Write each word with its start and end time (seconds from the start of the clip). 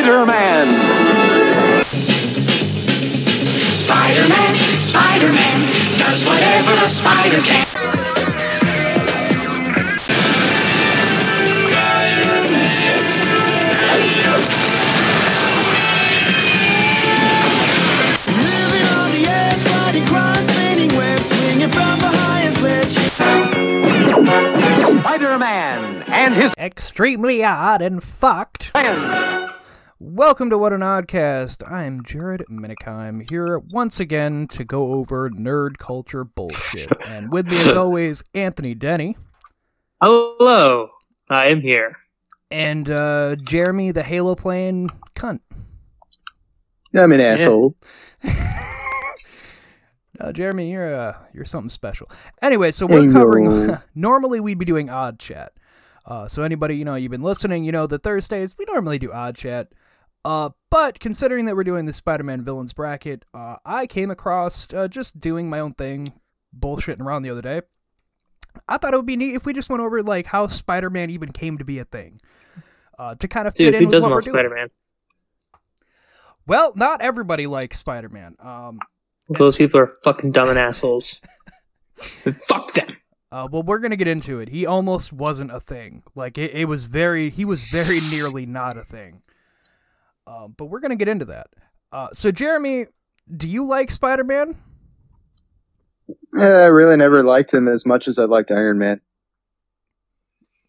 Spider-Man. 0.00 1.84
Spider-Man, 3.84 4.54
Spider-Man, 4.80 5.98
does 5.98 6.24
whatever 6.24 6.72
a 6.72 6.88
spider 6.88 7.42
can. 7.42 7.66
Living 18.30 18.86
on 18.96 19.10
the 19.10 19.24
edge, 19.28 19.62
fighting 19.64 20.06
crime, 20.06 20.34
spinning 20.42 20.96
webs, 20.96 21.26
swinging 21.26 21.68
from 21.70 21.98
the 21.98 22.08
highest 22.08 22.62
ledge. 22.62 22.94
Spider-Man 25.00 26.04
and 26.06 26.34
his 26.34 26.54
Extremely 26.58 27.42
odd 27.44 27.82
and 27.82 28.02
fucked. 28.02 28.64
friend. 28.70 29.39
Welcome 30.02 30.48
to 30.48 30.56
What 30.56 30.72
an 30.72 30.80
Oddcast. 30.80 31.70
I'm 31.70 32.02
Jared 32.02 32.42
Minikheim 32.50 33.28
here 33.28 33.58
once 33.58 34.00
again 34.00 34.48
to 34.48 34.64
go 34.64 34.94
over 34.94 35.28
nerd 35.28 35.76
culture 35.76 36.24
bullshit. 36.24 36.90
and 37.06 37.30
with 37.30 37.46
me, 37.46 37.58
as 37.58 37.74
always, 37.74 38.22
Anthony 38.32 38.74
Denny 38.74 39.18
Hello, 40.00 40.88
I 41.28 41.48
am 41.48 41.60
here. 41.60 41.90
and 42.50 42.88
uh, 42.88 43.36
Jeremy, 43.44 43.90
the 43.90 44.02
Halo 44.02 44.34
playing 44.34 44.88
cunt. 45.14 45.40
I'm 46.96 47.12
an 47.12 47.20
asshole. 47.20 47.76
Uh, 50.18 50.32
Jeremy, 50.32 50.70
you're 50.70 50.94
uh, 50.94 51.16
you're 51.32 51.46
something 51.46 51.70
special. 51.70 52.10
Anyway, 52.42 52.72
so 52.72 52.84
we're 52.86 53.10
covering. 53.10 53.78
normally, 53.94 54.38
we'd 54.38 54.58
be 54.58 54.66
doing 54.66 54.90
odd 54.90 55.18
chat. 55.18 55.52
Uh, 56.04 56.28
so 56.28 56.42
anybody 56.42 56.76
you 56.76 56.84
know 56.84 56.94
you've 56.94 57.10
been 57.10 57.22
listening, 57.22 57.64
you 57.64 57.72
know 57.72 57.86
the 57.86 57.98
Thursdays 57.98 58.54
we 58.58 58.66
normally 58.66 58.98
do 58.98 59.10
odd 59.12 59.34
chat. 59.34 59.68
Uh, 60.24 60.50
but 60.70 61.00
considering 61.00 61.46
that 61.46 61.56
we're 61.56 61.64
doing 61.64 61.86
the 61.86 61.92
Spider-Man 61.92 62.42
villains 62.42 62.72
bracket, 62.72 63.24
uh, 63.32 63.56
I 63.64 63.86
came 63.86 64.10
across 64.10 64.72
uh, 64.74 64.88
just 64.88 65.18
doing 65.18 65.48
my 65.48 65.60
own 65.60 65.72
thing, 65.72 66.12
bullshitting 66.58 67.00
around 67.00 67.22
the 67.22 67.30
other 67.30 67.42
day. 67.42 67.62
I 68.68 68.76
thought 68.76 68.92
it 68.92 68.96
would 68.96 69.06
be 69.06 69.16
neat 69.16 69.34
if 69.34 69.46
we 69.46 69.52
just 69.52 69.70
went 69.70 69.82
over 69.82 70.02
like 70.02 70.26
how 70.26 70.46
Spider-Man 70.46 71.10
even 71.10 71.32
came 71.32 71.58
to 71.58 71.64
be 71.64 71.78
a 71.78 71.84
thing, 71.84 72.20
uh, 72.98 73.14
to 73.14 73.28
kind 73.28 73.48
of 73.48 73.54
fit 73.54 73.72
Dude, 73.72 73.74
in 73.74 73.84
who 73.84 73.90
doesn't 73.90 74.10
what 74.10 74.16
we're 74.16 74.20
doing. 74.20 74.34
Spider-Man? 74.34 74.70
Well, 76.46 76.72
not 76.74 77.00
everybody 77.00 77.46
likes 77.46 77.78
Spider-Man. 77.78 78.36
Um, 78.40 78.80
Those 79.28 79.56
people 79.56 79.80
are 79.80 79.86
fucking 79.86 80.32
dumb 80.32 80.48
and 80.50 80.58
assholes. 80.58 81.20
Fuck 81.96 82.74
them. 82.74 82.96
Uh, 83.32 83.46
well, 83.50 83.62
we're 83.62 83.78
gonna 83.78 83.96
get 83.96 84.08
into 84.08 84.40
it. 84.40 84.48
He 84.48 84.66
almost 84.66 85.12
wasn't 85.12 85.52
a 85.52 85.60
thing. 85.60 86.02
Like 86.16 86.36
it, 86.36 86.52
it 86.52 86.64
was 86.64 86.84
very. 86.84 87.30
He 87.30 87.44
was 87.44 87.62
very 87.64 88.00
nearly 88.10 88.46
not 88.46 88.76
a 88.76 88.82
thing. 88.82 89.22
Um, 90.30 90.54
but 90.56 90.66
we're 90.66 90.80
gonna 90.80 90.96
get 90.96 91.08
into 91.08 91.24
that. 91.26 91.48
Uh, 91.92 92.08
so 92.12 92.30
Jeremy, 92.30 92.86
do 93.36 93.48
you 93.48 93.66
like 93.66 93.90
Spider 93.90 94.24
Man? 94.24 94.56
Eh, 96.38 96.44
I 96.44 96.66
really 96.66 96.96
never 96.96 97.22
liked 97.22 97.52
him 97.52 97.66
as 97.66 97.84
much 97.84 98.06
as 98.06 98.18
I 98.18 98.24
liked 98.24 98.52
Iron 98.52 98.78
Man. 98.78 99.00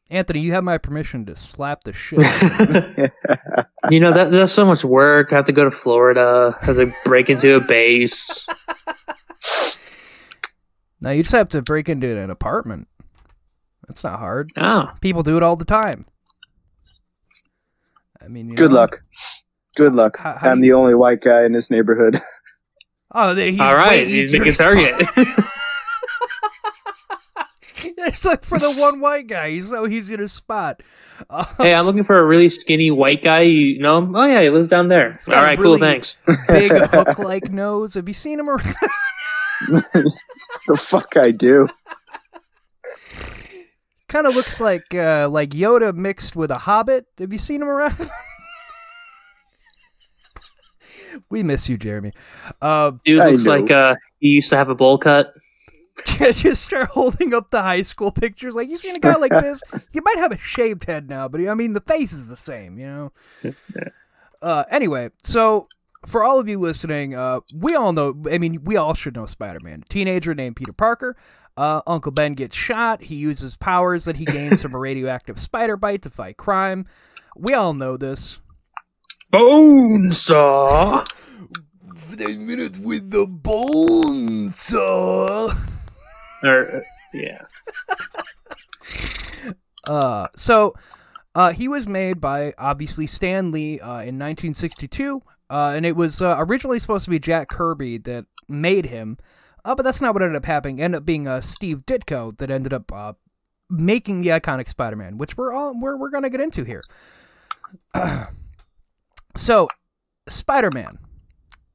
Anthony, 0.10 0.42
you 0.42 0.52
have 0.54 0.64
my 0.64 0.78
permission 0.78 1.26
to 1.28 1.36
slap 1.36 1.84
the 1.84 1.94
shit. 1.94 2.20
out 2.24 2.76
of 2.76 2.98
you. 2.98 3.08
you 3.92 4.00
know 4.00 4.12
that 4.12 4.32
that's 4.32 4.52
so 4.52 4.66
much 4.66 4.84
work. 4.84 5.32
I 5.32 5.38
have 5.38 5.46
to 5.46 5.54
go 5.54 5.64
to 5.64 5.72
Florida. 5.72 6.58
I 6.62 6.66
have 6.66 6.76
to 6.76 6.92
break 7.06 7.30
into 7.30 7.56
a 7.56 7.62
base. 7.62 8.46
now 11.02 11.12
you 11.12 11.24
just 11.24 11.34
have 11.34 11.50
to 11.50 11.62
break 11.62 11.88
into 11.88 12.18
an 12.20 12.30
apartment. 12.30 12.88
That's 13.88 14.04
not 14.04 14.20
hard. 14.20 14.52
Oh, 14.58 14.92
People 15.02 15.24
do 15.24 15.38
it 15.38 15.44
all 15.44 15.56
the 15.56 15.66
time. 15.66 16.06
I 18.24 18.28
mean, 18.28 18.50
you 18.50 18.56
Good 18.56 18.72
know. 18.72 18.78
luck. 18.78 19.04
Good 19.76 19.96
luck. 19.96 20.18
How- 20.18 20.36
how 20.38 20.50
I'm 20.52 20.58
do 20.58 20.62
the 20.62 20.68
you- 20.68 20.76
only 20.78 20.96
white 20.96 21.22
guy 21.22 21.44
in 21.46 21.52
this 21.54 21.70
neighborhood. 21.72 22.20
Oh, 23.14 23.34
there- 23.36 23.52
he's 23.52 23.60
all 23.60 23.74
way 23.74 23.80
right. 23.80 24.08
He's 24.08 24.34
easier 24.34 24.40
making 24.40 24.54
to 24.54 24.58
target. 24.64 24.96
it's 27.98 28.26
like 28.26 28.44
for 28.46 28.58
the 28.58 28.72
one 28.74 29.00
white 29.02 29.28
guy. 29.28 29.50
So 29.50 29.54
He's 29.54 29.70
so 29.70 29.88
easy 29.88 30.16
to 30.18 30.28
spot. 30.30 30.82
Uh, 31.30 31.44
hey, 31.58 31.74
I'm 31.76 31.86
looking 31.86 32.04
for 32.06 32.18
a 32.20 32.26
really 32.26 32.50
skinny 32.50 32.90
white 32.90 33.22
guy. 33.22 33.42
You 33.42 33.80
know 33.80 33.98
him? 33.98 34.16
Oh 34.16 34.26
yeah, 34.26 34.42
he 34.42 34.50
lives 34.50 34.70
down 34.70 34.88
there. 34.88 35.20
got 35.26 35.36
All 35.36 35.44
a 35.44 35.46
right, 35.46 35.60
really- 35.60 35.78
cool. 35.78 35.88
Thanks. 35.88 36.16
big 36.48 36.72
hook-like 36.92 37.52
nose. 37.52 37.96
Have 37.96 38.08
you 38.08 38.14
seen 38.14 38.40
him 38.40 38.50
around? 38.50 38.76
the 40.68 40.78
fuck 40.78 41.18
I 41.18 41.32
do. 41.32 41.68
kind 44.08 44.26
of 44.26 44.36
looks 44.36 44.60
like 44.62 44.94
uh, 44.94 45.28
like 45.30 45.50
Yoda 45.50 45.94
mixed 45.94 46.36
with 46.36 46.50
a 46.52 46.58
Hobbit. 46.58 47.06
Have 47.20 47.34
you 47.34 47.40
seen 47.40 47.62
him 47.62 47.68
around? 47.70 48.10
We 51.30 51.44
miss 51.44 51.70
you, 51.70 51.78
Jeremy. 51.78 52.12
Uh, 52.62 52.92
Dude 53.04 53.20
I 53.20 53.30
looks 53.30 53.46
know. 53.46 53.52
like 53.52 53.72
uh 53.72 53.96
he 54.20 54.30
used 54.30 54.50
to 54.50 54.58
have 54.58 54.70
a 54.70 54.76
bowl 54.76 54.98
cut. 54.98 55.34
just 56.34 56.66
start 56.66 56.90
holding 56.90 57.34
up 57.34 57.52
the 57.52 57.62
high 57.62 57.82
school 57.82 58.12
pictures. 58.12 58.56
Like 58.56 58.70
you 58.70 58.78
seen 58.78 58.96
a 58.96 59.00
guy 59.00 59.16
like 59.16 59.32
this? 59.32 59.62
You 59.94 60.02
might 60.04 60.18
have 60.18 60.32
a 60.32 60.38
shaved 60.38 60.86
head 60.86 61.10
now, 61.10 61.28
but 61.28 61.42
I 61.48 61.54
mean 61.54 61.74
the 61.74 61.82
face 61.82 62.14
is 62.14 62.28
the 62.28 62.38
same. 62.38 62.78
You 62.78 62.88
know. 62.88 63.54
Uh, 64.42 64.64
anyway, 64.72 65.08
so 65.22 65.68
for 66.08 66.24
all 66.24 66.40
of 66.40 66.50
you 66.50 66.60
listening, 66.60 67.14
uh, 67.14 67.42
we 67.54 67.76
all 67.76 67.94
know. 67.94 68.16
I 68.32 68.40
mean, 68.40 68.64
we 68.64 68.76
all 68.76 68.96
should 68.96 69.16
know 69.16 69.28
Spider-Man. 69.28 69.84
Teenager 69.88 70.34
named 70.34 70.56
Peter 70.56 70.74
Parker. 70.74 71.16
Uh, 71.58 71.82
Uncle 71.86 72.12
Ben 72.12 72.34
gets 72.34 72.56
shot. 72.56 73.04
He 73.04 73.16
uses 73.16 73.56
powers 73.56 74.06
that 74.06 74.16
he 74.16 74.26
gains 74.26 74.62
from 74.64 74.74
a 74.74 74.80
radioactive 74.80 75.40
spider 75.40 75.78
bite 75.78 76.02
to 76.02 76.10
fight 76.10 76.38
crime. 76.38 76.88
We 77.38 77.54
all 77.54 77.74
know 77.74 77.98
this. 77.98 78.40
Bone 79.32 80.12
saw. 80.12 81.06
Five 81.96 82.38
minutes 82.38 82.78
with 82.78 83.10
the 83.10 83.26
bone 83.26 84.50
saw. 84.50 85.54
Or 86.44 86.68
uh, 86.68 86.82
yeah. 87.14 87.46
Uh, 89.88 90.28
so 90.38 90.76
uh, 91.34 91.52
he 91.52 91.68
was 91.68 91.88
made 91.88 92.22
by 92.22 92.54
obviously 92.60 93.08
Stan 93.08 93.52
Lee 93.52 93.80
uh, 93.80 94.02
in 94.02 94.20
1962, 94.20 95.24
uh, 95.50 95.74
and 95.76 95.88
it 95.88 95.96
was 95.96 96.22
uh, 96.22 96.36
originally 96.38 96.78
supposed 96.78 97.06
to 97.06 97.10
be 97.10 97.18
Jack 97.18 97.50
Kirby 97.50 97.98
that 97.98 98.26
made 98.48 98.86
him, 98.86 99.18
uh, 99.66 99.74
but 99.74 99.82
that's 99.82 100.00
not 100.00 100.14
what 100.14 100.22
ended 100.22 100.36
up 100.36 100.46
happening. 100.46 100.78
It 100.78 100.84
ended 100.84 101.00
up 101.00 101.06
being 101.06 101.28
uh, 101.28 101.42
Steve 101.42 101.84
Ditko 101.88 102.38
that 102.38 102.52
ended 102.52 102.74
up 102.74 102.92
uh, 102.94 103.14
making 103.72 104.22
the 104.22 104.30
iconic 104.30 104.70
Spider-Man, 104.70 105.18
which 105.18 105.36
we're 105.36 105.52
all 105.52 105.74
we're 105.80 105.98
we're 105.98 106.12
gonna 106.12 106.30
get 106.30 106.42
into 106.42 106.64
here. 106.64 106.84
so, 109.36 109.68
Spider-Man. 110.28 111.00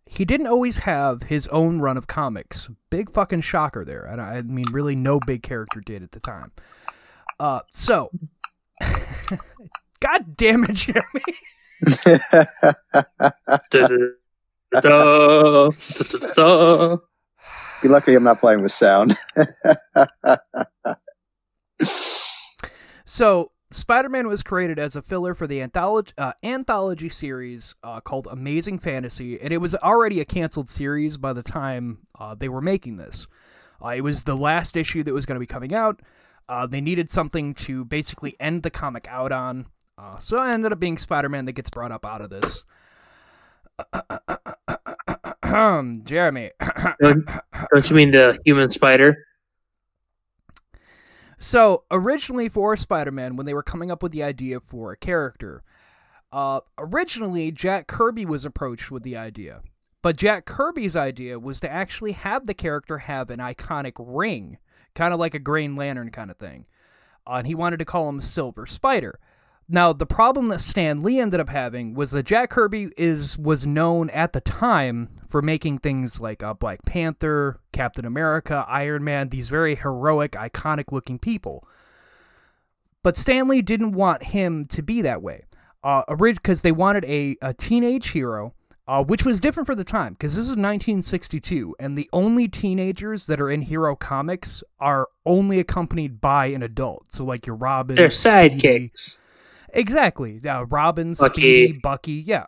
He 0.08 0.24
didn't 0.24 0.46
always 0.46 0.78
have 0.78 1.24
his 1.24 1.46
own 1.48 1.80
run 1.80 1.96
of 1.96 2.06
comics. 2.06 2.68
Big 2.90 3.10
fucking 3.10 3.42
shocker 3.42 3.84
there. 3.84 4.04
And 4.04 4.20
I 4.20 4.40
mean, 4.42 4.66
really, 4.70 4.96
no 4.96 5.18
big 5.26 5.42
character 5.42 5.80
did 5.80 6.02
at 6.02 6.12
the 6.12 6.20
time. 6.20 6.52
Uh, 7.38 7.60
so, 7.74 8.10
God 10.00 10.36
damn 10.36 10.64
it, 10.64 10.74
Jeremy. 10.74 11.22
Be 17.82 17.88
lucky 17.88 18.14
I'm 18.14 18.24
not 18.24 18.40
playing 18.40 18.62
with 18.62 18.72
sound. 18.72 19.16
So, 23.08 23.52
Spider 23.72 24.08
Man 24.08 24.28
was 24.28 24.44
created 24.44 24.78
as 24.78 24.94
a 24.94 25.02
filler 25.02 25.34
for 25.34 25.48
the 25.48 25.60
anthology, 25.60 26.12
uh, 26.16 26.32
anthology 26.44 27.08
series 27.08 27.74
uh, 27.82 28.00
called 28.00 28.28
Amazing 28.30 28.78
Fantasy, 28.78 29.40
and 29.40 29.52
it 29.52 29.58
was 29.58 29.74
already 29.74 30.20
a 30.20 30.24
canceled 30.24 30.68
series 30.68 31.16
by 31.16 31.32
the 31.32 31.42
time 31.42 31.98
uh, 32.18 32.36
they 32.36 32.48
were 32.48 32.60
making 32.60 32.96
this. 32.96 33.26
Uh, 33.84 33.88
it 33.88 34.02
was 34.02 34.24
the 34.24 34.36
last 34.36 34.76
issue 34.76 35.02
that 35.02 35.12
was 35.12 35.26
going 35.26 35.34
to 35.34 35.40
be 35.40 35.46
coming 35.46 35.74
out. 35.74 36.00
Uh, 36.48 36.66
they 36.66 36.80
needed 36.80 37.10
something 37.10 37.54
to 37.54 37.84
basically 37.84 38.36
end 38.38 38.62
the 38.62 38.70
comic 38.70 39.08
out 39.08 39.32
on. 39.32 39.66
Uh, 39.98 40.16
so 40.18 40.40
it 40.42 40.48
ended 40.48 40.72
up 40.72 40.78
being 40.78 40.96
Spider 40.96 41.28
Man 41.28 41.44
that 41.46 41.54
gets 41.54 41.70
brought 41.70 41.90
up 41.90 42.06
out 42.06 42.20
of 42.20 42.30
this. 42.30 42.62
Jeremy. 46.04 46.50
Don't, 47.00 47.28
don't 47.72 47.90
you 47.90 47.96
mean 47.96 48.10
the 48.10 48.38
human 48.44 48.70
spider? 48.70 49.26
So 51.46 51.84
originally 51.92 52.48
for 52.48 52.76
Spider-Man, 52.76 53.36
when 53.36 53.46
they 53.46 53.54
were 53.54 53.62
coming 53.62 53.92
up 53.92 54.02
with 54.02 54.10
the 54.10 54.24
idea 54.24 54.58
for 54.58 54.90
a 54.90 54.96
character, 54.96 55.62
uh, 56.32 56.58
originally 56.76 57.52
Jack 57.52 57.86
Kirby 57.86 58.26
was 58.26 58.44
approached 58.44 58.90
with 58.90 59.04
the 59.04 59.16
idea, 59.16 59.62
but 60.02 60.16
Jack 60.16 60.44
Kirby's 60.44 60.96
idea 60.96 61.38
was 61.38 61.60
to 61.60 61.70
actually 61.70 62.12
have 62.12 62.46
the 62.46 62.52
character 62.52 62.98
have 62.98 63.30
an 63.30 63.38
iconic 63.38 63.92
ring, 63.96 64.58
kind 64.96 65.14
of 65.14 65.20
like 65.20 65.34
a 65.34 65.38
Green 65.38 65.76
Lantern 65.76 66.10
kind 66.10 66.32
of 66.32 66.36
thing, 66.36 66.66
uh, 67.28 67.34
and 67.34 67.46
he 67.46 67.54
wanted 67.54 67.76
to 67.76 67.84
call 67.84 68.08
him 68.08 68.20
Silver 68.20 68.66
Spider. 68.66 69.20
Now 69.68 69.92
the 69.92 70.06
problem 70.06 70.48
that 70.48 70.60
Stan 70.60 71.02
Lee 71.02 71.18
ended 71.20 71.40
up 71.40 71.48
having 71.48 71.94
was 71.94 72.12
that 72.12 72.24
Jack 72.24 72.50
Kirby 72.50 72.90
is 72.96 73.36
was 73.36 73.66
known 73.66 74.10
at 74.10 74.32
the 74.32 74.40
time 74.40 75.08
for 75.28 75.42
making 75.42 75.78
things 75.78 76.20
like 76.20 76.42
uh, 76.42 76.54
Black 76.54 76.84
Panther, 76.86 77.58
Captain 77.72 78.04
America, 78.04 78.64
Iron 78.68 79.02
Man, 79.02 79.28
these 79.30 79.48
very 79.48 79.74
heroic, 79.74 80.32
iconic 80.32 80.92
looking 80.92 81.18
people. 81.18 81.66
But 83.02 83.16
Stan 83.16 83.48
Lee 83.48 83.62
didn't 83.62 83.92
want 83.92 84.22
him 84.24 84.66
to 84.66 84.82
be 84.82 85.02
that 85.02 85.22
way. 85.22 85.44
uh, 85.82 86.02
because 86.16 86.62
they 86.62 86.72
wanted 86.72 87.04
a, 87.04 87.36
a 87.42 87.54
teenage 87.54 88.10
hero, 88.10 88.54
uh, 88.88 89.02
which 89.04 89.24
was 89.24 89.38
different 89.40 89.66
for 89.66 89.74
the 89.76 89.84
time 89.84 90.12
because 90.14 90.34
this 90.34 90.44
is 90.44 90.50
1962, 90.56 91.74
and 91.78 91.96
the 91.96 92.08
only 92.12 92.48
teenagers 92.48 93.26
that 93.26 93.40
are 93.40 93.50
in 93.50 93.62
hero 93.62 93.94
comics 93.96 94.62
are 94.80 95.08
only 95.24 95.58
accompanied 95.60 96.20
by 96.20 96.46
an 96.46 96.62
adult. 96.62 97.12
So 97.12 97.24
like 97.24 97.46
your 97.46 97.56
Robin, 97.56 97.96
They're 97.96 98.08
sidekicks. 98.08 99.18
Exactly. 99.70 100.40
Uh, 100.46 100.64
Robin, 100.64 101.12
Bucky. 101.12 101.66
Speedy, 101.66 101.80
Bucky. 101.80 102.12
Yeah. 102.26 102.46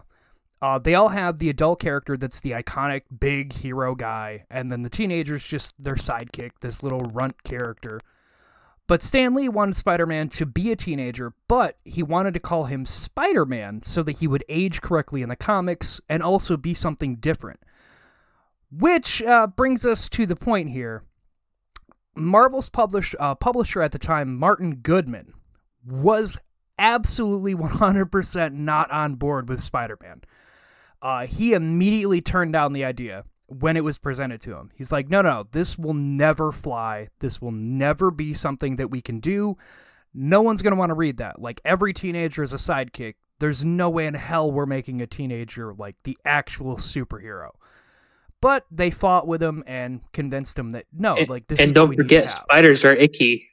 Uh, 0.60 0.78
they 0.78 0.94
all 0.94 1.08
have 1.08 1.38
the 1.38 1.50
adult 1.50 1.80
character 1.80 2.16
that's 2.16 2.40
the 2.40 2.50
iconic 2.50 3.02
big 3.20 3.52
hero 3.52 3.94
guy, 3.94 4.44
and 4.50 4.70
then 4.70 4.82
the 4.82 4.90
teenagers 4.90 5.46
just 5.46 5.80
their 5.82 5.94
sidekick, 5.94 6.50
this 6.60 6.82
little 6.82 7.00
runt 7.00 7.44
character. 7.44 8.00
But 8.88 9.02
Stan 9.02 9.34
Lee 9.34 9.48
wanted 9.50 9.76
Spider 9.76 10.06
Man 10.06 10.28
to 10.30 10.46
be 10.46 10.72
a 10.72 10.76
teenager, 10.76 11.34
but 11.46 11.76
he 11.84 12.02
wanted 12.02 12.34
to 12.34 12.40
call 12.40 12.64
him 12.64 12.86
Spider 12.86 13.44
Man 13.44 13.82
so 13.82 14.02
that 14.02 14.18
he 14.18 14.26
would 14.26 14.44
age 14.48 14.80
correctly 14.80 15.22
in 15.22 15.28
the 15.28 15.36
comics 15.36 16.00
and 16.08 16.22
also 16.22 16.56
be 16.56 16.74
something 16.74 17.16
different. 17.16 17.60
Which 18.72 19.22
uh, 19.22 19.46
brings 19.46 19.86
us 19.86 20.08
to 20.10 20.26
the 20.26 20.36
point 20.36 20.70
here. 20.70 21.04
Marvel's 22.16 22.68
publish, 22.68 23.14
uh, 23.20 23.34
publisher 23.34 23.80
at 23.80 23.92
the 23.92 23.98
time, 23.98 24.36
Martin 24.36 24.76
Goodman, 24.76 25.34
was 25.86 26.36
absolutely 26.78 27.54
100% 27.56 28.52
not 28.52 28.90
on 28.90 29.14
board 29.14 29.48
with 29.48 29.62
Spider 29.62 29.98
Man. 30.00 30.22
Uh, 31.00 31.26
he 31.26 31.52
immediately 31.52 32.20
turned 32.20 32.52
down 32.52 32.72
the 32.72 32.84
idea 32.84 33.24
when 33.46 33.76
it 33.76 33.84
was 33.84 33.98
presented 33.98 34.40
to 34.42 34.54
him. 34.54 34.70
He's 34.74 34.92
like, 34.92 35.08
no, 35.08 35.22
no, 35.22 35.46
this 35.52 35.78
will 35.78 35.94
never 35.94 36.52
fly. 36.52 37.08
This 37.20 37.40
will 37.40 37.52
never 37.52 38.10
be 38.10 38.34
something 38.34 38.76
that 38.76 38.90
we 38.90 39.00
can 39.00 39.20
do. 39.20 39.56
No 40.12 40.42
one's 40.42 40.60
going 40.62 40.72
to 40.72 40.78
want 40.78 40.90
to 40.90 40.94
read 40.94 41.18
that. 41.18 41.40
Like, 41.40 41.60
every 41.64 41.92
teenager 41.94 42.42
is 42.42 42.52
a 42.52 42.56
sidekick. 42.56 43.14
There's 43.38 43.64
no 43.64 43.88
way 43.88 44.06
in 44.06 44.14
hell 44.14 44.50
we're 44.50 44.66
making 44.66 45.00
a 45.00 45.06
teenager 45.06 45.72
like 45.72 45.94
the 46.02 46.18
actual 46.24 46.76
superhero. 46.76 47.50
But 48.40 48.66
they 48.70 48.90
fought 48.90 49.26
with 49.26 49.42
him 49.42 49.62
and 49.66 50.00
convinced 50.12 50.58
him 50.58 50.70
that 50.70 50.86
no, 50.92 51.16
And- 51.16 51.28
like 51.28 51.46
this. 51.46 51.60
and 51.60 51.72
don't 51.74 51.88
we 51.90 51.96
need 51.96 51.98
to 51.98 52.02
forget, 52.04 52.30
spiders 52.30 52.84
are 52.84 52.92
icky. 52.94 53.48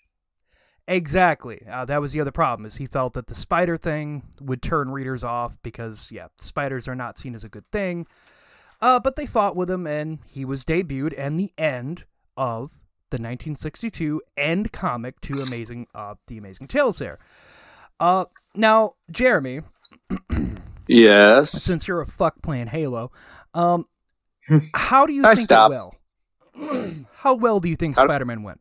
Exactly. 0.87 1.61
Uh, 1.69 1.85
that 1.85 1.99
was 1.99 2.13
the 2.13 2.21
other 2.21 2.31
problem 2.31 2.65
is 2.65 2.75
he 2.75 2.85
felt 2.85 3.13
that 3.13 3.27
the 3.27 3.35
spider 3.35 3.75
thing 3.77 4.23
would 4.39 4.61
turn 4.61 4.91
readers 4.91 5.23
off 5.23 5.57
because 5.63 6.11
yeah, 6.11 6.27
spiders 6.37 6.87
are 6.87 6.95
not 6.95 7.17
seen 7.17 7.33
as 7.33 7.43
a 7.43 7.49
good 7.49 7.69
thing. 7.71 8.05
Uh, 8.81 8.99
but 8.99 9.15
they 9.15 9.25
fought 9.25 9.55
with 9.55 9.69
him 9.71 9.87
and 9.87 10.19
he 10.27 10.45
was 10.45 10.63
debuted 10.63 11.13
and 11.17 11.39
the 11.39 11.51
end 11.57 12.03
of 12.37 12.71
the 13.09 13.15
1962 13.15 14.21
end 14.37 14.71
comic 14.71 15.19
to 15.21 15.41
Amazing 15.41 15.87
uh 15.95 16.15
the 16.27 16.37
Amazing 16.37 16.67
Tales 16.67 16.97
there. 16.99 17.17
Uh 17.99 18.25
now 18.55 18.93
Jeremy, 19.09 19.61
Yes. 20.87 21.51
since 21.51 21.87
you're 21.87 22.01
a 22.01 22.05
fuck 22.05 22.41
playing 22.41 22.67
Halo, 22.67 23.11
um 23.53 23.85
how 24.73 25.05
do 25.05 25.13
you 25.13 25.25
I 25.25 25.35
think 25.35 25.45
stopped. 25.45 25.73
it 26.55 26.61
will? 26.61 27.05
how 27.13 27.35
well 27.35 27.59
do 27.59 27.69
you 27.69 27.75
think 27.75 27.95
Spider-Man 27.95 28.43
went? 28.43 28.59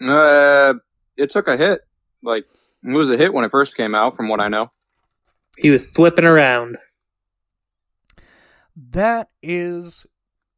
Uh, 0.00 0.74
it 1.16 1.30
took 1.30 1.48
a 1.48 1.56
hit. 1.56 1.80
Like 2.22 2.46
it 2.84 2.96
was 2.96 3.10
a 3.10 3.16
hit 3.16 3.32
when 3.32 3.44
it 3.44 3.50
first 3.50 3.76
came 3.76 3.94
out, 3.94 4.16
from 4.16 4.28
what 4.28 4.40
I 4.40 4.48
know. 4.48 4.70
He 5.58 5.70
was 5.70 5.90
flipping 5.90 6.24
around. 6.24 6.78
That 8.92 9.28
is 9.42 10.06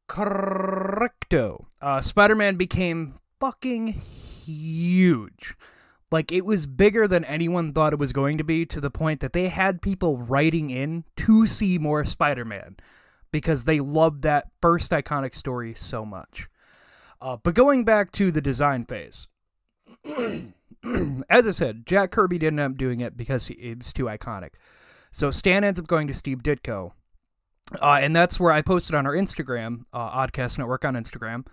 correcto. 0.08 1.64
Uh, 1.80 2.00
Spider 2.00 2.34
Man 2.34 2.56
became 2.56 3.14
fucking 3.40 3.88
huge. 3.88 5.54
Like, 6.12 6.30
it 6.30 6.44
was 6.44 6.66
bigger 6.66 7.08
than 7.08 7.24
anyone 7.24 7.72
thought 7.72 7.94
it 7.94 7.98
was 7.98 8.12
going 8.12 8.36
to 8.38 8.44
be, 8.44 8.66
to 8.66 8.80
the 8.82 8.90
point 8.90 9.20
that 9.20 9.32
they 9.32 9.48
had 9.48 9.80
people 9.80 10.18
writing 10.18 10.68
in 10.68 11.04
to 11.16 11.46
see 11.46 11.78
more 11.78 12.04
Spider 12.04 12.44
Man 12.44 12.76
because 13.32 13.64
they 13.64 13.80
loved 13.80 14.22
that 14.22 14.50
first 14.60 14.92
iconic 14.92 15.34
story 15.34 15.74
so 15.74 16.04
much. 16.04 16.48
Uh, 17.20 17.38
but 17.42 17.54
going 17.54 17.84
back 17.84 18.12
to 18.12 18.30
the 18.30 18.42
design 18.42 18.84
phase, 18.84 19.26
as 21.28 21.46
I 21.46 21.50
said, 21.50 21.86
Jack 21.86 22.10
Kirby 22.10 22.38
didn't 22.38 22.58
end 22.58 22.74
up 22.74 22.78
doing 22.78 23.00
it 23.00 23.16
because 23.16 23.46
he, 23.46 23.54
it 23.54 23.78
was 23.78 23.92
too 23.92 24.04
iconic. 24.04 24.50
So 25.10 25.30
Stan 25.30 25.64
ends 25.64 25.78
up 25.78 25.86
going 25.86 26.08
to 26.08 26.14
Steve 26.14 26.38
Ditko, 26.38 26.92
uh, 27.80 27.98
and 28.00 28.16
that's 28.16 28.40
where 28.40 28.52
I 28.52 28.62
posted 28.62 28.94
on 28.94 29.06
our 29.06 29.14
Instagram, 29.14 29.84
uh, 29.92 30.26
Oddcast 30.26 30.58
Network 30.58 30.84
on 30.84 30.94
Instagram. 30.94 31.46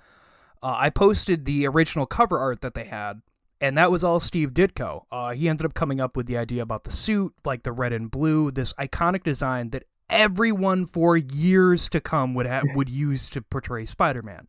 Uh, 0.62 0.76
I 0.78 0.90
posted 0.90 1.46
the 1.46 1.68
original 1.68 2.06
cover 2.06 2.40
art 2.40 2.62
that 2.62 2.74
they 2.74 2.86
had, 2.86 3.22
and 3.62 3.78
that 3.78 3.92
was 3.92 4.04
all 4.04 4.20
Steve 4.20 4.52
Ditko. 4.52 5.04
Uh, 5.12 5.32
he 5.32 5.48
ended 5.48 5.66
up 5.66 5.74
coming 5.74 6.00
up 6.00 6.18
with 6.18 6.28
the 6.28 6.38
idea 6.38 6.62
about 6.62 6.86
the 6.86 6.92
suit, 6.92 7.34
like 7.46 7.64
the 7.64 7.72
red 7.72 7.94
and 7.94 8.10
blue, 8.10 8.52
this 8.52 8.74
iconic 8.74 9.24
design 9.24 9.70
that 9.72 9.84
everyone 10.10 10.86
for 10.86 11.16
years 11.16 11.90
to 11.90 12.02
come 12.02 12.34
would 12.34 12.48
ha- 12.48 12.64
would 12.76 12.90
use 12.90 13.30
to 13.30 13.42
portray 13.42 13.86
Spider-Man. 13.86 14.48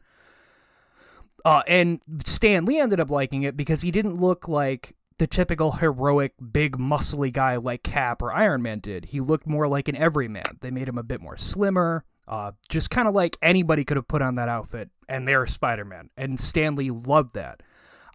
Uh, 1.45 1.63
and 1.67 2.01
Stan 2.25 2.65
Lee 2.65 2.79
ended 2.79 3.01
up 3.01 3.11
liking 3.11 3.43
it 3.43 3.57
because 3.57 3.81
he 3.83 3.91
didn't 3.91 4.15
look 4.15 4.49
like 4.49 4.95
the 5.19 5.27
typical 5.27 5.73
heroic, 5.73 6.33
big, 6.53 6.79
muscly 6.79 7.33
guy 7.33 7.57
like 7.57 7.83
Cap 7.83 8.23
or 8.23 8.33
Iron 8.33 8.63
Man 8.63 8.81
did. 8.81 9.05
He 9.07 9.21
looked 9.21 9.47
more 9.47 9.69
like 9.69 9.89
an 9.89 9.97
everyman. 9.97 10.59
They 10.61 10.71
made 10.71 10.89
him 10.89 10.99
a 10.99 11.03
bit 11.03 11.21
more 11.21 11.37
slimmer, 11.37 12.05
uh, 12.27 12.53
just 12.69 12.91
kind 12.91 13.07
of 13.07 13.15
like 13.15 13.37
anybody 13.43 13.85
could 13.85 13.97
have 13.97 14.09
put 14.09 14.23
on 14.23 14.37
that 14.37 14.49
outfit, 14.49 14.89
and 15.09 15.29
they're 15.29 15.47
Spider 15.47 15.85
Man. 15.85 16.11
And 16.17 16.41
Stan 16.41 16.75
Lee 16.77 16.91
loved 16.91 17.35
that. 17.35 17.63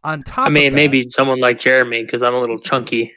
On 0.04 0.22
top, 0.22 0.48
I 0.48 0.50
mean, 0.50 0.68
of 0.68 0.74
that, 0.74 0.76
maybe 0.76 1.10
someone 1.10 1.40
like 1.40 1.60
Jeremy, 1.60 2.04
because 2.04 2.22
I'm 2.22 2.34
a 2.34 2.40
little 2.40 2.60
chunky. 2.60 3.14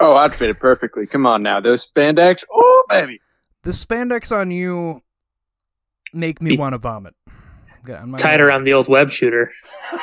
Oh, 0.00 0.16
I'd 0.16 0.34
fit 0.34 0.48
it 0.48 0.58
perfectly. 0.58 1.06
Come 1.06 1.26
on 1.26 1.42
now, 1.42 1.60
those 1.60 1.86
spandex. 1.86 2.44
Oh, 2.50 2.84
baby. 2.88 3.20
the 3.62 3.72
spandex 3.72 4.34
on 4.34 4.50
you 4.50 5.02
make 6.14 6.40
me 6.40 6.56
want 6.56 6.72
to 6.72 6.78
vomit. 6.78 7.14
Okay, 7.82 7.94
I'm 7.94 8.10
not 8.10 8.20
Tied 8.20 8.32
gonna- 8.32 8.44
around 8.44 8.64
the 8.64 8.72
old 8.74 8.88
web 8.88 9.10
shooter. 9.10 9.50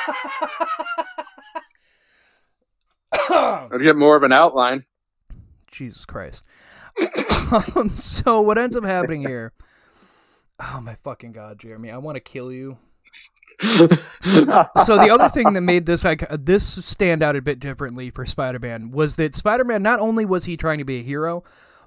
I'd 3.30 3.80
get 3.82 3.96
more 3.96 4.16
of 4.16 4.22
an 4.22 4.32
outline. 4.32 4.84
Jesus 5.70 6.04
Christ. 6.04 6.48
um, 7.76 7.94
so 7.94 8.40
what 8.40 8.58
ends 8.58 8.76
up 8.76 8.84
happening 8.84 9.22
here? 9.22 9.52
Oh 10.60 10.80
my 10.82 10.96
fucking 10.96 11.32
god, 11.32 11.58
Jeremy! 11.60 11.90
I 11.92 11.98
want 11.98 12.16
to 12.16 12.20
kill 12.20 12.50
you. 12.50 12.78
so 13.60 13.86
the 13.86 15.08
other 15.12 15.28
thing 15.28 15.52
that 15.52 15.60
made 15.62 15.86
this 15.86 16.04
like 16.04 16.24
this 16.30 16.84
stand 16.84 17.22
out 17.22 17.36
a 17.36 17.42
bit 17.42 17.58
differently 17.60 18.10
for 18.10 18.24
Spider-Man 18.26 18.90
was 18.90 19.16
that 19.16 19.34
Spider-Man 19.34 19.82
not 19.82 20.00
only 20.00 20.24
was 20.24 20.44
he 20.44 20.56
trying 20.56 20.78
to 20.78 20.84
be 20.84 21.00
a 21.00 21.02
hero, 21.02 21.44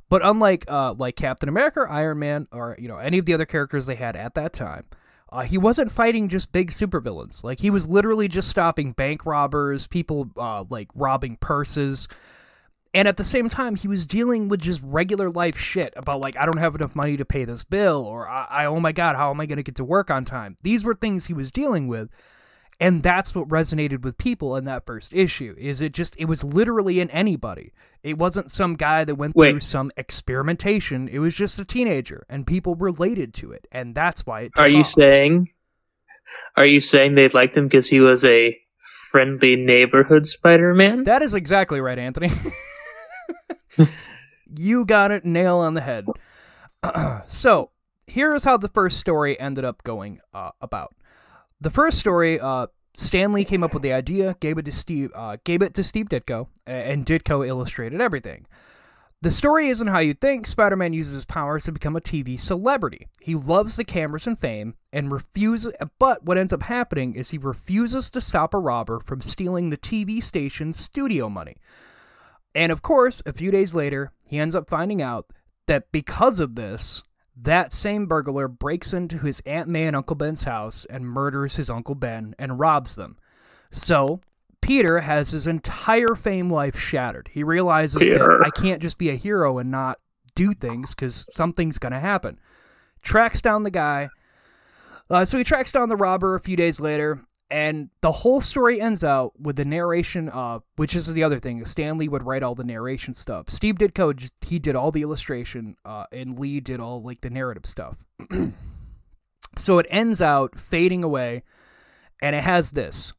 but 0.09 0.21
unlike 0.25 0.65
uh 0.69 0.93
like 0.93 1.15
Captain 1.17 1.49
America, 1.49 1.81
or 1.81 1.89
Iron 1.89 2.19
Man, 2.19 2.47
or 2.51 2.75
you 2.79 2.87
know 2.87 2.97
any 2.97 3.17
of 3.17 3.25
the 3.25 3.33
other 3.33 3.45
characters 3.45 3.85
they 3.85 3.95
had 3.95 4.15
at 4.15 4.35
that 4.35 4.53
time, 4.53 4.85
uh, 5.31 5.41
he 5.41 5.57
wasn't 5.57 5.91
fighting 5.91 6.27
just 6.27 6.51
big 6.51 6.71
supervillains. 6.71 7.43
Like 7.43 7.59
he 7.59 7.69
was 7.69 7.87
literally 7.87 8.27
just 8.27 8.49
stopping 8.49 8.91
bank 8.91 9.25
robbers, 9.25 9.87
people 9.87 10.29
uh, 10.37 10.65
like 10.69 10.89
robbing 10.93 11.37
purses. 11.37 12.07
And 12.93 13.07
at 13.07 13.15
the 13.15 13.23
same 13.23 13.47
time, 13.47 13.75
he 13.75 13.87
was 13.87 14.05
dealing 14.05 14.49
with 14.49 14.59
just 14.59 14.81
regular 14.83 15.29
life 15.29 15.57
shit 15.57 15.93
about 15.95 16.19
like 16.19 16.35
I 16.35 16.45
don't 16.45 16.57
have 16.57 16.75
enough 16.75 16.95
money 16.95 17.15
to 17.15 17.23
pay 17.23 17.45
this 17.45 17.63
bill, 17.63 18.03
or 18.03 18.27
I, 18.27 18.47
I 18.49 18.65
oh 18.65 18.81
my 18.81 18.91
god, 18.91 19.15
how 19.15 19.29
am 19.29 19.39
I 19.39 19.45
going 19.45 19.57
to 19.57 19.63
get 19.63 19.75
to 19.75 19.85
work 19.85 20.11
on 20.11 20.25
time? 20.25 20.57
These 20.63 20.83
were 20.83 20.95
things 20.95 21.27
he 21.27 21.33
was 21.33 21.51
dealing 21.51 21.87
with, 21.87 22.09
and 22.81 23.03
that's 23.03 23.35
what 23.35 23.47
resonated 23.47 24.01
with 24.01 24.17
people 24.17 24.55
in 24.55 24.65
that 24.65 24.87
first 24.87 25.13
issue. 25.13 25.55
Is 25.57 25.81
it 25.81 25.93
just 25.93 26.15
it 26.19 26.25
was 26.25 26.43
literally 26.43 26.99
in 26.99 27.11
anybody. 27.11 27.71
It 28.01 28.17
wasn't 28.17 28.49
some 28.49 28.75
guy 28.75 29.03
that 29.03 29.15
went 29.15 29.35
Wait. 29.35 29.51
through 29.51 29.59
some 29.59 29.91
experimentation. 29.95 31.07
It 31.07 31.19
was 31.19 31.35
just 31.35 31.59
a 31.59 31.65
teenager, 31.65 32.25
and 32.27 32.45
people 32.47 32.73
related 32.73 33.35
to 33.35 33.51
it, 33.51 33.67
and 33.71 33.93
that's 33.93 34.25
why 34.25 34.41
it. 34.41 34.53
Are 34.57 34.67
you 34.67 34.79
off. 34.79 34.87
saying? 34.87 35.49
Are 36.57 36.65
you 36.65 36.79
saying 36.79 37.13
they 37.13 37.27
liked 37.27 37.55
him 37.55 37.65
because 37.67 37.87
he 37.87 37.99
was 37.99 38.25
a 38.25 38.59
friendly 39.11 39.57
neighborhood 39.57 40.25
Spider-Man? 40.25 41.03
That 41.03 41.21
is 41.21 41.35
exactly 41.35 41.81
right, 41.81 41.99
Anthony. 41.99 42.31
you 44.57 44.85
got 44.85 45.11
it 45.11 45.23
nail 45.23 45.57
on 45.57 45.75
the 45.75 45.81
head. 45.81 46.07
so, 47.27 47.69
here 48.07 48.33
is 48.33 48.43
how 48.43 48.57
the 48.57 48.69
first 48.69 48.99
story 48.99 49.39
ended 49.39 49.65
up 49.65 49.83
going 49.83 50.19
uh, 50.33 50.51
about. 50.61 50.95
The 51.61 51.69
first 51.69 51.99
story, 51.99 52.39
uh, 52.39 52.67
Stan 52.97 53.33
Lee 53.33 53.45
came 53.45 53.63
up 53.63 53.75
with 53.75 53.83
the 53.83 53.93
idea, 53.93 54.35
gave 54.39 54.57
it 54.57 54.65
to 54.65 54.71
Steve, 54.71 55.11
uh, 55.13 55.37
gave 55.43 55.61
it 55.61 55.75
to 55.75 55.83
Steve 55.83 56.09
Ditko, 56.09 56.47
and 56.65 57.05
Ditko 57.05 57.47
illustrated 57.47 58.01
everything. 58.01 58.47
The 59.21 59.29
story 59.29 59.67
isn't 59.69 59.87
how 59.87 59.99
you 59.99 60.15
think. 60.15 60.47
Spider 60.47 60.75
Man 60.75 60.93
uses 60.93 61.13
his 61.13 61.25
powers 61.25 61.65
to 61.65 61.71
become 61.71 61.95
a 61.95 62.01
TV 62.01 62.39
celebrity. 62.39 63.07
He 63.19 63.35
loves 63.35 63.75
the 63.75 63.85
cameras 63.85 64.25
and 64.25 64.39
fame 64.39 64.73
and 64.91 65.11
refuses, 65.11 65.73
but 65.99 66.25
what 66.25 66.39
ends 66.39 66.51
up 66.51 66.63
happening 66.63 67.13
is 67.13 67.29
he 67.29 67.37
refuses 67.37 68.09
to 68.11 68.21
stop 68.21 68.55
a 68.55 68.59
robber 68.59 68.99
from 68.99 69.21
stealing 69.21 69.69
the 69.69 69.77
TV 69.77 70.23
station's 70.23 70.79
studio 70.79 71.29
money. 71.29 71.57
And 72.55 72.71
of 72.71 72.81
course, 72.81 73.21
a 73.27 73.33
few 73.33 73.51
days 73.51 73.75
later, 73.75 74.11
he 74.25 74.39
ends 74.39 74.55
up 74.55 74.67
finding 74.67 75.03
out 75.03 75.31
that 75.67 75.91
because 75.91 76.39
of 76.39 76.55
this, 76.55 77.03
that 77.37 77.73
same 77.73 78.05
burglar 78.05 78.47
breaks 78.47 78.93
into 78.93 79.17
his 79.17 79.41
Aunt 79.45 79.67
May 79.67 79.85
and 79.85 79.95
Uncle 79.95 80.15
Ben's 80.15 80.43
house 80.43 80.85
and 80.89 81.05
murders 81.05 81.55
his 81.55 81.69
Uncle 81.69 81.95
Ben 81.95 82.35
and 82.37 82.59
robs 82.59 82.95
them. 82.95 83.17
So, 83.71 84.21
Peter 84.61 84.99
has 84.99 85.31
his 85.31 85.47
entire 85.47 86.15
fame 86.15 86.49
life 86.49 86.77
shattered. 86.77 87.29
He 87.33 87.43
realizes 87.43 88.01
Peter. 88.01 88.17
that 88.17 88.45
I 88.45 88.49
can't 88.49 88.81
just 88.81 88.97
be 88.97 89.09
a 89.09 89.15
hero 89.15 89.57
and 89.57 89.71
not 89.71 89.99
do 90.35 90.53
things 90.53 90.93
because 90.93 91.25
something's 91.33 91.79
going 91.79 91.93
to 91.93 91.99
happen. 91.99 92.39
Tracks 93.01 93.41
down 93.41 93.63
the 93.63 93.71
guy. 93.71 94.09
Uh, 95.09 95.25
so 95.25 95.37
he 95.37 95.43
tracks 95.43 95.71
down 95.71 95.89
the 95.89 95.97
robber 95.97 96.35
a 96.35 96.39
few 96.39 96.55
days 96.55 96.79
later, 96.79 97.21
and 97.51 97.89
the 97.99 98.13
whole 98.13 98.39
story 98.39 98.79
ends 98.79 99.03
out 99.03 99.37
with 99.37 99.57
the 99.57 99.65
narration, 99.65 100.29
uh, 100.29 100.59
which 100.77 100.95
is 100.95 101.13
the 101.13 101.23
other 101.23 101.37
thing. 101.37 101.63
Stan 101.65 101.97
Lee 101.97 102.07
would 102.07 102.23
write 102.23 102.43
all 102.43 102.55
the 102.55 102.63
narration 102.63 103.13
stuff. 103.13 103.49
Steve 103.49 103.75
Ditko, 103.75 104.31
he 104.41 104.57
did 104.57 104.77
all 104.77 104.89
the 104.89 105.01
illustration, 105.01 105.75
uh, 105.83 106.05
and 106.13 106.39
Lee 106.39 106.61
did 106.61 106.79
all 106.79 107.03
like 107.03 107.19
the 107.19 107.29
narrative 107.29 107.65
stuff. 107.65 107.97
so 109.57 109.79
it 109.79 109.85
ends 109.89 110.21
out 110.21 110.57
fading 110.57 111.03
away, 111.03 111.43
and 112.21 112.37
it 112.37 112.43
has 112.43 112.71
this. 112.71 113.11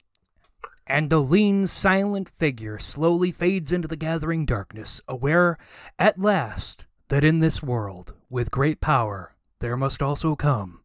And 0.86 1.10
the 1.10 1.18
lean, 1.18 1.66
silent 1.66 2.30
figure 2.30 2.78
slowly 2.78 3.32
fades 3.32 3.70
into 3.70 3.86
the 3.86 3.96
gathering 3.96 4.46
darkness, 4.46 5.02
aware 5.06 5.58
at 5.98 6.18
last 6.18 6.86
that 7.08 7.22
in 7.22 7.40
this 7.40 7.62
world, 7.62 8.14
with 8.30 8.50
great 8.50 8.80
power, 8.80 9.34
there 9.58 9.76
must 9.76 10.00
also 10.00 10.34
come 10.34 10.80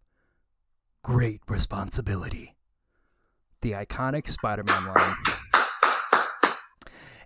great 1.01 1.39
responsibility. 1.48 2.57
The 3.62 3.72
iconic 3.72 4.28
Spider 4.28 4.64
Man 4.64 4.86
line. 4.86 5.16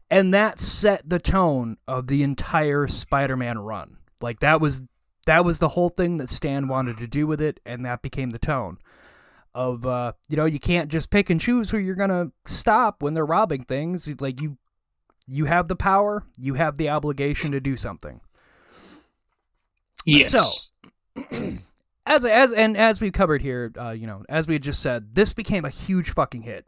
And 0.09 0.33
that 0.33 0.59
set 0.59 1.07
the 1.09 1.19
tone 1.19 1.77
of 1.87 2.07
the 2.07 2.21
entire 2.23 2.87
Spider 2.87 3.37
Man 3.37 3.59
run. 3.59 3.97
Like 4.19 4.41
that 4.41 4.59
was 4.59 4.81
that 5.25 5.45
was 5.45 5.59
the 5.59 5.69
whole 5.69 5.89
thing 5.89 6.17
that 6.17 6.29
Stan 6.29 6.67
wanted 6.67 6.97
to 6.97 7.07
do 7.07 7.27
with 7.27 7.39
it, 7.41 7.59
and 7.65 7.85
that 7.85 8.01
became 8.01 8.31
the 8.31 8.39
tone 8.39 8.77
of 9.53 9.85
uh 9.85 10.13
you 10.29 10.37
know 10.37 10.45
you 10.45 10.59
can't 10.59 10.89
just 10.89 11.09
pick 11.09 11.29
and 11.29 11.41
choose 11.41 11.69
who 11.69 11.77
you're 11.77 11.93
gonna 11.95 12.31
stop 12.45 13.03
when 13.03 13.13
they're 13.13 13.25
robbing 13.25 13.61
things 13.63 14.09
like 14.21 14.39
you 14.39 14.57
you 15.27 15.43
have 15.43 15.67
the 15.67 15.75
power 15.75 16.23
you 16.37 16.53
have 16.53 16.77
the 16.77 16.87
obligation 16.87 17.51
to 17.51 17.59
do 17.59 17.75
something 17.75 18.21
Yes. 20.05 20.31
So- 20.31 21.21
as 22.05 22.25
as 22.25 22.51
and 22.51 22.75
as 22.77 22.99
we've 22.99 23.13
covered 23.13 23.41
here 23.41 23.71
uh 23.79 23.91
you 23.91 24.07
know 24.07 24.23
as 24.29 24.47
we 24.47 24.57
just 24.59 24.81
said 24.81 25.13
this 25.13 25.33
became 25.33 25.65
a 25.65 25.69
huge 25.69 26.09
fucking 26.09 26.41
hit 26.41 26.65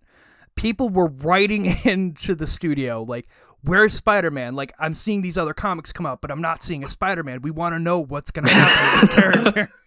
people 0.55 0.89
were 0.89 1.07
writing 1.07 1.65
into 1.85 2.35
the 2.35 2.47
studio 2.47 3.03
like 3.03 3.27
where's 3.63 3.93
spider-man 3.93 4.55
like 4.55 4.73
i'm 4.79 4.93
seeing 4.93 5.21
these 5.21 5.37
other 5.37 5.53
comics 5.53 5.91
come 5.91 6.05
out 6.05 6.21
but 6.21 6.31
i'm 6.31 6.41
not 6.41 6.63
seeing 6.63 6.83
a 6.83 6.87
spider-man 6.87 7.41
we 7.41 7.51
want 7.51 7.73
to 7.73 7.79
know 7.79 7.99
what's 7.99 8.31
gonna 8.31 8.49
happen 8.49 8.99
with 8.99 9.01
this 9.01 9.15
character 9.15 9.73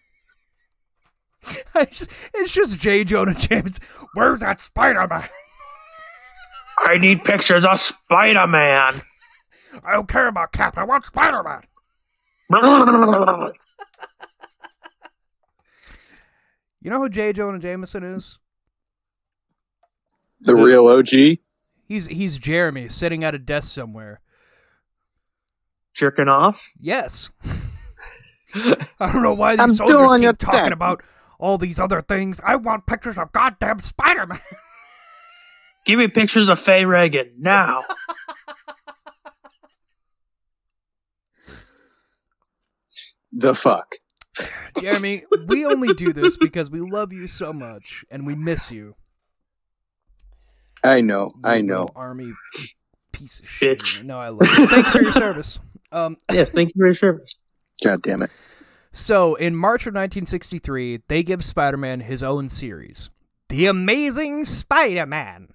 it's 1.77 1.99
just, 2.01 2.11
it's 2.35 2.53
just 2.53 2.81
J. 2.81 3.05
Jonah 3.05 3.35
James. 3.35 3.79
Where's 4.15 4.41
that 4.41 4.61
Spider 4.61 5.07
Man? 5.09 5.23
I 6.79 6.99
need 6.99 7.25
pictures 7.25 7.65
of 7.65 7.81
Spider 7.81 8.47
Man. 8.47 9.01
I 9.85 9.93
don't 9.93 10.09
care 10.09 10.29
about 10.29 10.53
Cap. 10.53 10.79
I 10.79 10.85
want 10.85 11.05
Spider 11.05 11.43
Man. 11.43 11.63
You 16.87 16.93
know 16.93 17.01
who 17.01 17.09
J. 17.09 17.33
Jonah 17.33 17.59
Jameson 17.59 18.05
is? 18.05 18.39
The 20.43 20.55
real 20.55 20.87
OG. 20.87 21.41
He's 21.89 22.07
he's 22.07 22.39
Jeremy 22.39 22.89
sitting 22.89 23.25
at 23.25 23.35
a 23.35 23.41
desk 23.41 23.75
somewhere. 23.75 24.21
Jerking 25.95 26.29
off. 26.29 26.73
Yes. 26.79 27.33
I 28.55 28.87
don't 29.13 29.25
know 29.25 29.35
why 29.35 29.57
these 29.57 29.63
I'm 29.63 29.75
soldiers 29.75 29.97
doing 29.97 30.23
your 30.23 30.35
keep 30.35 30.49
talking 30.49 30.61
thing. 30.61 30.73
about 30.75 31.03
all 31.41 31.59
these 31.59 31.81
other 31.81 32.03
things. 32.03 32.41
I 32.45 32.55
want 32.55 32.87
pictures 32.87 33.19
of 33.19 33.33
goddamn 33.33 33.81
Spider 33.81 34.27
Man. 34.27 34.39
Give 35.87 35.99
me 35.99 36.07
pictures 36.07 36.49
of 36.49 36.61
Faye 36.61 36.85
Reagan 36.85 37.33
now. 37.37 37.83
The 43.39 43.55
fuck. 43.55 43.97
Jeremy, 44.81 45.25
we 45.47 45.65
only 45.65 45.95
do 45.95 46.13
this 46.13 46.37
because 46.37 46.71
we 46.71 46.81
love 46.81 47.13
you 47.13 47.27
so 47.29 47.53
much 47.53 48.05
and 48.11 48.27
we 48.27 48.35
miss 48.35 48.71
you. 48.71 48.95
I 50.85 51.01
know. 51.01 51.31
you 51.35 51.41
I 51.45 51.61
know. 51.61 51.89
Army 51.97 52.33
piece 53.13 53.41
of 53.41 53.49
shit. 53.49 53.81
Bitch. 53.81 54.03
No, 54.05 54.19
I 54.19 54.29
love 54.29 54.47
you. 54.59 54.67
Thank 54.67 54.87
you 54.87 54.93
for 54.93 55.03
your 55.03 55.13
service. 55.13 55.59
Um, 55.93 56.17
yes, 56.31 56.51
thank 56.51 56.71
you 56.71 56.81
for 56.81 56.87
your 56.87 56.95
service. 56.95 57.37
God 57.83 58.03
damn 58.03 58.23
it. 58.23 58.31
so 58.93 59.35
in 59.35 59.55
March 59.55 59.83
of 59.83 59.95
1963, 59.95 61.03
they 61.09 61.23
give 61.23 61.45
Spider-Man 61.45 62.01
his 62.01 62.23
own 62.23 62.49
series, 62.49 63.11
The 63.49 63.67
Amazing 63.67 64.45
Spider-Man. 64.45 65.49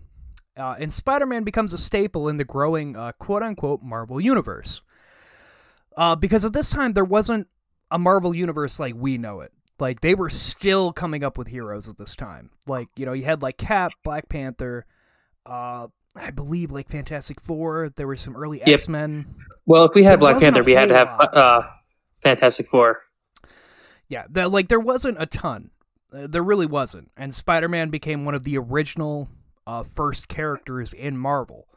Uh, 0.58 0.75
and 0.80 0.94
Spider-Man 0.94 1.44
becomes 1.44 1.74
a 1.74 1.78
staple 1.78 2.28
in 2.28 2.38
the 2.38 2.44
growing 2.44 2.96
uh, 2.96 3.13
quote-unquote 3.13 3.82
Marvel 3.82 4.20
universe. 4.20 4.82
Uh, 5.98 6.16
because 6.16 6.46
at 6.46 6.54
this 6.54 6.70
time 6.70 6.94
there 6.94 7.06
wasn't 7.06 7.48
a 7.91 8.00
Marvel 8.00 8.33
universe 8.33 8.79
like 8.79 8.95
we 8.98 9.17
know 9.17 9.41
it. 9.41 9.51
Like 9.79 10.01
they 10.01 10.15
were 10.15 10.29
still 10.29 10.93
coming 10.93 11.24
up 11.24 11.38
with 11.38 11.48
heroes 11.48 11.88
at 11.88 11.98
this 11.98 12.15
time. 12.15 12.51
Like 12.67 12.88
you 12.95 13.05
know, 13.05 13.13
you 13.13 13.24
had 13.24 13.41
like 13.41 13.57
Cap, 13.57 13.91
Black 14.03 14.29
Panther, 14.29 14.86
uh, 15.45 15.88
I 16.15 16.31
believe 16.31 16.71
like 16.71 16.89
Fantastic 16.89 17.41
Four. 17.41 17.91
There 17.95 18.07
were 18.07 18.15
some 18.15 18.36
early 18.36 18.60
Yep. 18.60 18.67
X 18.67 18.88
Men. 18.89 19.36
Well, 19.65 19.86
if 19.86 19.93
we 19.95 20.01
There 20.01 20.12
had 20.12 20.19
Black 20.19 20.39
Panther, 20.39 20.63
we 20.63 20.74
had 20.74 20.89
to 20.89 20.95
have 20.95 21.07
uh, 21.19 21.62
Fantastic 22.21 22.67
Four. 22.67 23.01
Yeah, 24.07 24.25
the, 24.29 24.48
like 24.50 24.67
there 24.67 24.79
wasn't 24.79 25.17
a 25.21 25.25
ton. 25.25 25.71
Uh, 26.13 26.27
there 26.27 26.43
really 26.43 26.65
wasn't. 26.65 27.10
And 27.15 27.33
Spider-Man 27.33 27.89
became 27.89 28.25
one 28.25 28.36
of 28.36 28.43
the 28.43 28.57
original 28.57 29.29
uh, 29.65 29.83
first 29.83 30.27
characters 30.27 30.91
in 30.93 31.17
Marvel. 31.17 31.67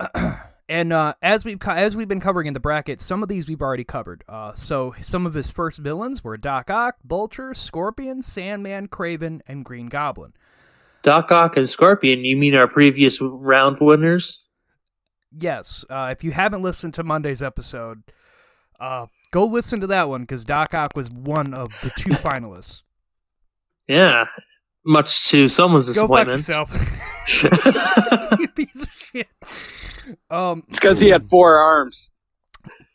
and 0.68 0.92
uh, 0.92 1.14
as 1.20 1.44
we've 1.44 1.58
co- 1.58 1.72
as 1.72 1.94
we've 1.94 2.08
been 2.08 2.20
covering 2.20 2.46
in 2.46 2.54
the 2.54 2.60
bracket, 2.60 3.00
some 3.00 3.22
of 3.22 3.28
these 3.28 3.48
we've 3.48 3.60
already 3.60 3.84
covered. 3.84 4.24
Uh, 4.28 4.54
so 4.54 4.94
some 5.00 5.26
of 5.26 5.34
his 5.34 5.50
first 5.50 5.78
villains 5.78 6.24
were 6.24 6.36
Doc 6.36 6.70
Ock, 6.70 6.96
Vulture, 7.04 7.54
Scorpion, 7.54 8.22
Sandman, 8.22 8.88
Kraven, 8.88 9.40
and 9.46 9.64
Green 9.64 9.86
Goblin. 9.86 10.32
Doc 11.02 11.30
Ock 11.30 11.56
and 11.56 11.68
Scorpion. 11.68 12.24
You 12.24 12.36
mean 12.36 12.54
our 12.54 12.66
previous 12.66 13.20
round 13.20 13.78
winners? 13.80 14.44
Yes, 15.38 15.84
uh, 15.90 16.08
if 16.12 16.24
you 16.24 16.30
haven't 16.30 16.62
listened 16.62 16.94
to 16.94 17.02
Monday's 17.02 17.42
episode, 17.42 18.02
uh, 18.80 19.06
go 19.32 19.44
listen 19.44 19.80
to 19.80 19.88
that 19.88 20.08
one 20.08 20.22
because 20.22 20.44
Doc 20.44 20.72
Ock 20.74 20.92
was 20.96 21.10
one 21.10 21.52
of 21.52 21.68
the 21.82 21.90
two 21.90 22.10
finalists. 22.12 22.82
Yeah. 23.88 24.26
Much 24.86 25.28
to 25.28 25.48
someone's 25.48 25.86
disappointment. 25.86 26.46
Go 26.46 26.64
fuck 26.64 26.78
yourself. 26.78 27.10
you 28.38 28.48
piece 28.48 28.82
of 28.82 28.90
shit. 28.92 29.28
Um, 30.30 30.64
It's 30.68 30.78
because 30.80 31.00
he 31.00 31.08
had 31.08 31.24
four 31.24 31.56
arms. 31.56 32.10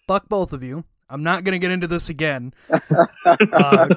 fuck 0.07 0.29
both 0.29 0.53
of 0.53 0.63
you. 0.63 0.83
I'm 1.09 1.24
not 1.24 1.43
gonna 1.43 1.57
get 1.59 1.71
into 1.71 1.88
this 1.88 2.09
again. 2.09 2.53
Uh, 3.25 3.88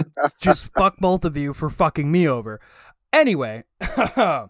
just 0.40 0.72
fuck 0.72 0.96
both 0.98 1.24
of 1.24 1.36
you 1.36 1.52
for 1.52 1.68
fucking 1.68 2.10
me 2.10 2.26
over. 2.26 2.60
Anyway, 3.12 3.64
uh, 4.16 4.46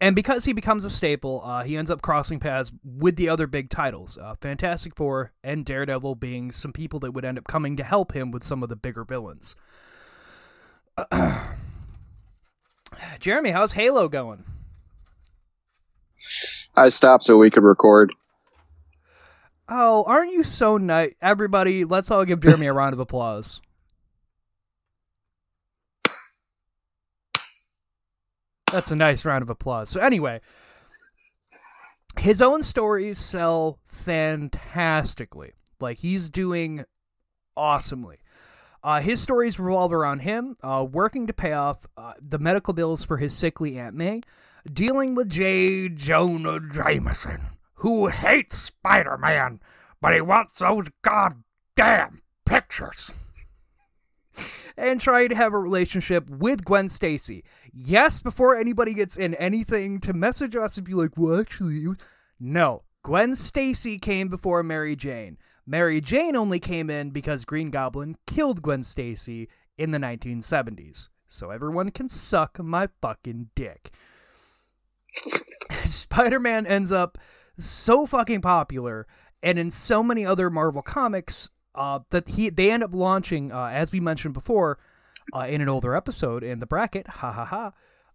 and 0.00 0.16
because 0.16 0.46
he 0.46 0.54
becomes 0.54 0.86
a 0.86 0.90
staple, 0.90 1.42
uh, 1.44 1.62
he 1.62 1.76
ends 1.76 1.90
up 1.90 2.00
crossing 2.00 2.40
paths 2.40 2.72
with 2.84 3.16
the 3.16 3.28
other 3.28 3.46
big 3.46 3.68
titles, 3.68 4.16
uh, 4.16 4.34
Fantastic 4.40 4.94
Four 4.96 5.32
and 5.44 5.64
Daredevil 5.64 6.14
being 6.14 6.52
some 6.52 6.72
people 6.72 7.00
that 7.00 7.12
would 7.12 7.24
end 7.26 7.36
up 7.38 7.46
coming 7.46 7.76
to 7.76 7.84
help 7.84 8.12
him 8.12 8.30
with 8.30 8.42
some 8.44 8.62
of 8.62 8.70
the 8.70 8.76
bigger 8.76 9.04
villains. 9.04 9.54
Jeremy, 13.20 13.50
how's 13.50 13.72
Halo 13.72 14.08
going? 14.08 14.44
I 16.76 16.88
stopped 16.88 17.24
so 17.24 17.36
we 17.36 17.50
could 17.50 17.62
record. 17.62 18.12
Oh, 19.68 20.04
aren't 20.06 20.32
you 20.32 20.44
so 20.44 20.76
nice? 20.76 21.14
Everybody, 21.20 21.84
let's 21.84 22.10
all 22.10 22.24
give 22.24 22.40
Jeremy 22.40 22.66
a 22.66 22.72
round 22.72 22.92
of 22.92 23.00
applause. 23.00 23.60
That's 28.70 28.90
a 28.90 28.96
nice 28.96 29.24
round 29.24 29.42
of 29.42 29.50
applause. 29.50 29.90
So, 29.90 30.00
anyway, 30.00 30.40
his 32.18 32.42
own 32.42 32.62
stories 32.62 33.18
sell 33.18 33.78
fantastically. 33.86 35.52
Like, 35.80 35.98
he's 35.98 36.30
doing 36.30 36.84
awesomely. 37.56 38.18
Uh, 38.86 39.00
his 39.00 39.20
stories 39.20 39.58
revolve 39.58 39.92
around 39.92 40.20
him 40.20 40.56
uh, 40.62 40.86
working 40.88 41.26
to 41.26 41.32
pay 41.32 41.52
off 41.52 41.84
uh, 41.96 42.12
the 42.20 42.38
medical 42.38 42.72
bills 42.72 43.02
for 43.02 43.16
his 43.16 43.34
sickly 43.34 43.76
Aunt 43.76 43.96
May, 43.96 44.20
dealing 44.72 45.16
with 45.16 45.28
J. 45.28 45.88
Jonah 45.88 46.60
Jameson, 46.60 47.40
who 47.74 48.06
hates 48.06 48.56
Spider 48.56 49.18
Man, 49.18 49.60
but 50.00 50.14
he 50.14 50.20
wants 50.20 50.60
those 50.60 50.86
goddamn 51.02 52.22
pictures. 52.44 53.10
and 54.76 55.00
trying 55.00 55.30
to 55.30 55.34
have 55.34 55.52
a 55.52 55.58
relationship 55.58 56.30
with 56.30 56.64
Gwen 56.64 56.88
Stacy. 56.88 57.42
Yes, 57.72 58.22
before 58.22 58.56
anybody 58.56 58.94
gets 58.94 59.16
in 59.16 59.34
anything 59.34 59.98
to 60.02 60.12
message 60.12 60.54
us 60.54 60.76
and 60.76 60.86
be 60.86 60.94
like, 60.94 61.16
well, 61.16 61.40
actually, 61.40 61.86
no. 62.38 62.84
Gwen 63.02 63.34
Stacy 63.34 63.98
came 63.98 64.28
before 64.28 64.62
Mary 64.62 64.94
Jane. 64.94 65.38
Mary 65.66 66.00
Jane 66.00 66.36
only 66.36 66.60
came 66.60 66.88
in 66.90 67.10
because 67.10 67.44
Green 67.44 67.70
Goblin 67.70 68.16
killed 68.26 68.62
Gwen 68.62 68.82
Stacy 68.82 69.48
in 69.76 69.90
the 69.90 69.98
1970s. 69.98 71.08
so 71.26 71.50
everyone 71.50 71.90
can 71.90 72.08
suck 72.08 72.58
my 72.62 72.88
fucking 73.02 73.50
dick. 73.56 73.90
Spider 75.84 76.38
Man 76.38 76.66
ends 76.66 76.92
up 76.92 77.18
so 77.58 78.06
fucking 78.06 78.42
popular, 78.42 79.06
and 79.42 79.58
in 79.58 79.70
so 79.70 80.02
many 80.02 80.24
other 80.24 80.50
Marvel 80.50 80.82
comics, 80.82 81.50
uh, 81.74 81.98
that 82.10 82.28
he 82.28 82.48
they 82.48 82.70
end 82.70 82.84
up 82.84 82.94
launching, 82.94 83.50
uh, 83.52 83.66
as 83.66 83.90
we 83.90 83.98
mentioned 83.98 84.34
before, 84.34 84.78
uh, 85.34 85.40
in 85.40 85.60
an 85.60 85.68
older 85.68 85.96
episode 85.96 86.44
in 86.44 86.60
the 86.60 86.66
bracket, 86.66 87.08
ha 87.08 87.32
ha 87.32 87.44
ha, 87.44 87.72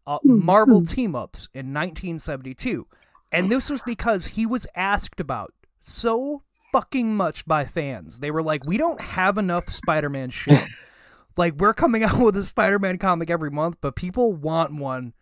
uh, 0.08 0.20
Marvel 0.24 0.86
team 0.86 1.16
ups 1.16 1.50
in 1.54 1.74
1972, 1.74 2.88
and 3.32 3.50
this 3.50 3.70
was 3.70 3.82
because 3.82 4.26
he 4.26 4.46
was 4.46 4.66
asked 4.74 5.20
about 5.20 5.54
so 5.82 6.44
fucking 6.72 7.16
much 7.16 7.46
by 7.46 7.66
fans. 7.66 8.20
They 8.20 8.32
were 8.32 8.44
like, 8.44 8.66
"We 8.66 8.78
don't 8.78 9.02
have 9.02 9.38
enough 9.38 9.70
Spider-Man 9.70 10.30
shit. 10.30 10.64
like, 11.38 11.56
we're 11.56 11.74
coming 11.74 12.04
out 12.04 12.20
with 12.20 12.38
a 12.38 12.44
Spider-Man 12.44 12.98
comic 12.98 13.30
every 13.30 13.52
month, 13.52 13.78
but 13.82 13.96
people 13.96 14.34
want 14.34 14.74
one." 14.76 15.14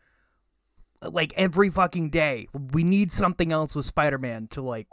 like 1.01 1.33
every 1.37 1.69
fucking 1.69 2.09
day. 2.09 2.47
We 2.53 2.83
need 2.83 3.11
something 3.11 3.51
else 3.51 3.75
with 3.75 3.85
Spider-Man 3.85 4.47
to 4.49 4.61
like 4.61 4.87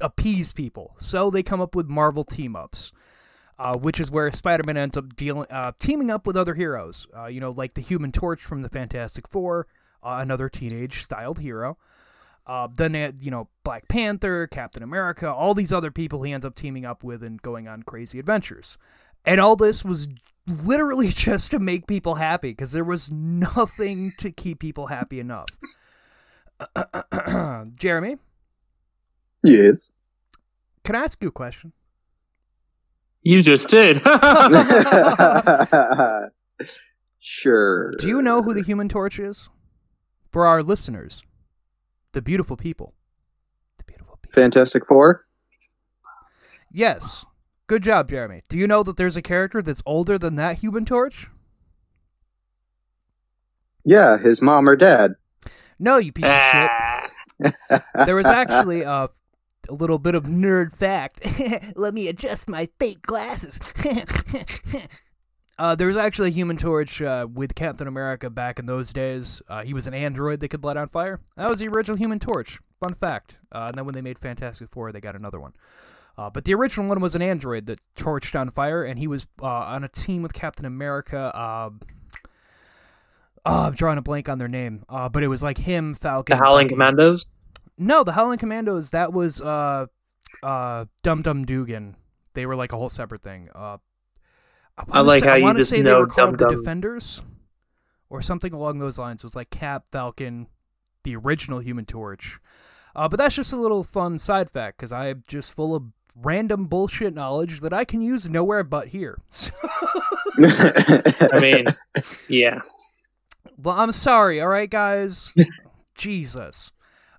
appease 0.00 0.52
people. 0.52 0.94
So 0.98 1.30
they 1.30 1.42
come 1.42 1.60
up 1.60 1.74
with 1.74 1.88
Marvel 1.88 2.24
team 2.24 2.56
ups. 2.56 2.92
Uh, 3.58 3.76
which 3.78 4.00
is 4.00 4.10
where 4.10 4.32
Spider-Man 4.32 4.76
ends 4.76 4.96
up 4.96 5.14
dealing, 5.14 5.46
uh, 5.48 5.70
teaming 5.78 6.10
up 6.10 6.26
with 6.26 6.36
other 6.36 6.54
heroes. 6.54 7.06
Uh, 7.16 7.26
you 7.26 7.38
know, 7.38 7.50
like 7.50 7.74
the 7.74 7.80
Human 7.80 8.10
Torch 8.10 8.42
from 8.42 8.62
the 8.62 8.68
Fantastic 8.68 9.28
Four, 9.28 9.68
uh, 10.02 10.18
another 10.20 10.48
teenage-styled 10.48 11.38
hero. 11.38 11.76
Uh, 12.46 12.68
then, 12.76 13.16
you 13.20 13.30
know, 13.30 13.48
Black 13.64 13.86
Panther, 13.88 14.46
Captain 14.48 14.82
America, 14.82 15.32
all 15.32 15.54
these 15.54 15.72
other 15.72 15.90
people 15.92 16.22
he 16.22 16.32
ends 16.32 16.44
up 16.44 16.54
teaming 16.56 16.84
up 16.84 17.04
with 17.04 17.22
and 17.22 17.40
going 17.40 17.68
on 17.68 17.84
crazy 17.84 18.18
adventures. 18.18 18.76
And 19.24 19.40
all 19.40 19.54
this 19.54 19.84
was 19.84 20.08
literally 20.64 21.08
just 21.10 21.52
to 21.52 21.60
make 21.60 21.86
people 21.86 22.16
happy 22.16 22.50
because 22.50 22.72
there 22.72 22.82
was 22.84 23.10
nothing 23.12 24.10
to 24.18 24.32
keep 24.32 24.58
people 24.58 24.88
happy 24.88 25.20
enough. 25.20 25.46
Jeremy, 27.78 28.16
Yes. 29.44 29.92
can 30.84 30.94
I 30.96 31.00
ask 31.04 31.20
you 31.22 31.28
a 31.28 31.32
question? 31.32 31.72
You 33.22 33.42
just 33.42 33.68
did. 33.68 34.02
sure. 37.20 37.92
Do 37.98 38.08
you 38.08 38.22
know 38.22 38.42
who 38.42 38.54
the 38.54 38.62
Human 38.62 38.88
Torch 38.88 39.18
is? 39.18 39.48
For 40.30 40.46
our 40.46 40.62
listeners, 40.62 41.22
the 42.12 42.22
beautiful 42.22 42.56
people. 42.56 42.94
The 43.78 43.84
beautiful 43.84 44.18
people. 44.22 44.32
Fantastic 44.34 44.86
Four? 44.86 45.26
Yes. 46.72 47.24
Good 47.66 47.82
job, 47.82 48.08
Jeremy. 48.08 48.42
Do 48.48 48.58
you 48.58 48.66
know 48.66 48.82
that 48.82 48.96
there's 48.96 49.16
a 49.16 49.22
character 49.22 49.62
that's 49.62 49.82
older 49.86 50.18
than 50.18 50.36
that 50.36 50.58
Human 50.58 50.84
Torch? 50.84 51.28
Yeah, 53.84 54.18
his 54.18 54.40
mom 54.40 54.68
or 54.68 54.76
dad. 54.76 55.14
No, 55.78 55.96
you 55.96 56.12
piece 56.12 56.26
of 56.26 56.40
shit. 56.52 56.70
There 58.06 58.14
was 58.14 58.26
actually 58.26 58.84
uh, 58.84 59.08
a 59.68 59.72
little 59.72 59.98
bit 59.98 60.14
of 60.14 60.24
nerd 60.24 60.76
fact. 60.76 61.20
Let 61.76 61.94
me 61.94 62.08
adjust 62.08 62.48
my 62.48 62.68
fake 62.78 63.02
glasses. 63.02 63.58
uh, 65.58 65.74
there 65.74 65.86
was 65.86 65.96
actually 65.96 66.28
a 66.28 66.32
Human 66.32 66.56
Torch 66.56 67.02
uh, 67.02 67.26
with 67.32 67.54
Captain 67.54 67.86
America 67.86 68.30
back 68.30 68.58
in 68.58 68.66
those 68.66 68.92
days. 68.92 69.42
Uh, 69.48 69.62
he 69.62 69.74
was 69.74 69.86
an 69.86 69.94
android 69.94 70.40
that 70.40 70.48
could 70.48 70.64
light 70.64 70.76
on 70.76 70.88
fire. 70.88 71.20
That 71.36 71.48
was 71.48 71.58
the 71.58 71.68
original 71.68 71.96
Human 71.96 72.18
Torch. 72.18 72.58
Fun 72.80 72.94
fact. 72.94 73.36
Uh, 73.52 73.66
and 73.68 73.74
then 73.76 73.84
when 73.84 73.94
they 73.94 74.00
made 74.00 74.18
Fantastic 74.18 74.70
Four, 74.70 74.92
they 74.92 75.00
got 75.00 75.14
another 75.14 75.38
one. 75.38 75.52
Uh, 76.16 76.30
but 76.30 76.44
the 76.44 76.54
original 76.54 76.88
one 76.88 77.00
was 77.00 77.14
an 77.14 77.22
android 77.22 77.66
that 77.66 77.80
torched 77.96 78.38
on 78.38 78.50
fire, 78.50 78.82
and 78.84 78.98
he 78.98 79.06
was 79.06 79.26
uh, 79.42 79.46
on 79.46 79.84
a 79.84 79.88
team 79.88 80.22
with 80.22 80.32
Captain 80.32 80.66
America. 80.66 81.18
Uh, 81.34 81.70
oh, 83.46 83.66
I'm 83.66 83.74
drawing 83.74 83.98
a 83.98 84.02
blank 84.02 84.28
on 84.28 84.38
their 84.38 84.48
name, 84.48 84.84
uh, 84.88 85.08
but 85.08 85.22
it 85.22 85.28
was 85.28 85.42
like 85.42 85.58
him, 85.58 85.94
Falcon, 85.94 86.36
the 86.36 86.42
Howling 86.42 86.66
Bucky. 86.66 86.74
Commandos. 86.74 87.26
No, 87.78 88.04
the 88.04 88.12
Howling 88.12 88.38
Commandos. 88.38 88.90
That 88.90 89.12
was 89.12 89.40
uh, 89.40 89.86
uh, 90.42 90.84
Dum 91.02 91.22
Dum 91.22 91.46
Dugan. 91.46 91.96
They 92.34 92.46
were 92.46 92.56
like 92.56 92.72
a 92.72 92.76
whole 92.76 92.90
separate 92.90 93.22
thing. 93.22 93.48
I, 94.78 94.84
wanna 94.86 95.02
like 95.02 95.22
say, 95.22 95.28
how 95.28 95.34
I 95.34 95.36
you 95.38 95.44
wanna 95.44 95.58
just 95.58 95.70
say 95.70 95.82
they 95.82 95.90
know 95.90 96.00
were 96.00 96.06
called 96.06 96.38
Dum 96.38 96.50
the 96.50 96.56
Defenders, 96.56 97.22
or 98.10 98.22
something 98.22 98.52
along 98.52 98.78
those 98.78 98.98
lines. 98.98 99.22
It 99.22 99.26
was 99.26 99.36
like 99.36 99.50
Cap, 99.50 99.84
Falcon, 99.92 100.46
the 101.04 101.16
original 101.16 101.58
Human 101.60 101.84
Torch. 101.84 102.38
Uh, 102.94 103.08
but 103.08 103.16
that's 103.16 103.34
just 103.34 103.52
a 103.52 103.56
little 103.56 103.84
fun 103.84 104.18
side 104.18 104.50
fact 104.50 104.76
because 104.76 104.92
I'm 104.92 105.24
just 105.26 105.52
full 105.54 105.74
of 105.74 105.84
random 106.14 106.66
bullshit 106.66 107.14
knowledge 107.14 107.60
that 107.60 107.72
I 107.72 107.84
can 107.84 108.02
use 108.02 108.28
nowhere 108.28 108.64
but 108.64 108.88
here. 108.88 109.18
I 110.38 111.40
mean, 111.40 111.64
yeah. 112.28 112.60
Well, 113.56 113.76
I'm 113.76 113.92
sorry, 113.92 114.40
all 114.40 114.48
right, 114.48 114.68
guys. 114.68 115.32
Jesus. 115.94 116.70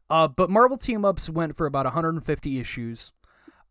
Uh, 0.09 0.27
but 0.27 0.49
Marvel 0.49 0.77
team 0.77 1.05
ups 1.05 1.29
went 1.29 1.55
for 1.55 1.65
about 1.65 1.85
150 1.85 2.59
issues. 2.59 3.11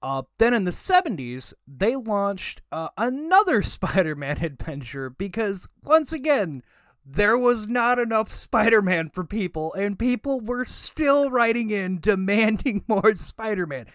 Uh, 0.03 0.23
then 0.39 0.53
in 0.53 0.65
the 0.65 0.71
70s, 0.73 1.53
they 1.67 1.95
launched 1.95 2.63
uh, 2.73 2.89
another 2.97 3.63
Spider 3.63 4.15
Man 4.15 4.43
adventure 4.45 5.11
because, 5.11 5.69
once 5.85 6.13
again, 6.13 6.63
there 7.05 7.37
was 7.39 7.69
not 7.69 7.99
enough 7.99 8.33
Spider 8.33 8.83
Man 8.83 9.11
for 9.11 9.25
people, 9.25 9.73
and 9.75 9.99
people 9.99 10.41
were 10.41 10.65
still 10.65 11.31
writing 11.31 11.71
in 11.71 12.01
demanding 12.01 12.85
more 12.89 13.15
Spider 13.15 13.67
Man. 13.67 13.87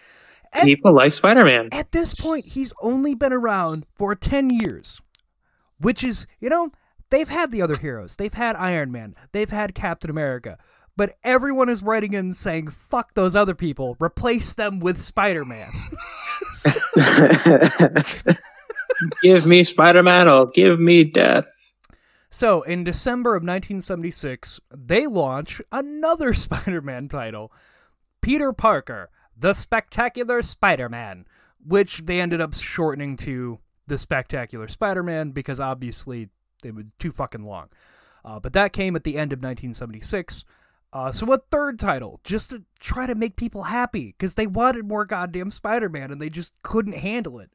People 0.62 0.94
like 0.94 1.12
Spider-Man. 1.12 1.68
at 1.72 1.92
this 1.92 2.14
point, 2.14 2.44
he's 2.44 2.72
only 2.80 3.14
been 3.14 3.34
around 3.34 3.84
for 3.96 4.14
10 4.14 4.48
years, 4.48 5.00
which 5.80 6.02
is, 6.02 6.26
you 6.40 6.48
know, 6.48 6.70
they've 7.10 7.28
had 7.28 7.50
the 7.50 7.60
other 7.60 7.76
heroes. 7.78 8.16
They've 8.16 8.32
had 8.32 8.56
Iron 8.56 8.90
Man, 8.90 9.14
they've 9.32 9.50
had 9.50 9.74
Captain 9.74 10.08
America, 10.10 10.56
but 10.98 11.16
everyone 11.22 11.68
is 11.68 11.80
writing 11.80 12.12
in 12.12 12.34
saying, 12.34 12.68
fuck 12.68 13.14
those 13.14 13.36
other 13.36 13.54
people, 13.54 13.96
replace 14.00 14.54
them 14.54 14.80
with 14.80 14.98
Spider 14.98 15.44
Man. 15.44 15.68
Give 19.22 19.46
me 19.46 19.62
Spider-Man 19.62 20.28
or 20.28 20.48
give 20.48 20.80
me 20.80 21.04
death. 21.04 21.72
so, 22.30 22.62
in 22.62 22.82
December 22.82 23.30
of 23.36 23.42
1976, 23.42 24.58
they 24.74 25.06
launch 25.06 25.62
another 25.70 26.34
Spider 26.34 26.80
Man 26.80 27.08
title 27.08 27.52
Peter 28.20 28.52
Parker, 28.52 29.08
The 29.36 29.52
Spectacular 29.52 30.42
Spider 30.42 30.88
Man, 30.88 31.26
which 31.64 31.98
they 31.98 32.20
ended 32.20 32.40
up 32.40 32.54
shortening 32.54 33.16
to 33.18 33.60
The 33.86 33.98
Spectacular 33.98 34.66
Spider 34.66 35.04
Man 35.04 35.30
because 35.30 35.60
obviously 35.60 36.28
it 36.64 36.74
was 36.74 36.86
too 36.98 37.12
fucking 37.12 37.44
long. 37.44 37.68
Uh, 38.24 38.40
but 38.40 38.54
that 38.54 38.72
came 38.72 38.96
at 38.96 39.04
the 39.04 39.16
end 39.16 39.32
of 39.32 39.38
1976. 39.38 40.44
Uh, 40.92 41.12
so 41.12 41.30
a 41.32 41.38
third 41.50 41.78
title, 41.78 42.20
just 42.24 42.50
to 42.50 42.62
try 42.80 43.06
to 43.06 43.14
make 43.14 43.36
people 43.36 43.62
happy, 43.62 44.14
because 44.18 44.34
they 44.34 44.46
wanted 44.46 44.86
more 44.86 45.04
goddamn 45.04 45.50
Spider-Man 45.50 46.10
and 46.10 46.20
they 46.20 46.30
just 46.30 46.60
couldn't 46.62 46.94
handle 46.94 47.40
it. 47.40 47.50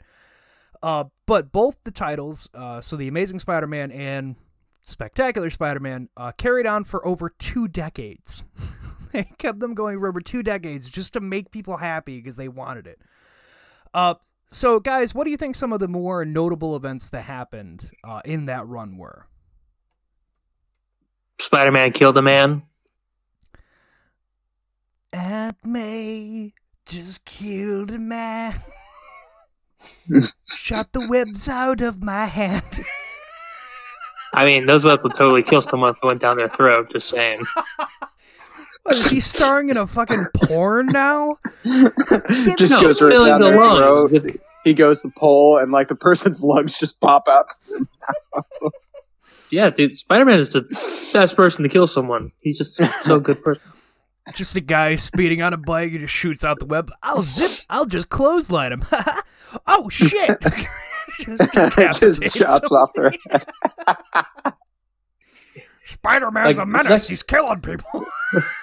Uh, 0.84 1.06
but 1.26 1.52
both 1.52 1.78
the 1.84 1.92
titles, 1.92 2.48
uh, 2.54 2.82
so 2.82 2.96
the 2.96 3.08
Amazing 3.08 3.40
Spider-Man 3.40 3.92
and 3.92 4.36
Spectacular 4.84 5.50
Spider-Man, 5.50 6.10
uh, 6.18 6.32
carried 6.34 6.68
on 6.68 6.84
for 6.84 7.06
over 7.08 7.30
two 7.40 7.68
decades. 7.68 8.44
they 9.14 9.24
kept 9.24 9.60
them 9.60 9.74
going 9.74 10.00
for 10.00 10.10
over 10.10 10.20
two 10.20 10.44
decades 10.44 10.90
just 10.90 11.14
to 11.14 11.22
make 11.22 11.52
people 11.52 11.78
happy 11.78 12.18
because 12.18 12.36
they 12.36 12.50
wanted 12.50 12.86
it. 12.86 13.00
Uh, 13.94 14.16
so 14.50 14.80
guys, 14.80 15.16
what 15.16 15.24
do 15.24 15.32
you 15.32 15.38
think 15.38 15.56
some 15.56 15.74
of 15.74 15.80
the 15.80 15.88
more 15.88 16.26
notable 16.26 16.76
events 16.76 17.10
that 17.12 17.24
happened 17.24 17.90
uh, 18.04 18.22
in 18.26 18.46
that 18.46 18.68
run 18.68 18.98
were? 18.98 19.26
Spider-Man 21.40 21.94
killed 21.94 22.18
a 22.18 22.22
man. 22.22 22.64
Aunt 25.64 25.72
May 25.72 26.54
just 26.86 27.24
killed 27.26 27.92
a 27.92 28.00
man. 28.00 28.56
Shot 30.48 30.92
the 30.92 31.08
webs 31.10 31.48
out 31.48 31.82
of 31.82 32.04
my 32.04 32.26
hand. 32.26 32.86
I 34.34 34.46
mean, 34.46 34.66
those 34.66 34.84
webs 34.84 35.04
would 35.04 35.14
totally 35.16 35.44
kill 35.44 35.62
someone 35.62 35.92
if 35.92 35.98
it 35.98 36.06
went 36.06 36.22
down 36.22 36.38
their 36.38 36.50
throat. 36.50 36.92
Just 36.92 37.10
saying. 37.10 37.46
What, 38.86 38.96
is 38.96 39.10
he 39.10 39.22
starring 39.22 39.70
in 39.70 39.78
a 39.78 39.88
fucking 39.88 40.26
porn 40.36 40.88
now? 40.88 41.38
just 41.64 42.74
No, 42.74 42.82
goes 42.82 43.02
right 43.02 43.14
down 43.14 43.40
the 43.40 43.52
their 43.52 43.58
lungs 43.58 44.12
throat. 44.12 44.42
He 44.66 44.74
goes 44.74 45.02
to 45.04 45.10
pull, 45.16 45.58
and 45.58 45.72
like 45.72 45.88
the 45.88 45.96
person's 45.96 46.44
lungs 46.44 46.78
just 46.78 47.00
pop 47.00 47.30
out. 47.30 47.54
Yeah, 49.52 49.70
dude, 49.70 49.96
Spider-Man 49.96 50.38
is 50.38 50.50
the 50.50 50.64
best 51.14 51.38
person 51.38 51.64
to 51.64 51.70
kill 51.70 51.88
someone. 51.88 52.34
He's 52.42 52.58
just 52.58 52.76
so 53.06 53.22
good 53.22 53.42
person. 53.42 53.64
Just 54.36 54.56
a 54.56 54.62
guy 54.62 54.96
speeding 54.96 55.42
on 55.42 55.54
a 55.54 55.58
bike 55.58 55.92
and 55.92 56.02
just 56.02 56.14
shoots 56.14 56.46
out 56.46 56.58
the 56.60 56.66
web. 56.66 56.92
I'll 57.04 57.24
zip. 57.24 57.52
I'll 57.70 57.86
just 57.86 58.10
clothesline 58.10 58.72
him. 58.72 58.86
oh 59.68 59.90
shit! 59.90 60.40
just 61.20 62.00
just 62.00 62.36
chops 62.38 62.72
off 62.72 62.92
their 62.94 63.12
head. 63.30 63.46
Spider-Man's 65.86 66.58
Like, 66.58 66.64
a 66.64 66.66
menace. 66.66 66.84
that's- 66.88 67.08
He's 67.08 67.24
killing 67.24 67.62
people. 67.62 68.06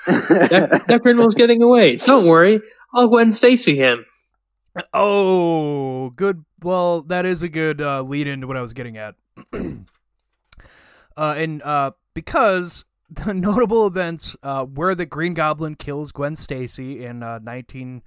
That, 0.06 0.84
that 0.88 1.02
criminal's 1.02 1.34
getting 1.34 1.62
away. 1.62 1.96
Don't 1.96 2.26
worry, 2.26 2.60
I'll 2.94 3.08
go 3.08 3.18
ahead 3.18 3.28
and 3.28 3.36
Stacy 3.36 3.76
him. 3.76 4.04
Oh, 4.94 6.10
good. 6.10 6.44
Well, 6.62 7.02
that 7.02 7.26
is 7.26 7.42
a 7.42 7.48
good 7.48 7.80
uh, 7.80 8.02
lead 8.02 8.26
into 8.26 8.46
what 8.46 8.56
I 8.56 8.62
was 8.62 8.72
getting 8.72 8.96
at. 8.96 9.14
uh, 9.52 9.58
and 11.16 11.62
uh, 11.62 11.92
because 12.14 12.84
the 13.10 13.34
notable 13.34 13.86
events 13.86 14.36
uh, 14.42 14.64
where 14.64 14.94
the 14.94 15.06
Green 15.06 15.34
Goblin 15.34 15.74
kills 15.74 16.12
Gwen 16.12 16.36
Stacy 16.36 17.04
in 17.04 17.22
uh, 17.22 17.38
19 17.42 18.02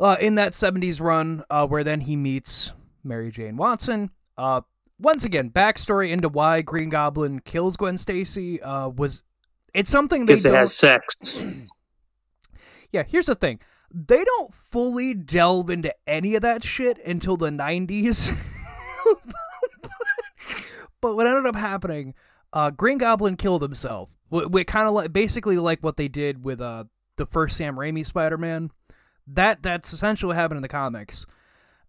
uh, 0.00 0.16
in 0.20 0.34
that 0.36 0.52
70s 0.52 1.00
run, 1.00 1.44
uh, 1.50 1.66
where 1.66 1.84
then 1.84 2.00
he 2.00 2.16
meets 2.16 2.72
Mary 3.04 3.30
Jane 3.30 3.56
Watson. 3.56 4.10
Uh, 4.36 4.62
once 4.98 5.24
again, 5.24 5.50
backstory 5.50 6.10
into 6.10 6.28
why 6.28 6.62
Green 6.62 6.88
Goblin 6.88 7.40
kills 7.40 7.76
Gwen 7.76 7.96
Stacy 7.96 8.60
uh, 8.62 8.88
was 8.88 9.22
it's 9.74 9.90
something 9.90 10.26
they 10.26 10.34
Because 10.34 10.44
it 10.44 10.54
has 10.54 10.74
sex. 10.74 11.44
Yeah, 12.92 13.04
here's 13.08 13.24
the 13.24 13.34
thing. 13.34 13.58
They 13.90 14.22
don't 14.22 14.52
fully 14.52 15.14
delve 15.14 15.70
into 15.70 15.94
any 16.06 16.34
of 16.34 16.42
that 16.42 16.62
shit 16.62 16.98
until 17.06 17.38
the 17.38 17.48
90s. 17.48 18.36
but 21.00 21.16
what 21.16 21.26
ended 21.26 21.46
up 21.46 21.56
happening, 21.56 22.12
uh, 22.52 22.70
Green 22.70 22.98
Goblin 22.98 23.36
killed 23.36 23.62
himself. 23.62 24.10
We 24.30 24.64
kind 24.64 24.88
of 24.88 24.94
like 24.94 25.12
basically 25.12 25.58
like 25.58 25.80
what 25.82 25.96
they 25.96 26.08
did 26.08 26.42
with 26.42 26.60
uh, 26.60 26.84
the 27.16 27.26
first 27.26 27.56
Sam 27.56 27.76
Raimi 27.76 28.06
Spider-Man. 28.06 28.70
That 29.26 29.62
that's 29.62 29.92
essentially 29.92 30.28
what 30.28 30.36
happened 30.36 30.58
in 30.58 30.62
the 30.62 30.68
comics. 30.68 31.26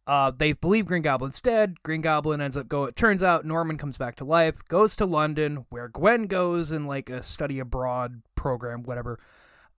Uh, 0.06 0.32
they 0.36 0.52
believe 0.52 0.86
Green 0.86 1.02
Goblin's 1.02 1.39
dead. 1.39 1.82
Green 1.84 2.02
Goblin 2.02 2.41
ends 2.41 2.58
up 2.58 2.67
go. 2.67 2.84
It 2.84 2.95
turns 2.95 3.23
out 3.23 3.45
Norman 3.45 3.78
comes 3.78 3.97
back 3.97 4.17
to 4.17 4.26
life, 4.26 4.63
goes 4.67 4.97
to 4.97 5.06
London, 5.06 5.65
where 5.69 5.88
Gwen 5.88 6.28
goes 6.28 6.71
in 6.71 6.86
like 6.86 7.10
a 7.10 7.23
study 7.23 7.60
abroad 7.60 8.21
program, 8.36 8.84
whatever. 8.84 9.19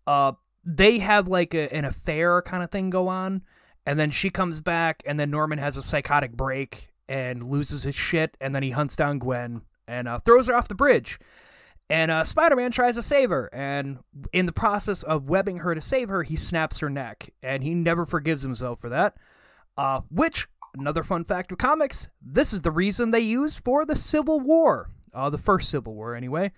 Uh, 0.08 0.34
they 0.64 0.98
have 0.98 1.28
like 1.28 1.54
a, 1.54 1.72
an 1.72 1.86
affair 1.86 2.42
kind 2.42 2.64
of 2.64 2.72
thing 2.72 2.90
go 2.90 3.08
on, 3.08 3.44
and 3.86 4.00
then 4.00 4.10
she 4.10 4.32
comes 4.32 4.62
back, 4.62 5.04
and 5.06 5.20
then 5.20 5.30
Norman 5.30 5.60
has 5.60 5.78
a 5.78 5.84
psychotic 5.84 6.32
break 6.32 6.90
and 7.08 7.44
loses 7.44 7.84
his 7.84 7.94
shit, 7.94 8.36
and 8.42 8.56
then 8.56 8.64
he 8.64 8.72
hunts 8.72 8.96
down 8.96 9.20
Gwen 9.20 9.62
and 9.88 10.08
uh, 10.08 10.20
throws 10.20 10.48
her 10.48 10.56
off 10.56 10.68
the 10.68 10.76
bridge. 10.76 11.20
And 11.90 12.10
uh, 12.10 12.24
Spider 12.24 12.56
Man 12.56 12.72
tries 12.72 12.96
to 12.96 13.04
save 13.04 13.30
her, 13.30 13.48
and 13.54 14.00
in 14.34 14.48
the 14.48 14.52
process 14.52 15.04
of 15.04 15.30
webbing 15.30 15.58
her 15.58 15.76
to 15.76 15.82
save 15.82 16.10
her, 16.10 16.24
he 16.24 16.36
snaps 16.36 16.80
her 16.80 16.90
neck, 16.90 17.30
and 17.44 17.64
he 17.64 17.76
never 17.76 18.08
forgives 18.08 18.42
himself 18.42 18.80
for 18.80 18.90
that. 18.90 19.16
Uh, 19.78 20.02
which, 20.10 20.48
another 20.76 21.04
fun 21.04 21.26
fact 21.26 21.52
of 21.52 21.60
comics, 21.60 22.10
this 22.22 22.54
is 22.54 22.62
the 22.62 22.72
reason 22.72 23.12
they 23.12 23.20
used 23.20 23.64
for 23.64 23.86
the 23.86 23.96
Civil 23.96 24.40
War, 24.40 24.90
uh, 25.14 25.30
the 25.30 25.38
first 25.38 25.70
Civil 25.70 25.94
War 25.94 26.16
anyway. 26.16 26.52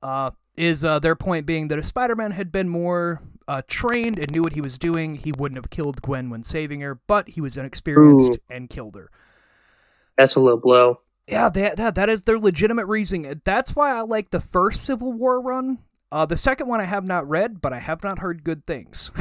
Uh, 0.00 0.30
is 0.56 0.84
uh, 0.84 0.98
their 0.98 1.16
point 1.16 1.46
being 1.46 1.68
that 1.68 1.78
if 1.78 1.86
Spider 1.86 2.14
Man 2.14 2.30
had 2.30 2.52
been 2.52 2.68
more 2.68 3.20
uh, 3.48 3.62
trained 3.66 4.18
and 4.18 4.30
knew 4.30 4.42
what 4.42 4.52
he 4.52 4.60
was 4.60 4.78
doing, 4.78 5.16
he 5.16 5.32
wouldn't 5.32 5.56
have 5.56 5.70
killed 5.70 6.02
Gwen 6.02 6.30
when 6.30 6.44
saving 6.44 6.80
her, 6.80 7.00
but 7.06 7.28
he 7.28 7.40
was 7.40 7.56
inexperienced 7.56 8.34
Ooh. 8.34 8.38
and 8.50 8.68
killed 8.68 8.94
her. 8.96 9.10
That's 10.16 10.34
a 10.34 10.40
low 10.40 10.56
blow. 10.56 11.00
Yeah, 11.26 11.48
that, 11.50 11.76
that 11.76 11.94
that 11.94 12.08
is 12.08 12.22
their 12.22 12.38
legitimate 12.38 12.86
reasoning. 12.86 13.40
That's 13.44 13.76
why 13.76 13.96
I 13.96 14.00
like 14.02 14.30
the 14.30 14.40
first 14.40 14.84
Civil 14.84 15.12
War 15.12 15.40
run. 15.40 15.78
Uh, 16.10 16.26
the 16.26 16.36
second 16.36 16.68
one 16.68 16.80
I 16.80 16.84
have 16.84 17.04
not 17.04 17.28
read, 17.28 17.62
but 17.62 17.72
I 17.72 17.78
have 17.78 18.02
not 18.02 18.18
heard 18.18 18.44
good 18.44 18.66
things. 18.66 19.10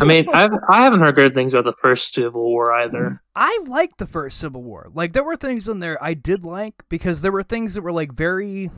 I 0.00 0.04
mean, 0.04 0.28
I've 0.32 0.52
I 0.68 0.82
haven't 0.82 1.00
heard 1.00 1.16
good 1.16 1.34
things 1.34 1.54
about 1.54 1.64
the 1.64 1.80
first 1.80 2.14
Civil 2.14 2.44
War 2.44 2.72
either. 2.72 3.22
I 3.34 3.62
liked 3.66 3.98
the 3.98 4.06
first 4.06 4.38
Civil 4.38 4.62
War. 4.62 4.90
Like 4.92 5.12
there 5.12 5.24
were 5.24 5.36
things 5.36 5.68
in 5.68 5.80
there 5.80 6.02
I 6.02 6.14
did 6.14 6.44
like 6.44 6.74
because 6.88 7.22
there 7.22 7.32
were 7.32 7.42
things 7.42 7.74
that 7.74 7.82
were 7.82 7.92
like 7.92 8.12
very 8.12 8.70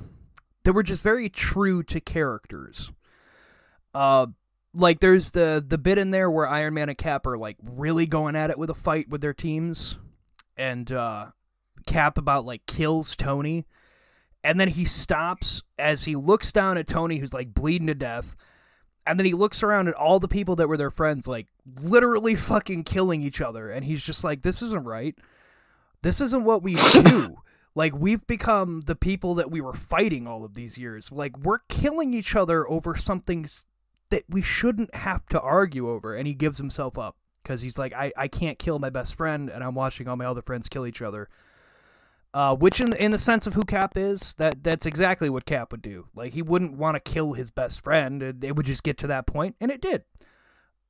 that 0.64 0.72
were 0.72 0.82
just 0.82 1.02
very 1.02 1.28
true 1.28 1.82
to 1.84 2.00
characters. 2.00 2.92
Uh 3.94 4.26
like 4.72 5.00
there's 5.00 5.32
the 5.32 5.64
the 5.66 5.78
bit 5.78 5.98
in 5.98 6.10
there 6.10 6.30
where 6.30 6.46
Iron 6.46 6.74
Man 6.74 6.88
and 6.88 6.98
Cap 6.98 7.26
are 7.26 7.36
like 7.36 7.56
really 7.62 8.06
going 8.06 8.36
at 8.36 8.50
it 8.50 8.58
with 8.58 8.70
a 8.70 8.74
fight 8.74 9.08
with 9.08 9.20
their 9.20 9.34
teams 9.34 9.96
and 10.56 10.90
uh 10.92 11.26
Cap 11.86 12.18
about 12.18 12.44
like 12.44 12.66
kills 12.66 13.16
Tony. 13.16 13.66
And 14.42 14.58
then 14.58 14.68
he 14.68 14.84
stops 14.84 15.62
as 15.78 16.04
he 16.04 16.16
looks 16.16 16.52
down 16.52 16.78
at 16.78 16.86
Tony 16.86 17.18
who's 17.18 17.34
like 17.34 17.52
bleeding 17.52 17.88
to 17.88 17.94
death. 17.94 18.34
And 19.06 19.18
then 19.18 19.26
he 19.26 19.34
looks 19.34 19.62
around 19.62 19.88
at 19.88 19.94
all 19.94 20.18
the 20.18 20.28
people 20.28 20.56
that 20.56 20.68
were 20.68 20.76
their 20.76 20.90
friends 20.90 21.26
like 21.26 21.48
literally 21.82 22.34
fucking 22.34 22.84
killing 22.84 23.22
each 23.22 23.40
other. 23.40 23.70
And 23.70 23.84
he's 23.84 24.02
just 24.02 24.24
like 24.24 24.42
this 24.42 24.62
isn't 24.62 24.84
right. 24.84 25.16
This 26.02 26.20
isn't 26.20 26.44
what 26.44 26.62
we 26.62 26.74
do. 26.92 27.36
Like 27.74 27.94
we've 27.94 28.26
become 28.26 28.82
the 28.86 28.96
people 28.96 29.34
that 29.34 29.50
we 29.50 29.60
were 29.60 29.74
fighting 29.74 30.26
all 30.26 30.44
of 30.44 30.54
these 30.54 30.78
years. 30.78 31.12
Like 31.12 31.38
we're 31.38 31.60
killing 31.68 32.14
each 32.14 32.34
other 32.34 32.68
over 32.68 32.96
something 32.96 33.48
that 34.10 34.24
we 34.28 34.42
shouldn't 34.42 34.94
have 34.94 35.26
to 35.26 35.40
argue 35.40 35.90
over. 35.90 36.14
And 36.14 36.26
he 36.26 36.34
gives 36.34 36.58
himself 36.58 36.98
up 36.98 37.16
because 37.42 37.60
he's 37.62 37.78
like 37.78 37.92
I, 37.92 38.12
I 38.16 38.28
can't 38.28 38.58
kill 38.58 38.78
my 38.78 38.90
best 38.90 39.14
friend 39.14 39.48
and 39.50 39.62
i'm 39.62 39.74
watching 39.74 40.08
all 40.08 40.16
my 40.16 40.26
other 40.26 40.42
friends 40.42 40.68
kill 40.68 40.86
each 40.86 41.02
other 41.02 41.28
uh, 42.32 42.54
which 42.54 42.80
in 42.80 42.92
in 42.94 43.10
the 43.10 43.18
sense 43.18 43.46
of 43.46 43.54
who 43.54 43.62
Cap 43.62 43.96
is, 43.96 44.34
that 44.34 44.62
that's 44.62 44.86
exactly 44.86 45.28
what 45.30 45.44
Cap 45.44 45.72
would 45.72 45.82
do. 45.82 46.06
Like 46.14 46.32
he 46.32 46.42
wouldn't 46.42 46.76
want 46.76 46.94
to 46.96 47.00
kill 47.00 47.32
his 47.32 47.50
best 47.50 47.82
friend. 47.82 48.22
It, 48.22 48.44
it 48.44 48.56
would 48.56 48.66
just 48.66 48.82
get 48.82 48.98
to 48.98 49.08
that 49.08 49.26
point, 49.26 49.56
and 49.60 49.70
it 49.70 49.80
did. 49.80 50.04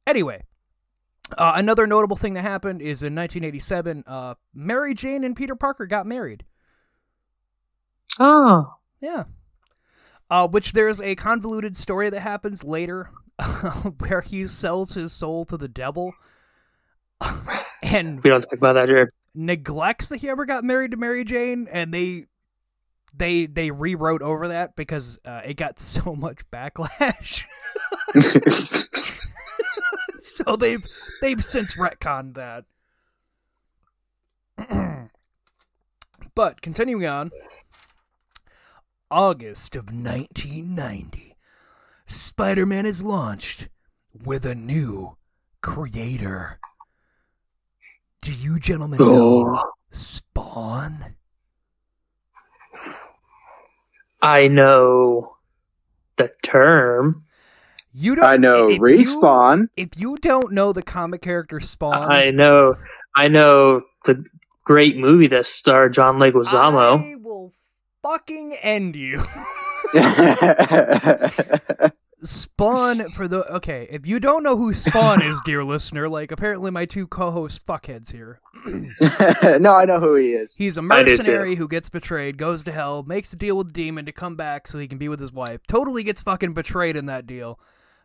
Anyway, 0.06 0.42
uh, 1.36 1.52
another 1.56 1.86
notable 1.86 2.16
thing 2.16 2.34
that 2.34 2.42
happened 2.42 2.82
is 2.82 3.02
in 3.02 3.14
1987, 3.14 4.04
uh, 4.06 4.34
Mary 4.54 4.94
Jane 4.94 5.24
and 5.24 5.36
Peter 5.36 5.54
Parker 5.54 5.86
got 5.86 6.06
married. 6.06 6.44
Oh, 8.18 8.66
Yeah. 9.00 9.24
Uh, 10.28 10.46
which 10.46 10.74
there's 10.74 11.00
a 11.00 11.16
convoluted 11.16 11.76
story 11.76 12.08
that 12.08 12.20
happens 12.20 12.62
later 12.62 13.10
where 13.98 14.20
he 14.20 14.46
sells 14.46 14.92
his 14.94 15.12
soul 15.12 15.44
to 15.44 15.56
the 15.56 15.66
devil 15.66 16.14
and 17.82 18.22
we 18.22 18.30
don't 18.30 18.42
talk 18.42 18.58
about 18.58 18.74
that, 18.74 18.88
Jared. 18.88 19.10
Neglects 19.34 20.08
that 20.08 20.18
he 20.18 20.28
ever 20.28 20.44
got 20.44 20.64
married 20.64 20.92
to 20.92 20.96
Mary 20.96 21.24
Jane, 21.24 21.68
and 21.70 21.92
they 21.92 22.26
they 23.14 23.46
they 23.46 23.70
rewrote 23.70 24.22
over 24.22 24.48
that 24.48 24.76
because 24.76 25.18
uh, 25.24 25.42
it 25.44 25.54
got 25.54 25.80
so 25.80 26.14
much 26.14 26.48
backlash. 26.50 27.44
so 30.20 30.56
they've 30.56 30.84
they've 31.20 31.44
since 31.44 31.74
retconned 31.74 32.34
that. 32.34 32.64
but 36.34 36.60
continuing 36.60 37.06
on, 37.06 37.30
August 39.10 39.74
of 39.74 39.86
1990, 39.86 41.36
Spider-Man 42.06 42.84
is 42.84 43.02
launched 43.02 43.68
with 44.24 44.44
a 44.44 44.54
new 44.54 45.16
creator. 45.62 46.58
Do 48.22 48.32
you 48.32 48.58
gentlemen 48.60 48.98
know 48.98 49.62
Spawn? 49.90 51.16
I 54.20 54.48
know 54.48 55.36
the 56.16 56.30
term. 56.42 57.24
You 57.92 58.14
don't. 58.14 58.24
I 58.24 58.36
know 58.36 58.68
if 58.68 58.76
you- 58.76 58.82
respawn. 58.82 59.68
if 59.76 59.88
you 59.96 60.16
don't 60.18 60.52
know 60.52 60.72
the 60.72 60.82
comic 60.82 61.22
character 61.22 61.60
Spawn, 61.60 62.10
I 62.10 62.30
know. 62.30 62.74
I 63.16 63.28
know 63.28 63.80
the 64.04 64.24
great 64.64 64.96
movie 64.98 65.26
that 65.28 65.46
starred 65.46 65.94
John 65.94 66.18
Leguizamo. 66.18 67.02
I 67.02 67.14
will 67.16 67.52
fucking 68.02 68.54
end 68.62 68.96
you. 68.96 69.22
Spawn 72.22 73.08
for 73.10 73.26
the 73.28 73.46
okay. 73.56 73.88
If 73.90 74.06
you 74.06 74.20
don't 74.20 74.42
know 74.42 74.56
who 74.56 74.72
Spawn 74.72 75.22
is, 75.22 75.40
dear 75.44 75.64
listener, 75.64 76.08
like 76.08 76.32
apparently 76.32 76.70
my 76.70 76.84
two 76.84 77.06
co-host 77.06 77.66
fuckheads 77.66 78.12
here. 78.12 78.40
no, 79.60 79.74
I 79.74 79.84
know 79.84 79.98
who 79.98 80.14
he 80.16 80.32
is. 80.32 80.54
He's 80.56 80.76
a 80.76 80.82
mercenary 80.82 81.54
who 81.54 81.68
gets 81.68 81.88
betrayed, 81.88 82.36
goes 82.36 82.64
to 82.64 82.72
hell, 82.72 83.02
makes 83.02 83.32
a 83.32 83.36
deal 83.36 83.56
with 83.56 83.68
the 83.68 83.72
demon 83.72 84.06
to 84.06 84.12
come 84.12 84.36
back 84.36 84.68
so 84.68 84.78
he 84.78 84.88
can 84.88 84.98
be 84.98 85.08
with 85.08 85.20
his 85.20 85.32
wife. 85.32 85.60
Totally 85.66 86.02
gets 86.02 86.22
fucking 86.22 86.54
betrayed 86.54 86.96
in 86.96 87.06
that 87.06 87.26
deal. 87.26 87.58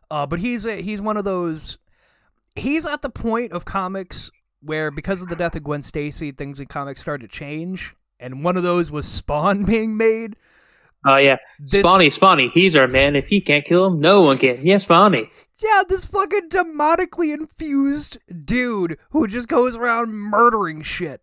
Uh, 0.10 0.26
but 0.26 0.40
he's 0.40 0.66
a, 0.66 0.82
he's 0.82 1.02
one 1.02 1.18
of 1.18 1.26
those. 1.26 1.78
He's 2.56 2.86
at 2.86 3.02
the 3.02 3.10
point 3.10 3.52
of 3.52 3.66
comics 3.66 4.32
where 4.62 4.92
because 4.92 5.22
of 5.22 5.30
the 5.30 5.36
death 5.36 5.56
of 5.56 5.64
Gwen 5.64 5.84
Stacy, 5.84 6.32
things 6.32 6.60
in 6.60 6.68
comics 6.68 7.02
started 7.02 7.30
to 7.30 7.36
change, 7.36 7.96
and 8.20 8.44
one 8.44 8.58
of 8.58 8.64
those 8.64 8.92
was 8.92 9.08
Spawn 9.08 9.64
being 9.66 9.98
made. 9.98 10.36
Oh 11.06 11.18
yeah, 11.18 11.38
This- 11.60 11.86
Spawny, 11.86 12.08
Spawny. 12.08 12.50
He's 12.50 12.76
our 12.76 12.88
man. 12.88 13.16
If 13.16 13.28
he 13.28 13.40
can't 13.42 13.64
kill 13.64 13.86
him, 13.88 14.00
no 14.00 14.22
one 14.22 14.38
can. 14.38 14.66
Yes, 14.66 14.86
Spawny. 14.86 15.30
Yeah, 15.64 15.84
this 15.88 16.04
fucking 16.06 16.50
demonically 16.50 17.34
infused 17.34 18.18
dude 18.44 18.98
who 19.12 19.28
just 19.28 19.48
goes 19.48 19.76
around 19.76 20.12
murdering 20.14 20.82
shit. 20.82 21.22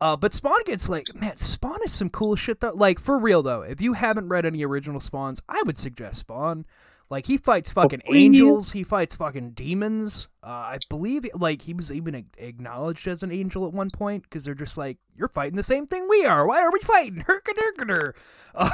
Uh, 0.00 0.16
but 0.16 0.34
Spawn 0.34 0.58
gets 0.66 0.88
like, 0.88 1.06
man, 1.18 1.38
Spawn 1.38 1.78
is 1.84 1.92
some 1.92 2.10
cool 2.10 2.36
shit 2.36 2.60
though. 2.60 2.72
Like 2.74 2.98
for 2.98 3.18
real 3.18 3.42
though, 3.42 3.62
if 3.62 3.80
you 3.80 3.94
haven't 3.94 4.28
read 4.28 4.44
any 4.44 4.64
original 4.64 5.00
Spawns, 5.00 5.40
I 5.48 5.62
would 5.64 5.78
suggest 5.78 6.20
Spawn. 6.20 6.66
Like 7.10 7.26
he 7.26 7.36
fights 7.36 7.70
fucking 7.70 8.02
please. 8.06 8.24
angels, 8.24 8.72
he 8.72 8.82
fights 8.82 9.14
fucking 9.14 9.50
demons. 9.50 10.28
Uh, 10.42 10.46
I 10.46 10.78
believe 10.88 11.26
like 11.34 11.62
he 11.62 11.74
was 11.74 11.92
even 11.92 12.26
acknowledged 12.38 13.06
as 13.06 13.22
an 13.22 13.30
angel 13.30 13.66
at 13.66 13.72
one 13.72 13.90
point 13.90 14.22
because 14.24 14.44
they're 14.44 14.54
just 14.54 14.78
like, 14.78 14.98
you're 15.16 15.28
fighting 15.28 15.56
the 15.56 15.62
same 15.62 15.86
thing 15.86 16.08
we 16.08 16.24
are. 16.24 16.46
Why 16.46 16.60
are 16.62 16.72
we 16.72 16.80
fighting? 16.80 17.22
Herkaderkader. 17.28 18.14
Uh, 18.54 18.70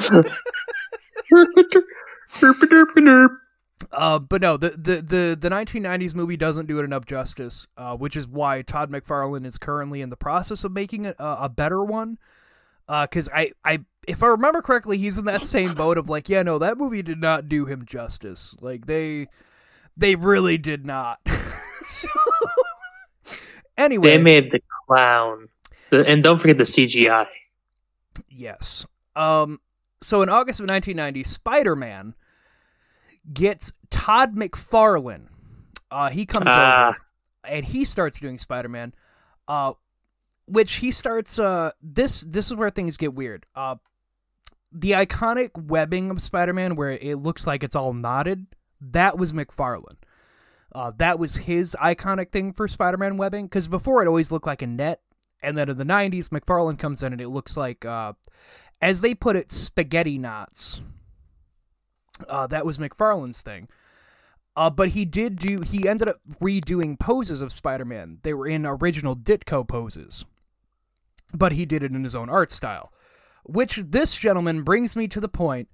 Uh, 3.92 4.18
but 4.18 4.40
no, 4.40 4.56
the, 4.56 4.70
the, 4.70 5.02
the, 5.02 5.36
the 5.38 5.50
1990s 5.50 6.14
movie 6.14 6.36
doesn't 6.36 6.66
do 6.66 6.78
it 6.80 6.84
enough 6.84 7.04
justice, 7.04 7.66
uh, 7.76 7.94
which 7.96 8.16
is 8.16 8.26
why 8.26 8.62
Todd 8.62 8.90
McFarlane 8.90 9.44
is 9.44 9.58
currently 9.58 10.00
in 10.00 10.08
the 10.10 10.16
process 10.16 10.64
of 10.64 10.72
making 10.72 11.06
a, 11.06 11.14
a 11.18 11.48
better 11.48 11.84
one. 11.84 12.18
because 12.88 13.28
I, 13.34 13.52
I, 13.64 13.80
if 14.06 14.22
I 14.22 14.28
remember 14.28 14.62
correctly, 14.62 14.98
he's 14.98 15.18
in 15.18 15.24
that 15.26 15.42
same 15.42 15.74
boat 15.74 15.98
of 15.98 16.08
like, 16.08 16.28
yeah, 16.28 16.42
no, 16.42 16.58
that 16.58 16.78
movie 16.78 17.02
did 17.02 17.20
not 17.20 17.48
do 17.48 17.64
him 17.66 17.84
justice. 17.84 18.54
Like 18.60 18.86
they, 18.86 19.28
they 19.96 20.14
really 20.14 20.58
did 20.58 20.84
not. 20.86 21.18
so, 21.86 22.08
anyway, 23.76 24.10
They 24.16 24.18
made 24.22 24.50
the 24.50 24.62
clown, 24.86 25.48
the, 25.90 26.06
and 26.06 26.22
don't 26.22 26.38
forget 26.38 26.58
the 26.58 26.64
CGI. 26.64 27.26
Yes. 28.28 28.86
Um. 29.14 29.60
So 30.02 30.22
in 30.22 30.28
August 30.28 30.60
of 30.60 30.68
1990, 30.68 31.24
Spider-Man 31.24 32.14
gets 33.32 33.72
Todd 33.90 34.36
McFarlane. 34.36 35.26
Uh, 35.90 36.10
he 36.10 36.26
comes 36.26 36.46
Ah. 36.48 36.90
over 36.90 36.98
and 37.44 37.64
he 37.64 37.84
starts 37.84 38.20
doing 38.20 38.38
Spider-Man. 38.38 38.92
Uh, 39.48 39.72
which 40.46 40.74
he 40.74 40.92
starts. 40.92 41.38
Uh, 41.38 41.70
this 41.82 42.20
this 42.20 42.46
is 42.46 42.54
where 42.54 42.70
things 42.70 42.96
get 42.96 43.14
weird. 43.14 43.46
Uh, 43.54 43.76
the 44.72 44.92
iconic 44.92 45.50
webbing 45.56 46.10
of 46.10 46.20
Spider-Man, 46.20 46.76
where 46.76 46.92
it 46.92 47.16
looks 47.16 47.46
like 47.46 47.62
it's 47.62 47.76
all 47.76 47.92
knotted, 47.92 48.46
that 48.80 49.18
was 49.18 49.32
McFarlane. 49.32 49.96
Uh, 50.74 50.92
that 50.98 51.18
was 51.18 51.36
his 51.36 51.76
iconic 51.80 52.30
thing 52.30 52.52
for 52.52 52.68
Spider-Man 52.68 53.16
webbing 53.16 53.46
because 53.46 53.68
before 53.68 54.02
it 54.02 54.08
always 54.08 54.30
looked 54.30 54.46
like 54.46 54.62
a 54.62 54.66
net, 54.66 55.00
and 55.42 55.56
then 55.56 55.70
in 55.70 55.78
the 55.78 55.84
'90s, 55.84 56.28
McFarlane 56.28 56.78
comes 56.78 57.02
in 57.02 57.12
and 57.12 57.20
it 57.20 57.28
looks 57.28 57.56
like, 57.56 57.84
uh, 57.84 58.12
as 58.82 59.00
they 59.00 59.14
put 59.14 59.36
it, 59.36 59.52
spaghetti 59.52 60.18
knots. 60.18 60.80
Uh, 62.28 62.46
that 62.46 62.66
was 62.66 62.78
McFarlane's 62.78 63.42
thing. 63.42 63.68
Uh, 64.56 64.70
but 64.70 64.90
he 64.90 65.04
did 65.04 65.36
do. 65.36 65.60
He 65.60 65.88
ended 65.88 66.08
up 66.08 66.20
redoing 66.42 66.98
poses 66.98 67.42
of 67.42 67.52
Spider-Man. 67.52 68.18
They 68.22 68.32
were 68.32 68.48
in 68.48 68.64
original 68.64 69.14
Ditko 69.14 69.68
poses, 69.68 70.24
but 71.34 71.52
he 71.52 71.66
did 71.66 71.82
it 71.82 71.92
in 71.92 72.02
his 72.04 72.16
own 72.16 72.30
art 72.30 72.50
style. 72.50 72.90
Which 73.46 73.76
this 73.76 74.16
gentleman 74.16 74.62
brings 74.62 74.96
me 74.96 75.08
to 75.08 75.20
the 75.20 75.28
point 75.28 75.68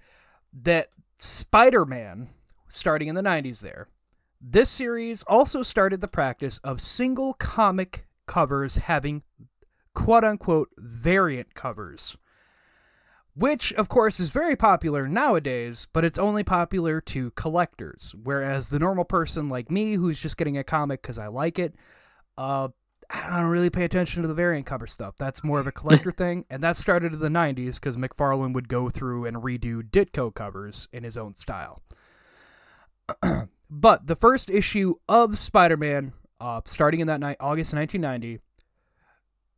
that 0.62 0.88
Spider-Man, 1.18 2.28
starting 2.68 3.08
in 3.08 3.14
the 3.14 3.22
'90s, 3.22 3.60
there, 3.60 3.88
this 4.40 4.70
series 4.70 5.22
also 5.24 5.62
started 5.62 6.00
the 6.00 6.08
practice 6.08 6.58
of 6.64 6.80
single 6.80 7.34
comic 7.34 8.06
covers 8.26 8.76
having 8.76 9.22
quote 9.94 10.24
unquote 10.24 10.70
variant 10.76 11.54
covers. 11.54 12.16
Which, 13.34 13.72
of 13.74 13.88
course, 13.88 14.20
is 14.20 14.30
very 14.30 14.56
popular 14.56 15.08
nowadays, 15.08 15.88
but 15.94 16.04
it's 16.04 16.18
only 16.18 16.44
popular 16.44 17.00
to 17.00 17.30
collectors. 17.30 18.14
Whereas 18.22 18.68
the 18.68 18.78
normal 18.78 19.04
person 19.04 19.48
like 19.48 19.70
me, 19.70 19.94
who's 19.94 20.18
just 20.18 20.36
getting 20.36 20.58
a 20.58 20.64
comic 20.64 21.00
because 21.00 21.18
I 21.18 21.28
like 21.28 21.58
it, 21.58 21.74
uh, 22.36 22.68
I 23.12 23.40
don't 23.40 23.50
really 23.50 23.70
pay 23.70 23.84
attention 23.84 24.22
to 24.22 24.28
the 24.28 24.34
variant 24.34 24.64
cover 24.64 24.86
stuff. 24.86 25.16
That's 25.18 25.44
more 25.44 25.60
of 25.60 25.66
a 25.66 25.72
collector 25.72 26.10
thing, 26.16 26.46
and 26.48 26.62
that 26.62 26.76
started 26.76 27.12
in 27.12 27.18
the 27.18 27.28
90s 27.28 27.74
because 27.74 27.96
McFarlane 27.96 28.54
would 28.54 28.68
go 28.68 28.88
through 28.88 29.26
and 29.26 29.36
redo 29.36 29.82
Ditko 29.82 30.34
covers 30.34 30.88
in 30.92 31.04
his 31.04 31.18
own 31.18 31.34
style. 31.34 31.82
but 33.70 34.06
the 34.06 34.16
first 34.16 34.50
issue 34.50 34.94
of 35.08 35.36
Spider-Man, 35.36 36.12
uh, 36.40 36.62
starting 36.64 37.00
in 37.00 37.08
that 37.08 37.20
night, 37.20 37.36
August 37.38 37.74
1990, 37.74 38.42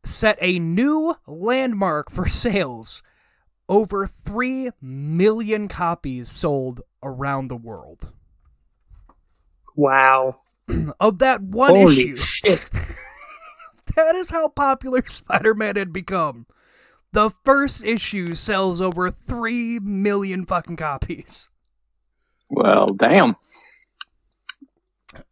set 0.03 0.37
a 0.41 0.59
new 0.59 1.15
landmark 1.25 2.11
for 2.11 2.27
sales. 2.27 3.01
Over 3.67 4.05
3 4.05 4.71
million 4.81 5.67
copies 5.67 6.29
sold 6.29 6.81
around 7.01 7.47
the 7.47 7.55
world. 7.55 8.11
Wow. 9.75 10.41
Of 10.99 11.19
that 11.19 11.41
one 11.41 11.71
Holy 11.71 12.11
issue. 12.11 12.57
That 13.95 14.15
is 14.15 14.29
how 14.29 14.49
popular 14.49 15.03
Spider-Man 15.07 15.75
had 15.75 15.93
become. 15.93 16.45
The 17.11 17.29
first 17.43 17.85
issue 17.85 18.35
sells 18.35 18.81
over 18.81 19.09
3 19.09 19.79
million 19.79 20.45
fucking 20.45 20.75
copies. 20.75 21.47
Well, 22.49 22.87
damn. 22.87 23.35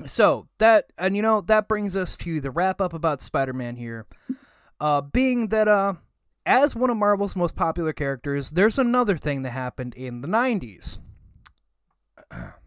So, 0.05 0.47
that 0.59 0.93
and 0.99 1.17
you 1.17 1.23
know, 1.23 1.41
that 1.41 1.69
brings 1.69 1.97
us 1.97 2.19
to 2.19 2.39
the 2.41 2.51
wrap 2.51 2.83
up 2.83 2.93
about 2.93 3.23
Spider-Man 3.23 3.77
here. 3.77 4.07
Uh 4.79 5.01
being 5.01 5.49
that 5.49 5.69
uh 5.69 5.95
as 6.45 6.77
one 6.77 6.91
of 6.91 6.99
Marvel's 6.99 7.35
most 7.35 7.57
popular 7.57 7.95
characters, 7.95 8.51
there's 8.51 8.79
another 8.79 9.17
thing 9.17 9.41
that 9.43 9.51
happened 9.51 9.95
in 9.95 10.21
the 10.21 10.29
90s. 10.29 10.99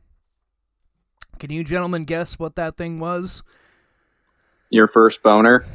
Can 1.39 1.52
you 1.52 1.63
gentlemen 1.63 2.06
guess 2.06 2.38
what 2.38 2.56
that 2.56 2.78
thing 2.78 2.99
was? 2.99 3.43
Your 4.69 4.88
first 4.88 5.23
boner. 5.23 5.65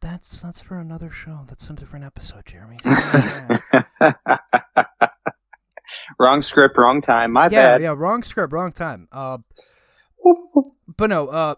That's 0.00 0.40
that's 0.40 0.60
for 0.60 0.78
another 0.78 1.10
show. 1.10 1.40
That's 1.48 1.68
a 1.68 1.72
different 1.72 2.04
episode, 2.04 2.46
Jeremy. 2.46 2.78
wrong 6.18 6.42
script, 6.42 6.78
wrong 6.78 7.00
time. 7.00 7.32
My 7.32 7.44
yeah, 7.44 7.48
bad. 7.48 7.82
yeah, 7.82 7.94
wrong 7.96 8.22
script, 8.22 8.52
wrong 8.52 8.72
time. 8.72 9.08
Uh, 9.10 9.38
but 10.96 11.10
no, 11.10 11.28
uh, 11.28 11.54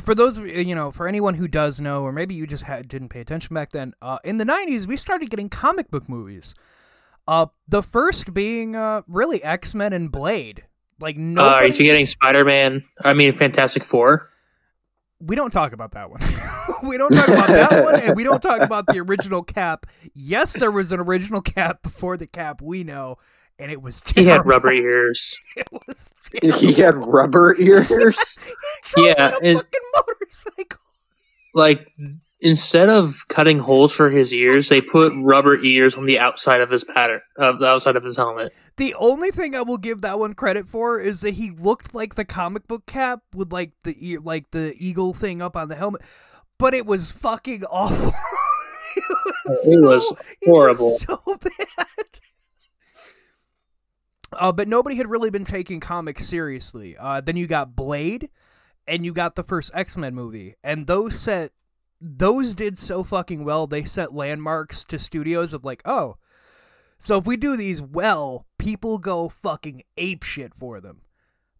for 0.00 0.14
those 0.14 0.38
you, 0.38 0.46
you 0.46 0.74
know, 0.74 0.90
for 0.90 1.08
anyone 1.08 1.34
who 1.34 1.48
does 1.48 1.80
know, 1.80 2.02
or 2.02 2.12
maybe 2.12 2.34
you 2.34 2.46
just 2.46 2.64
had, 2.64 2.88
didn't 2.88 3.08
pay 3.08 3.20
attention 3.20 3.54
back 3.54 3.70
then, 3.70 3.94
uh, 4.02 4.18
in 4.24 4.36
the 4.36 4.44
'90s 4.44 4.86
we 4.86 4.96
started 4.96 5.30
getting 5.30 5.48
comic 5.48 5.90
book 5.90 6.08
movies. 6.08 6.54
Uh, 7.26 7.46
the 7.68 7.82
first 7.82 8.34
being 8.34 8.76
uh, 8.76 9.02
really 9.06 9.42
X 9.42 9.74
Men 9.74 9.92
and 9.92 10.12
Blade. 10.12 10.64
Like 11.00 11.16
Uh, 11.18 11.40
are 11.42 11.66
you 11.66 11.72
getting 11.72 12.06
Spider 12.06 12.44
Man? 12.44 12.84
I 13.02 13.14
mean, 13.14 13.32
Fantastic 13.32 13.84
Four? 13.84 14.28
we 15.22 15.36
don't 15.36 15.50
talk 15.52 15.72
about 15.72 15.92
that 15.92 16.10
one. 16.10 16.20
we 16.88 16.96
don't 16.96 17.10
talk 17.12 17.28
about 17.28 17.48
that 17.48 17.84
one, 17.84 18.00
and 18.00 18.16
we 18.16 18.24
don't 18.24 18.40
talk 18.42 18.60
about 18.62 18.86
the 18.86 18.98
original 19.00 19.42
Cap. 19.42 19.84
Yes, 20.14 20.54
there 20.58 20.70
was 20.70 20.92
an 20.92 21.00
original 21.00 21.42
Cap 21.42 21.82
before 21.82 22.16
the 22.16 22.26
Cap 22.26 22.62
we 22.62 22.84
know, 22.84 23.18
and 23.58 23.70
it 23.70 23.82
was 23.82 24.00
He 24.14 24.24
had 24.24 24.46
rubber 24.46 24.72
ears. 24.72 25.36
It 25.56 25.68
was 25.72 26.14
He 26.58 26.72
had 26.72 26.94
rubber 26.96 27.54
ears. 27.60 28.38
Yeah, 28.96 29.32
on 29.36 29.44
a 29.44 29.48
it- 29.48 29.54
fucking 29.56 29.80
motorcycle. 29.94 30.80
Like, 31.54 31.88
instead 32.40 32.88
of 32.88 33.26
cutting 33.28 33.58
holes 33.58 33.92
for 33.92 34.10
his 34.10 34.32
ears, 34.32 34.68
they 34.68 34.80
put 34.80 35.12
rubber 35.16 35.58
ears 35.62 35.94
on 35.94 36.04
the 36.04 36.18
outside 36.18 36.60
of 36.60 36.70
his 36.70 36.84
pattern, 36.84 37.20
of 37.36 37.58
the 37.58 37.66
outside 37.66 37.96
of 37.96 38.04
his 38.04 38.16
helmet. 38.16 38.52
The 38.76 38.94
only 38.94 39.30
thing 39.30 39.54
I 39.54 39.62
will 39.62 39.78
give 39.78 40.00
that 40.00 40.18
one 40.18 40.34
credit 40.34 40.66
for 40.66 40.98
is 40.98 41.20
that 41.20 41.34
he 41.34 41.50
looked 41.50 41.94
like 41.94 42.14
the 42.14 42.24
comic 42.24 42.66
book 42.66 42.86
cap 42.86 43.22
with 43.34 43.52
like 43.52 43.72
the 43.84 43.94
ear, 43.98 44.20
like 44.20 44.50
the 44.50 44.74
eagle 44.78 45.12
thing 45.12 45.42
up 45.42 45.56
on 45.56 45.68
the 45.68 45.76
helmet, 45.76 46.02
but 46.58 46.74
it 46.74 46.86
was 46.86 47.10
fucking 47.10 47.64
awful. 47.64 48.12
It 49.66 49.82
was 49.82 50.16
horrible. 50.44 50.96
so 50.98 51.20
bad. 51.26 52.06
Uh, 54.32 54.52
but 54.52 54.68
nobody 54.68 54.96
had 54.96 55.08
really 55.10 55.30
been 55.30 55.44
taking 55.44 55.80
comics 55.80 56.26
seriously. 56.26 56.96
Uh, 56.96 57.20
then 57.20 57.36
you 57.36 57.46
got 57.46 57.74
Blade, 57.74 58.30
and 58.86 59.04
you 59.04 59.12
got 59.12 59.34
the 59.34 59.42
first 59.42 59.70
X 59.74 59.96
Men 59.96 60.14
movie, 60.14 60.56
and 60.62 60.86
those 60.86 61.18
set 61.18 61.52
those 62.00 62.54
did 62.54 62.78
so 62.78 63.04
fucking 63.04 63.44
well. 63.44 63.66
They 63.66 63.84
set 63.84 64.14
landmarks 64.14 64.84
to 64.86 64.98
studios 64.98 65.52
of 65.52 65.64
like, 65.64 65.82
oh, 65.84 66.16
so 66.98 67.18
if 67.18 67.26
we 67.26 67.36
do 67.36 67.56
these 67.56 67.80
well, 67.80 68.46
people 68.58 68.98
go 68.98 69.28
fucking 69.28 69.82
ape 69.96 70.22
shit 70.22 70.54
for 70.54 70.80
them. 70.80 71.02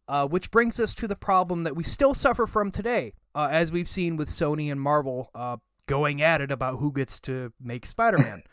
Uh, 0.09 0.27
which 0.27 0.51
brings 0.51 0.81
us 0.81 0.93
to 0.97 1.07
the 1.07 1.15
problem 1.15 1.63
that 1.63 1.77
we 1.77 1.85
still 1.85 2.15
suffer 2.15 2.45
from 2.45 2.73
today, 2.73 3.13
uh, 3.33 3.49
as 3.53 3.71
we've 3.71 3.89
seen 3.89 4.17
with 4.17 4.29
Sony 4.29 4.71
and 4.71 4.81
Marvel 4.81 5.31
uh, 5.37 5.57
going 5.87 6.21
at 6.21 6.41
it 6.41 6.51
about 6.51 6.81
who 6.81 6.91
gets 6.91 7.21
to 7.21 7.53
make 7.61 7.87
Spider-Man. 7.87 8.43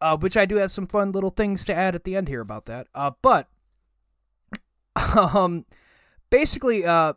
uh, 0.00 0.16
which 0.16 0.36
I 0.36 0.46
do 0.46 0.56
have 0.56 0.72
some 0.72 0.86
fun 0.86 1.12
little 1.12 1.30
things 1.30 1.64
to 1.66 1.74
add 1.74 1.94
at 1.94 2.04
the 2.04 2.16
end 2.16 2.28
here 2.28 2.40
about 2.40 2.66
that. 2.66 2.86
Uh, 2.94 3.12
but 3.22 3.48
um, 5.16 5.64
basically, 6.30 6.86
uh, 6.86 7.14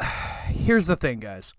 here's 0.48 0.86
the 0.86 0.96
thing, 0.96 1.20
guys. 1.20 1.54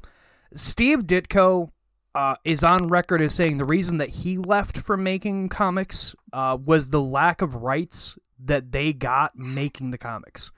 Steve 0.55 0.99
Ditko 1.03 1.71
uh, 2.15 2.35
is 2.43 2.63
on 2.63 2.87
record 2.87 3.21
as 3.21 3.33
saying 3.35 3.57
the 3.57 3.65
reason 3.65 3.97
that 3.97 4.09
he 4.09 4.37
left 4.37 4.77
from 4.77 5.03
making 5.03 5.49
comics 5.49 6.15
uh, 6.33 6.57
was 6.65 6.89
the 6.89 7.01
lack 7.01 7.41
of 7.41 7.55
rights 7.55 8.17
that 8.43 8.71
they 8.71 8.93
got 8.93 9.35
making 9.35 9.91
the 9.91 9.97
comics. 9.97 10.51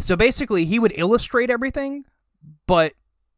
So 0.00 0.16
basically, 0.16 0.64
he 0.64 0.78
would 0.78 0.92
illustrate 0.96 1.50
everything, 1.50 2.04
but 2.66 2.92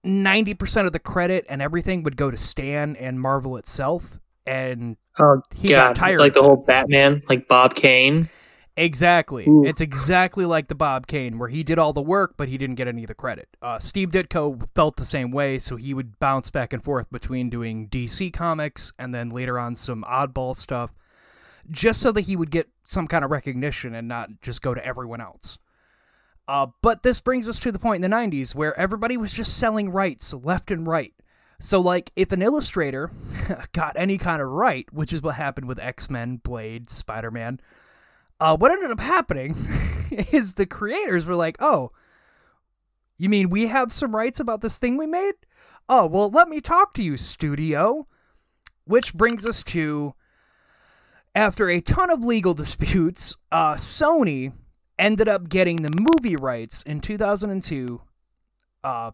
90% 0.05 0.87
of 0.87 0.93
the 0.93 0.99
credit 0.99 1.45
and 1.49 1.61
everything 1.61 2.03
would 2.03 2.17
go 2.17 2.31
to 2.31 2.37
Stan 2.37 2.97
and 2.97 3.21
Marvel 3.21 3.57
itself. 3.57 4.19
And 4.47 4.97
Oh, 5.19 5.43
he 5.55 5.69
God. 5.69 5.89
got 5.89 5.97
tired. 5.97 6.19
Like 6.21 6.35
the 6.35 6.43
whole 6.43 6.57
Batman, 6.57 7.23
like 7.29 7.49
Bob 7.49 7.75
Kane. 7.75 8.29
Exactly. 8.77 9.47
Ooh. 9.49 9.65
It's 9.65 9.81
exactly 9.81 10.45
like 10.45 10.69
the 10.69 10.75
Bob 10.75 11.07
Kane, 11.07 11.39
where 11.39 11.49
he 11.49 11.63
did 11.63 11.79
all 11.79 11.95
the 11.95 12.03
work, 12.03 12.35
but 12.37 12.49
he 12.49 12.59
didn't 12.59 12.77
get 12.77 12.89
any 12.89 13.05
of 13.05 13.09
the 13.09 13.15
credit. 13.15 13.49
Uh, 13.63 13.79
Steve 13.79 14.11
Ditko 14.11 14.69
felt 14.75 14.97
the 14.97 15.05
same 15.05 15.31
way, 15.31 15.59
so 15.59 15.77
he 15.77 15.95
would 15.95 16.19
bounce 16.19 16.51
back 16.51 16.75
and 16.75 16.83
forth 16.83 17.11
between 17.11 17.49
doing 17.49 17.89
DC 17.89 18.33
comics 18.33 18.93
and 18.99 19.15
then 19.15 19.31
later 19.31 19.59
on 19.59 19.75
some 19.75 20.05
oddball 20.07 20.55
stuff, 20.55 20.91
just 21.71 22.01
so 22.01 22.13
that 22.13 22.23
he 22.23 22.37
would 22.37 22.51
get 22.51 22.69
some 22.85 23.07
kind 23.09 23.25
of 23.25 23.31
recognition 23.31 23.95
and 23.95 24.09
not 24.09 24.29
just 24.43 24.61
go 24.61 24.75
to 24.75 24.85
everyone 24.85 25.23
else. 25.23 25.59
Uh, 26.47 26.67
but 26.83 27.03
this 27.03 27.21
brings 27.21 27.49
us 27.49 27.59
to 27.61 27.73
the 27.73 27.79
point 27.79 28.05
in 28.05 28.11
the 28.11 28.15
90s 28.15 28.55
where 28.55 28.79
everybody 28.79 29.17
was 29.17 29.33
just 29.33 29.57
selling 29.57 29.91
rights 29.91 30.33
left 30.33 30.71
and 30.71 30.87
right. 30.87 31.15
So, 31.59 31.81
like, 31.81 32.13
if 32.15 32.33
an 32.33 32.43
illustrator 32.43 33.11
got 33.73 33.97
any 33.97 34.19
kind 34.19 34.43
of 34.43 34.49
right, 34.49 34.87
which 34.93 35.13
is 35.13 35.23
what 35.23 35.37
happened 35.37 35.67
with 35.67 35.79
X 35.79 36.11
Men, 36.11 36.37
Blade, 36.37 36.91
Spider 36.91 37.31
Man, 37.31 37.61
uh, 38.41 38.57
what 38.57 38.73
ended 38.73 38.91
up 38.91 39.01
happening 39.01 39.57
is 40.11 40.55
the 40.55 40.67
creators 40.67 41.27
were 41.27 41.37
like, 41.37 41.57
oh, 41.61 41.93
you 43.19 43.29
mean 43.29 43.49
we 43.49 43.67
have 43.67 43.93
some 43.93 44.15
rights 44.15 44.41
about 44.41 44.61
this 44.61 44.79
thing 44.79 44.97
we 44.97 45.07
made? 45.07 45.35
Oh, 45.89 46.07
well, 46.07 46.31
let 46.31 46.49
me 46.49 46.61
talk 46.61 46.95
to 46.95 47.03
you, 47.03 47.17
studio. 47.17 48.07
Which 48.85 49.15
brings 49.15 49.45
us 49.45 49.65
to 49.65 50.15
after 51.35 51.69
a 51.69 51.81
ton 51.81 52.11
of 52.11 52.25
legal 52.25 52.55
disputes, 52.55 53.37
uh, 53.53 53.75
Sony 53.75 54.53
ended 54.99 55.29
up 55.29 55.49
getting 55.49 55.83
the 55.83 55.91
movie 55.91 56.37
rights 56.37 56.83
in 56.83 57.01
2002. 57.01 58.01
Uh, 58.83 59.11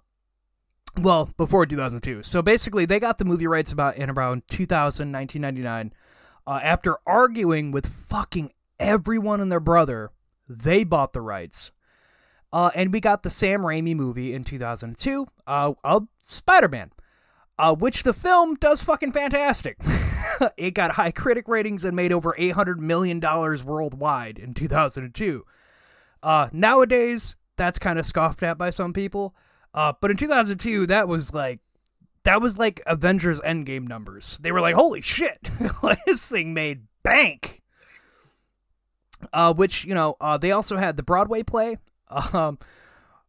well, 1.00 1.30
before 1.36 1.66
2002. 1.66 2.22
So 2.22 2.42
basically, 2.42 2.86
they 2.86 3.00
got 3.00 3.18
the 3.18 3.24
movie 3.24 3.46
rights 3.46 3.72
about 3.72 3.96
in 3.96 4.10
around 4.10 4.42
2000, 4.48 5.10
1999. 5.10 5.92
Uh, 6.46 6.60
after 6.62 6.96
arguing 7.06 7.72
with 7.72 7.86
fucking 7.86 8.52
everyone 8.82 9.40
and 9.40 9.50
their 9.50 9.60
brother, 9.60 10.10
they 10.48 10.84
bought 10.84 11.12
the 11.12 11.20
rights. 11.20 11.70
Uh, 12.52 12.70
and 12.74 12.92
we 12.92 13.00
got 13.00 13.22
the 13.22 13.30
Sam 13.30 13.62
Raimi 13.62 13.96
movie 13.96 14.34
in 14.34 14.44
2002 14.44 15.26
uh, 15.46 15.72
of 15.82 16.06
Spider 16.18 16.68
Man, 16.68 16.90
uh, 17.58 17.74
which 17.74 18.02
the 18.02 18.12
film 18.12 18.56
does 18.56 18.82
fucking 18.82 19.12
fantastic. 19.12 19.78
it 20.58 20.72
got 20.74 20.92
high 20.92 21.12
critic 21.12 21.48
ratings 21.48 21.84
and 21.84 21.96
made 21.96 22.12
over 22.12 22.34
$800 22.38 22.76
million 22.76 23.20
worldwide 23.20 24.38
in 24.38 24.52
2002. 24.52 25.44
Uh, 26.22 26.48
nowadays, 26.52 27.36
that's 27.56 27.78
kind 27.78 27.98
of 27.98 28.04
scoffed 28.04 28.42
at 28.42 28.58
by 28.58 28.70
some 28.70 28.92
people. 28.92 29.34
Uh, 29.72 29.94
but 30.00 30.10
in 30.10 30.18
2002, 30.18 30.88
that 30.88 31.08
was 31.08 31.32
like 31.32 31.60
that 32.24 32.40
was 32.40 32.58
like 32.58 32.82
Avengers 32.86 33.40
Endgame 33.40 33.88
numbers. 33.88 34.38
They 34.42 34.52
were 34.52 34.60
like, 34.60 34.74
"Holy 34.74 35.00
shit, 35.00 35.48
this 36.06 36.28
thing 36.28 36.52
made 36.52 36.82
bank." 37.02 37.61
Uh, 39.32 39.52
which 39.54 39.84
you 39.84 39.94
know, 39.94 40.16
uh, 40.20 40.36
they 40.38 40.52
also 40.52 40.76
had 40.76 40.96
the 40.96 41.02
Broadway 41.02 41.42
play, 41.42 41.78
um, 42.32 42.58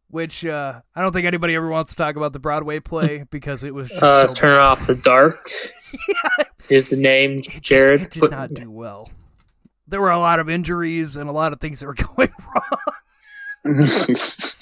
which 0.08 0.44
uh, 0.44 0.80
I 0.94 1.02
don't 1.02 1.12
think 1.12 1.26
anybody 1.26 1.54
ever 1.54 1.68
wants 1.68 1.90
to 1.92 1.96
talk 1.96 2.16
about 2.16 2.32
the 2.32 2.38
Broadway 2.38 2.80
play 2.80 3.24
because 3.30 3.64
it 3.64 3.74
was 3.74 3.88
just 3.88 4.02
Uh, 4.02 4.28
so 4.28 4.34
Turn 4.34 4.58
off 4.58 4.86
the 4.86 4.94
dark 4.94 5.50
yeah. 6.38 6.44
is 6.70 6.88
the 6.88 6.96
name. 6.96 7.38
it 7.38 7.42
just- 7.44 7.62
Jared 7.64 8.02
it 8.02 8.10
did 8.10 8.20
put- 8.20 8.30
not 8.30 8.52
do 8.54 8.70
well. 8.70 9.10
There 9.86 10.00
were 10.00 10.10
a 10.10 10.18
lot 10.18 10.40
of 10.40 10.48
injuries 10.48 11.16
and 11.16 11.28
a 11.28 11.32
lot 11.32 11.52
of 11.52 11.60
things 11.60 11.80
that 11.80 11.86
were 11.86 11.94
going 11.94 12.32
wrong. 12.54 13.84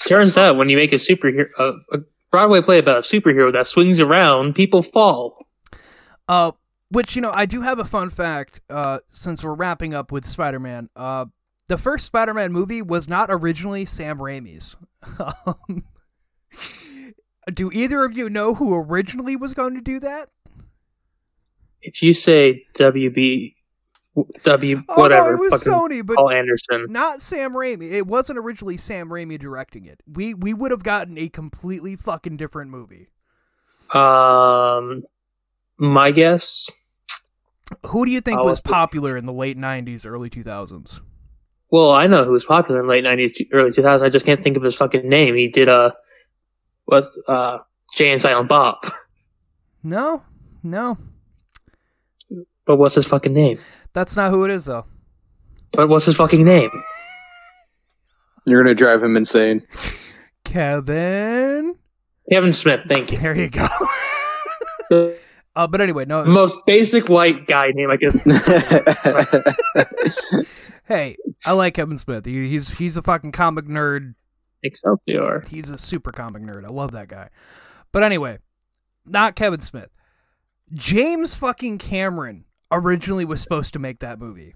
Turns 0.09 0.37
out 0.37 0.57
when 0.57 0.69
you 0.69 0.77
make 0.77 0.93
a 0.93 0.97
superhero, 0.97 1.49
uh, 1.59 1.73
a 1.93 1.99
Broadway 2.31 2.61
play 2.63 2.79
about 2.79 2.99
a 2.99 3.01
superhero 3.01 3.53
that 3.53 3.67
swings 3.67 4.01
around, 4.01 4.55
people 4.55 4.83
fall. 4.83 5.47
Uh, 6.29 6.53
which 6.93 7.17
you 7.17 7.23
know, 7.23 7.33
I 7.35 7.47
do 7.47 7.63
have 7.63 7.79
a 7.79 7.85
fun 7.85 8.11
fact. 8.11 8.61
Uh, 8.69 8.99
since 9.11 9.43
we're 9.43 9.55
wrapping 9.55 9.95
up 9.95 10.13
with 10.13 10.25
Spider-Man, 10.25 10.89
uh, 10.95 11.27
the 11.69 11.79
first 11.79 12.05
Spider-Man 12.07 12.53
movie 12.53 12.83
was 12.83 13.09
not 13.09 13.29
originally 13.31 13.85
Sam 13.85 14.19
Raimi's. 14.19 14.77
um, 15.47 15.85
do 17.53 17.71
either 17.73 18.05
of 18.05 18.17
you 18.17 18.29
know 18.29 18.55
who 18.55 18.75
originally 18.75 19.37
was 19.37 19.55
going 19.55 19.75
to 19.75 19.81
do 19.81 19.99
that? 20.01 20.29
If 21.81 22.03
you 22.03 22.13
say 22.13 22.65
WB, 22.75 23.55
W, 24.45 24.83
Oh 24.89 25.01
whatever, 25.01 25.37
no, 25.37 25.43
it 25.45 25.51
was 25.51 25.65
Sony, 25.65 26.05
but 26.05 26.17
Paul 26.17 26.31
Anderson. 26.31 26.87
not 26.91 27.23
Sam 27.23 27.53
Raimi. 27.53 27.91
It 27.91 28.07
wasn't 28.07 28.39
originally 28.39 28.77
Sam 28.77 29.09
Raimi 29.09 29.39
directing 29.39 29.87
it. 29.87 30.01
We 30.07 30.35
we 30.35 30.53
would 30.53 30.71
have 30.71 30.83
gotten 30.83 31.17
a 31.17 31.29
completely 31.29 31.97
fucking 31.97 32.37
different 32.37 32.71
movie. 32.71 33.09
Um, 33.93 35.03
my 35.79 36.11
guess. 36.13 36.71
Who 37.87 38.05
do 38.05 38.11
you 38.11 38.21
think 38.21 38.41
Oh, 38.41 38.45
was 38.45 38.63
popular 38.63 39.17
in 39.17 39.25
the 39.25 39.33
late 39.33 39.57
'90s, 39.59 40.07
early 40.07 40.29
2000s? 40.31 41.01
Well, 41.71 41.91
I 41.91 42.07
know 42.07 42.25
who 42.25 42.33
was 42.33 42.45
popular 42.45 42.81
in 42.81 42.87
the 42.87 42.91
late 42.93 43.05
'90s, 43.05 43.47
early 43.53 43.71
2000s. 43.71 44.03
I 44.03 44.11
just 44.11 44.27
can't 44.27 44.43
think 44.43 44.57
of 44.57 44.63
his 44.63 44.75
fucking 44.75 45.09
name. 45.09 45.35
He 45.37 45.49
did 45.49 45.69
uh, 45.69 45.93
what's 46.85 47.19
uh, 47.27 47.59
Jay 47.95 48.11
and 48.13 48.21
Silent 48.21 48.49
Bob. 48.49 48.77
No, 49.83 50.23
no, 50.63 50.97
But 52.67 52.77
what's 52.77 52.95
his 52.95 53.07
fucking 53.07 53.33
name? 53.33 53.59
that's 53.95 54.17
not 54.17 54.31
who 54.31 54.45
it 54.45 54.51
is 54.51 54.65
though. 54.67 54.85
But 55.73 55.89
what's 55.89 56.05
his 56.05 56.17
fucking 56.17 56.45
name? 56.45 56.71
You're 58.47 58.63
gonna 58.63 58.75
drive 58.75 59.03
him 59.03 59.17
insane. 59.17 59.67
Kevin. 60.45 61.75
Kevin 62.31 62.53
Smith. 62.53 62.83
Thank 62.87 63.11
you. 63.13 63.19
There 63.19 63.35
you 63.35 63.49
go. 63.49 63.67
The 65.55 65.61
uh, 65.61 65.67
but 65.67 65.81
anyway, 65.81 66.05
no. 66.05 66.25
most 66.25 66.59
basic 66.67 67.09
white 67.09 67.47
guy 67.47 67.73
name 67.75 67.91
I 67.91 67.97
could. 67.97 68.13
Hey, 70.85 71.17
I 71.47 71.53
like 71.53 71.75
Kevin 71.75 71.97
Smith. 71.97 72.27
He, 72.27 72.49
he's 72.49 72.75
he's 72.75 72.97
a 72.97 73.03
fucking 73.03 73.33
comic 73.33 73.67
nerd. 73.67 74.15
Excelsior. 74.63 75.45
He's 75.49 75.71
a 75.71 75.79
super 75.79 76.13
comic 76.13 76.43
nerd. 76.43 76.65
I 76.65 76.69
love 76.69 76.91
that 76.93 77.09
guy. 77.09 77.31
But 77.93 78.03
anyway, 78.03 78.39
not 79.07 79.37
Kevin 79.37 79.61
Smith. 79.61 79.91
James 80.73 81.35
fucking 81.35 81.79
Cameron 81.79 82.45
originally 82.71 83.25
was 83.25 83.41
supposed 83.41 83.73
to 83.75 83.79
make 83.79 84.01
that 84.01 84.19
movie. 84.19 84.55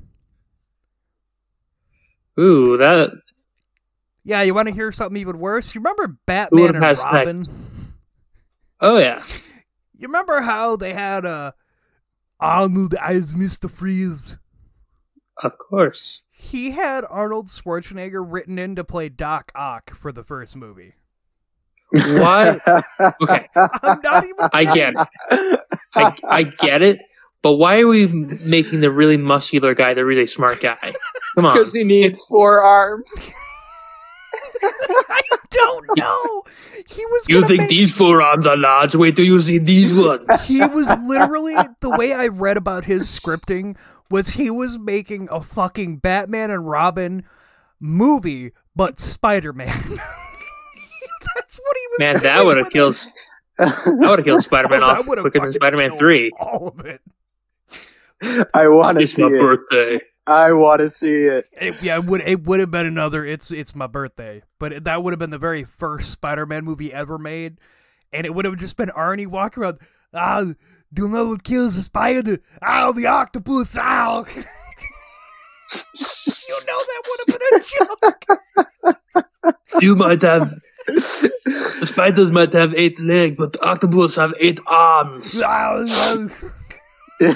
Ooh, 2.38 2.76
that 2.76 3.12
Yeah, 4.24 4.42
you 4.42 4.52
want 4.52 4.68
to 4.68 4.74
hear 4.74 4.92
something 4.92 5.16
even 5.16 5.38
worse? 5.38 5.74
You 5.74 5.80
remember 5.80 6.18
Batman 6.26 6.74
and 6.74 6.84
had 6.84 6.98
Robin? 6.98 7.42
Oh 8.80 8.98
yeah. 8.98 9.22
You 9.98 10.08
remember 10.08 10.42
how 10.42 10.76
they 10.76 10.92
had 10.92 11.24
a 11.24 11.54
Arnold 12.38 12.94
as 13.00 13.34
Mr. 13.34 13.70
Freeze? 13.70 14.38
Of 15.42 15.52
course. 15.58 16.22
He 16.30 16.72
had 16.72 17.04
Arnold 17.08 17.48
Schwarzenegger 17.48 18.24
written 18.26 18.58
in 18.58 18.76
to 18.76 18.84
play 18.84 19.08
Doc 19.08 19.50
Ock 19.54 19.94
for 19.94 20.12
the 20.12 20.22
first 20.22 20.56
movie. 20.56 20.94
Why? 21.90 22.58
Okay, 23.22 23.46
I'm 23.54 24.00
not 24.02 24.24
even. 24.24 24.48
I 24.52 24.74
get 24.74 24.94
it. 24.94 25.60
I, 25.94 26.16
I 26.24 26.42
get 26.42 26.82
it. 26.82 27.00
But 27.42 27.52
why 27.52 27.80
are 27.80 27.86
we 27.86 28.06
making 28.06 28.80
the 28.80 28.90
really 28.90 29.16
muscular 29.16 29.74
guy 29.74 29.94
the 29.94 30.04
really 30.04 30.26
smart 30.26 30.60
guy? 30.60 30.94
Come 31.34 31.46
on. 31.46 31.52
Because 31.56 31.72
he 31.72 31.84
needs 31.84 32.20
four 32.28 32.60
arms. 32.60 33.26
I 34.62 35.20
don't 35.50 35.86
know. 35.98 36.42
He 36.88 37.04
was. 37.06 37.26
You 37.28 37.46
think 37.46 37.60
make- 37.62 37.70
these 37.70 37.92
forearms 37.96 38.46
are 38.46 38.56
large? 38.56 38.94
Wait 38.94 39.16
till 39.16 39.24
you 39.24 39.40
see 39.40 39.58
these 39.58 39.94
ones. 39.94 40.26
He 40.46 40.60
was 40.60 40.88
literally 41.08 41.54
the 41.80 41.90
way 41.90 42.12
I 42.12 42.28
read 42.28 42.56
about 42.56 42.84
his 42.84 43.06
scripting 43.06 43.76
was 44.10 44.28
he 44.30 44.50
was 44.50 44.78
making 44.78 45.28
a 45.30 45.42
fucking 45.42 45.96
Batman 45.98 46.50
and 46.50 46.68
Robin 46.68 47.24
movie, 47.80 48.52
but 48.74 49.00
Spider 49.00 49.52
Man. 49.52 49.68
That's 51.34 51.58
what 51.58 51.76
he 51.76 51.86
was. 51.90 51.98
Man, 51.98 52.22
that 52.22 52.44
would 52.44 52.56
have 52.56 52.70
killed. 52.70 52.94
it. 52.94 53.02
That 53.58 54.06
would 54.08 54.18
have 54.18 54.24
killed 54.24 54.42
Spider-Man 54.44 54.82
Oh, 54.82 54.86
off 54.86 55.08
would've 55.08 55.22
quicker 55.22 55.40
than 55.40 55.52
Spider-Man 55.52 55.96
Three. 55.98 56.30
All 56.38 56.68
of 56.68 56.84
it. 56.86 57.00
I 58.54 58.68
want 58.68 58.98
to 58.98 59.06
see 59.06 59.22
my 59.22 59.28
it. 59.36 59.40
birthday. 59.40 60.00
I 60.26 60.52
want 60.52 60.80
to 60.80 60.90
see 60.90 61.24
it. 61.24 61.46
It, 61.52 61.82
yeah, 61.82 61.98
it 61.98 62.04
would 62.04 62.20
it 62.22 62.44
would 62.44 62.60
have 62.60 62.70
been 62.70 62.86
another. 62.86 63.24
It's 63.24 63.50
it's 63.50 63.74
my 63.74 63.86
birthday, 63.86 64.42
but 64.58 64.72
it, 64.72 64.84
that 64.84 65.02
would 65.02 65.12
have 65.12 65.18
been 65.18 65.30
the 65.30 65.38
very 65.38 65.64
first 65.64 66.10
Spider-Man 66.10 66.64
movie 66.64 66.92
ever 66.92 67.16
made, 67.18 67.58
and 68.12 68.26
it 68.26 68.34
would 68.34 68.44
have 68.44 68.56
just 68.56 68.76
been 68.76 68.90
Arnie 68.90 69.26
walking 69.26 69.62
around. 69.62 69.78
Ah, 70.12 70.44
do 70.92 71.02
you 71.02 71.08
know 71.08 71.28
what 71.28 71.44
kills 71.44 71.76
the 71.76 71.82
spider? 71.82 72.40
Ah, 72.62 72.92
the 72.92 73.06
octopus. 73.06 73.76
Ah. 73.78 74.24
you 74.34 74.42
know 76.66 76.78
that 76.78 77.02
would 77.06 77.20
have 77.26 77.38
been 77.38 77.60
a 77.60 77.62
joke. 77.62 78.26
You 79.80 79.94
might 79.94 80.22
have. 80.22 80.50
The 80.86 81.84
spiders 81.84 82.32
might 82.32 82.52
have 82.52 82.74
eight 82.74 82.98
legs, 82.98 83.36
but 83.36 83.52
the 83.52 83.64
octopus 83.64 84.16
have 84.16 84.34
eight 84.40 84.58
arms. 84.66 85.40
Dude, 87.20 87.34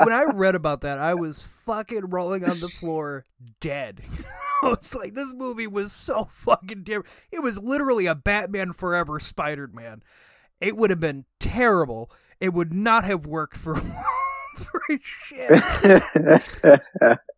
when 0.00 0.12
I 0.12 0.26
read 0.34 0.54
about 0.54 0.80
that, 0.82 0.98
I 0.98 1.14
was 1.14 1.42
fucking 1.64 2.10
rolling 2.10 2.44
on 2.44 2.58
the 2.60 2.68
floor 2.68 3.24
dead. 3.60 4.02
I 4.62 4.68
was 4.68 4.94
like, 4.94 5.14
this 5.14 5.34
movie 5.34 5.66
was 5.66 5.92
so 5.92 6.28
fucking 6.32 6.84
different. 6.84 7.06
It 7.30 7.42
was 7.42 7.58
literally 7.58 8.06
a 8.06 8.14
Batman 8.14 8.72
Forever 8.72 9.20
Spider 9.20 9.68
Man. 9.72 10.02
It 10.60 10.76
would 10.76 10.90
have 10.90 11.00
been 11.00 11.26
terrible. 11.38 12.10
It 12.40 12.54
would 12.54 12.72
not 12.72 13.04
have 13.04 13.26
worked 13.26 13.56
for, 13.56 13.76
for 14.56 14.82
shit. 15.00 15.48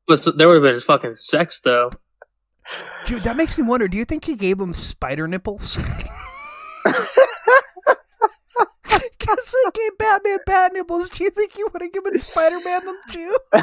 But 0.07 0.38
there 0.38 0.49
would 0.49 0.62
have 0.62 0.74
been 0.74 0.80
fucking 0.80 1.16
sex 1.16 1.61
though. 1.61 1.90
Dude, 3.07 3.22
that 3.22 3.36
makes 3.36 3.57
me 3.59 3.64
wonder 3.64 3.88
do 3.88 3.96
you 3.96 4.05
think 4.05 4.24
he 4.24 4.36
gave 4.36 4.61
him 4.61 4.74
spider 4.74 5.26
nipples? 5.26 5.78
Because 9.28 9.54
they 9.64 9.70
gave 9.80 9.98
Batman 9.98 10.38
bat 10.46 10.72
nipples. 10.72 11.10
Do 11.10 11.24
you 11.24 11.30
think 11.30 11.58
you 11.58 11.68
would 11.72 11.82
have 11.82 11.92
given 11.92 12.18
Spider 12.18 12.58
Man 12.64 12.84
them 12.84 12.96
too? 13.10 13.38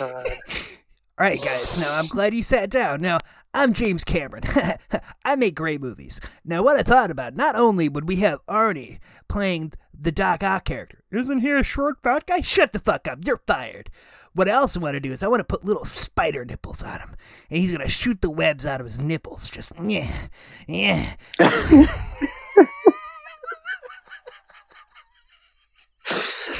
All 0.00 1.24
right, 1.24 1.42
guys. 1.42 1.78
Now 1.78 1.98
I'm 1.98 2.06
glad 2.06 2.34
you 2.34 2.42
sat 2.42 2.70
down. 2.70 3.02
Now 3.02 3.18
I'm 3.52 3.72
James 3.72 4.04
Cameron. 4.04 4.44
I 5.24 5.36
make 5.36 5.54
great 5.56 5.80
movies. 5.80 6.20
Now, 6.44 6.62
what 6.62 6.78
I 6.78 6.82
thought 6.82 7.10
about, 7.10 7.34
not 7.34 7.56
only 7.56 7.88
would 7.88 8.08
we 8.08 8.16
have 8.16 8.44
Arnie 8.46 8.98
playing 9.28 9.72
the 9.92 10.12
Doc 10.12 10.42
Ock 10.42 10.64
character, 10.64 11.02
isn't 11.10 11.40
he 11.40 11.50
a 11.50 11.62
short 11.62 11.96
fat 12.02 12.26
guy? 12.26 12.40
Shut 12.40 12.72
the 12.72 12.78
fuck 12.78 13.08
up, 13.08 13.18
you're 13.24 13.42
fired. 13.46 13.90
What 14.34 14.48
I 14.48 14.52
also 14.52 14.78
want 14.78 14.94
to 14.94 15.00
do 15.00 15.10
is 15.10 15.22
I 15.22 15.28
want 15.28 15.40
to 15.40 15.44
put 15.44 15.64
little 15.64 15.84
spider 15.84 16.44
nipples 16.44 16.82
on 16.82 17.00
him, 17.00 17.16
and 17.50 17.58
he's 17.58 17.72
gonna 17.72 17.88
shoot 17.88 18.20
the 18.20 18.30
webs 18.30 18.66
out 18.66 18.80
of 18.80 18.86
his 18.86 19.00
nipples. 19.00 19.50
Just 19.50 19.72
yeah, 19.82 20.28
yeah. 20.68 21.16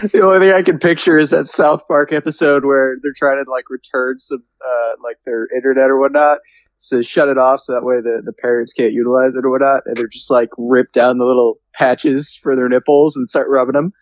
the 0.12 0.20
only 0.22 0.38
thing 0.38 0.52
I 0.52 0.62
can 0.62 0.78
picture 0.78 1.18
is 1.18 1.30
that 1.30 1.46
South 1.46 1.86
Park 1.86 2.12
episode 2.12 2.64
where 2.64 2.96
they're 3.02 3.12
trying 3.16 3.42
to 3.44 3.50
like 3.50 3.70
return 3.70 4.18
some 4.18 4.42
uh, 4.66 4.92
like 5.02 5.16
their 5.24 5.46
internet 5.54 5.90
or 5.90 5.98
whatnot. 5.98 6.38
So 6.76 7.02
shut 7.02 7.28
it 7.28 7.38
off 7.38 7.60
so 7.60 7.72
that 7.72 7.84
way 7.84 7.96
the, 8.00 8.22
the 8.24 8.32
parents 8.32 8.72
can't 8.72 8.92
utilize 8.92 9.34
it 9.34 9.44
or 9.44 9.50
whatnot, 9.50 9.82
and 9.86 9.96
they're 9.96 10.06
just 10.06 10.30
like 10.30 10.50
rip 10.56 10.92
down 10.92 11.18
the 11.18 11.24
little 11.24 11.58
patches 11.74 12.36
for 12.40 12.54
their 12.54 12.68
nipples 12.68 13.16
and 13.16 13.28
start 13.28 13.48
rubbing 13.50 13.74
them. 13.74 13.92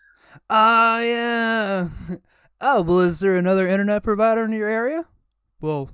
Ah, 0.50 1.00
yeah. 1.00 1.88
Oh, 2.60 2.82
well, 2.82 3.00
is 3.00 3.20
there 3.20 3.36
another 3.36 3.66
internet 3.66 4.02
provider 4.02 4.44
in 4.44 4.52
your 4.52 4.68
area? 4.68 5.04
Well, 5.60 5.90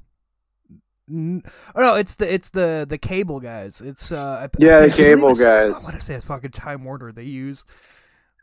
n- 1.09 1.43
oh, 1.75 1.81
no, 1.81 1.95
it's 1.95 2.17
the 2.17 2.33
it's 2.33 2.51
the 2.51 2.85
the 2.89 2.99
cable 2.99 3.39
guys. 3.41 3.81
It's 3.81 4.11
uh, 4.11 4.49
I- 4.49 4.57
Yeah, 4.59 4.79
I 4.79 4.87
the 4.89 4.93
cable 4.93 5.35
guys. 5.35 5.71
I 5.71 5.83
want 5.85 5.95
to 5.95 6.01
say? 6.01 6.15
A 6.17 6.21
fucking 6.21 6.51
Time 6.51 6.85
Warner 6.85 7.13
they 7.13 7.23
use. 7.25 7.65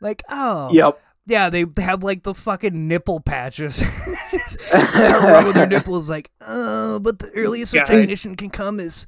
Like, 0.00 0.22
oh, 0.30 0.70
Yep. 0.72 0.98
Yeah, 1.26 1.50
they 1.50 1.64
they 1.64 1.82
have 1.82 2.02
like 2.02 2.22
the 2.22 2.34
fucking 2.34 2.88
nipple 2.88 3.20
patches. 3.20 3.76
Start 4.46 5.22
rubbing 5.24 5.52
their 5.52 5.66
nipples, 5.66 6.08
like, 6.10 6.30
oh, 6.40 6.98
but 7.00 7.18
the 7.18 7.30
earliest 7.32 7.74
a 7.74 7.84
technician 7.84 8.36
can 8.36 8.50
come 8.50 8.80
is 8.80 9.06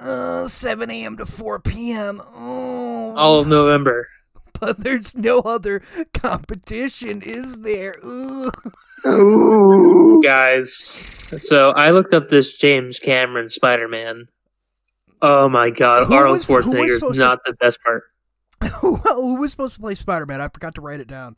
uh 0.00 0.48
7 0.48 0.90
a.m. 0.90 1.16
to 1.18 1.26
4 1.26 1.60
p.m. 1.60 2.22
Oh, 2.34 3.14
All 3.16 3.40
of 3.40 3.46
November. 3.46 4.08
but 4.60 4.78
there's 4.78 5.14
no 5.16 5.40
other 5.40 5.82
competition, 6.14 7.20
is 7.22 7.60
there? 7.60 7.96
Ugh. 8.02 8.72
Ooh. 9.06 10.20
Guys, 10.22 11.02
so 11.38 11.70
I 11.72 11.90
looked 11.90 12.14
up 12.14 12.28
this 12.28 12.56
James 12.56 12.98
Cameron 12.98 13.48
Spider 13.50 13.88
Man. 13.88 14.28
Oh 15.20 15.48
my 15.48 15.70
god, 15.70 16.06
Who 16.06 16.14
Arnold 16.14 16.38
was- 16.38 16.46
Schwarzenegger 16.46 16.86
is 16.86 16.94
supposed 16.96 17.18
to- 17.18 17.24
not 17.24 17.38
the 17.44 17.54
best 17.54 17.78
part. 17.84 18.04
who, 18.80 18.96
who 18.96 19.36
was 19.36 19.50
supposed 19.50 19.74
to 19.76 19.80
play 19.80 19.94
Spider 19.94 20.26
Man? 20.26 20.40
I 20.40 20.48
forgot 20.48 20.74
to 20.76 20.80
write 20.80 21.00
it 21.00 21.08
down. 21.08 21.36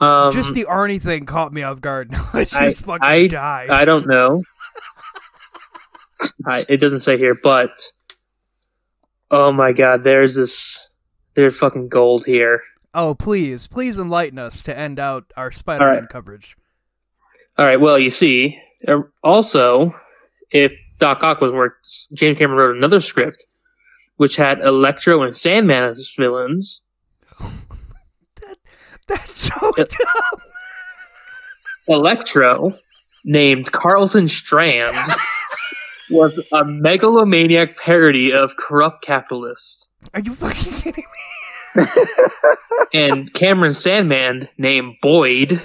Um, 0.00 0.32
just 0.32 0.54
the 0.54 0.64
Arnie 0.66 1.02
thing 1.02 1.26
caught 1.26 1.52
me 1.52 1.62
off 1.62 1.80
guard. 1.80 2.10
I 2.32 2.44
just 2.44 2.54
I- 2.54 2.70
fucking 2.70 3.02
I- 3.02 3.26
died. 3.26 3.70
I 3.70 3.84
don't 3.84 4.06
know. 4.06 4.42
I, 6.46 6.64
it 6.68 6.78
doesn't 6.78 7.00
say 7.00 7.16
here, 7.16 7.34
but 7.40 7.70
oh 9.30 9.52
my 9.52 9.72
god, 9.72 10.02
there's 10.04 10.34
this. 10.34 10.84
There's 11.34 11.56
fucking 11.56 11.88
gold 11.88 12.24
here. 12.26 12.62
oh, 12.94 13.14
please, 13.14 13.68
please 13.68 13.98
enlighten 13.98 14.40
us 14.40 14.64
to 14.64 14.76
end 14.76 14.98
out 14.98 15.32
our 15.36 15.52
Spider 15.52 15.84
Man 15.84 15.94
Alright. 15.94 16.08
coverage. 16.08 16.56
All 17.56 17.64
right. 17.64 17.80
Well, 17.80 17.96
you 17.98 18.10
see, 18.10 18.60
uh, 18.88 19.02
also, 19.22 19.94
if 20.50 20.76
Doc 20.98 21.22
Ock 21.22 21.40
was 21.40 21.52
worked, 21.52 21.88
James 22.14 22.38
Cameron 22.38 22.58
wrote 22.58 22.76
another 22.76 23.00
script, 23.00 23.46
which 24.18 24.36
had 24.36 24.60
Electro 24.60 25.22
and 25.22 25.36
Sandman 25.36 25.84
as 25.84 26.12
villains. 26.16 26.86
That's 29.08 29.34
so 29.34 29.72
dumb. 29.72 29.86
Electro, 31.88 32.78
named 33.24 33.72
Carlton 33.72 34.28
Strand, 34.28 34.94
was 36.10 36.38
a 36.52 36.64
megalomaniac 36.64 37.78
parody 37.78 38.32
of 38.32 38.56
corrupt 38.56 39.02
capitalists. 39.02 39.88
Are 40.12 40.20
you 40.20 40.34
fucking 40.34 40.72
kidding 40.74 41.04
me? 41.76 41.84
And 42.94 43.32
Cameron 43.34 43.74
Sandman, 43.74 44.48
named 44.56 44.96
Boyd, 45.02 45.60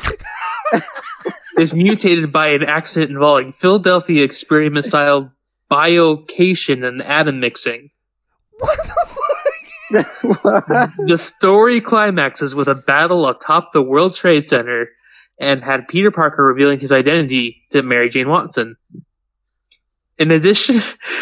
is 1.58 1.74
mutated 1.74 2.32
by 2.34 2.48
an 2.50 2.64
accident 2.64 3.12
involving 3.12 3.52
Philadelphia 3.52 4.24
experiment 4.24 4.86
style 4.86 5.32
bilocation 5.72 6.86
and 6.86 7.02
atom 7.02 7.40
mixing. 7.40 7.90
What 8.60 8.78
the 8.78 9.08
fuck? 9.08 9.24
the 9.94 11.18
story 11.18 11.82
climaxes 11.82 12.56
with 12.56 12.68
a 12.68 12.76
battle 12.76 13.28
atop 13.28 13.74
the 13.74 13.82
World 13.82 14.16
Trade 14.16 14.46
Center 14.46 14.90
and 15.40 15.64
had 15.64 15.88
Peter 15.88 16.12
Parker 16.12 16.44
revealing 16.44 16.80
his 16.80 16.92
identity 16.92 17.62
to 17.72 17.84
Mary 17.84 18.10
Jane 18.10 18.30
Watson. 18.30 18.76
In 20.18 20.32
addition, 20.32 20.80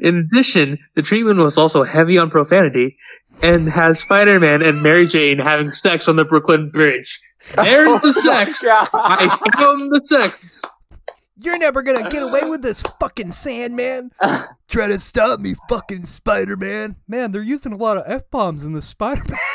in 0.00 0.28
addition, 0.30 0.78
the 0.94 1.02
treatment 1.02 1.38
was 1.38 1.58
also 1.58 1.82
heavy 1.82 2.18
on 2.18 2.30
profanity 2.30 2.96
and 3.42 3.68
has 3.68 3.98
Spider-Man 3.98 4.62
and 4.62 4.82
Mary 4.82 5.06
Jane 5.06 5.38
having 5.38 5.72
sex 5.72 6.06
on 6.06 6.16
the 6.16 6.24
Brooklyn 6.24 6.70
Bridge. 6.70 7.20
There's 7.54 8.00
the 8.00 8.08
oh 8.16 8.22
sex. 8.22 8.62
I 8.64 9.28
found 9.56 9.90
the 9.90 10.00
sex. 10.04 10.62
You're 11.36 11.58
never 11.58 11.82
gonna 11.82 12.08
get 12.10 12.22
away 12.22 12.42
with 12.48 12.62
this 12.62 12.82
fucking 13.00 13.32
Sandman. 13.32 14.10
Try 14.68 14.86
to 14.88 14.98
stop 14.98 15.40
me, 15.40 15.54
fucking 15.68 16.04
Spider 16.04 16.56
Man. 16.56 16.96
Man, 17.08 17.32
they're 17.32 17.42
using 17.42 17.72
a 17.72 17.76
lot 17.76 17.96
of 17.96 18.04
f 18.06 18.28
bombs 18.30 18.64
in 18.64 18.72
the 18.72 18.82
Spider 18.82 19.22
Man. 19.28 19.38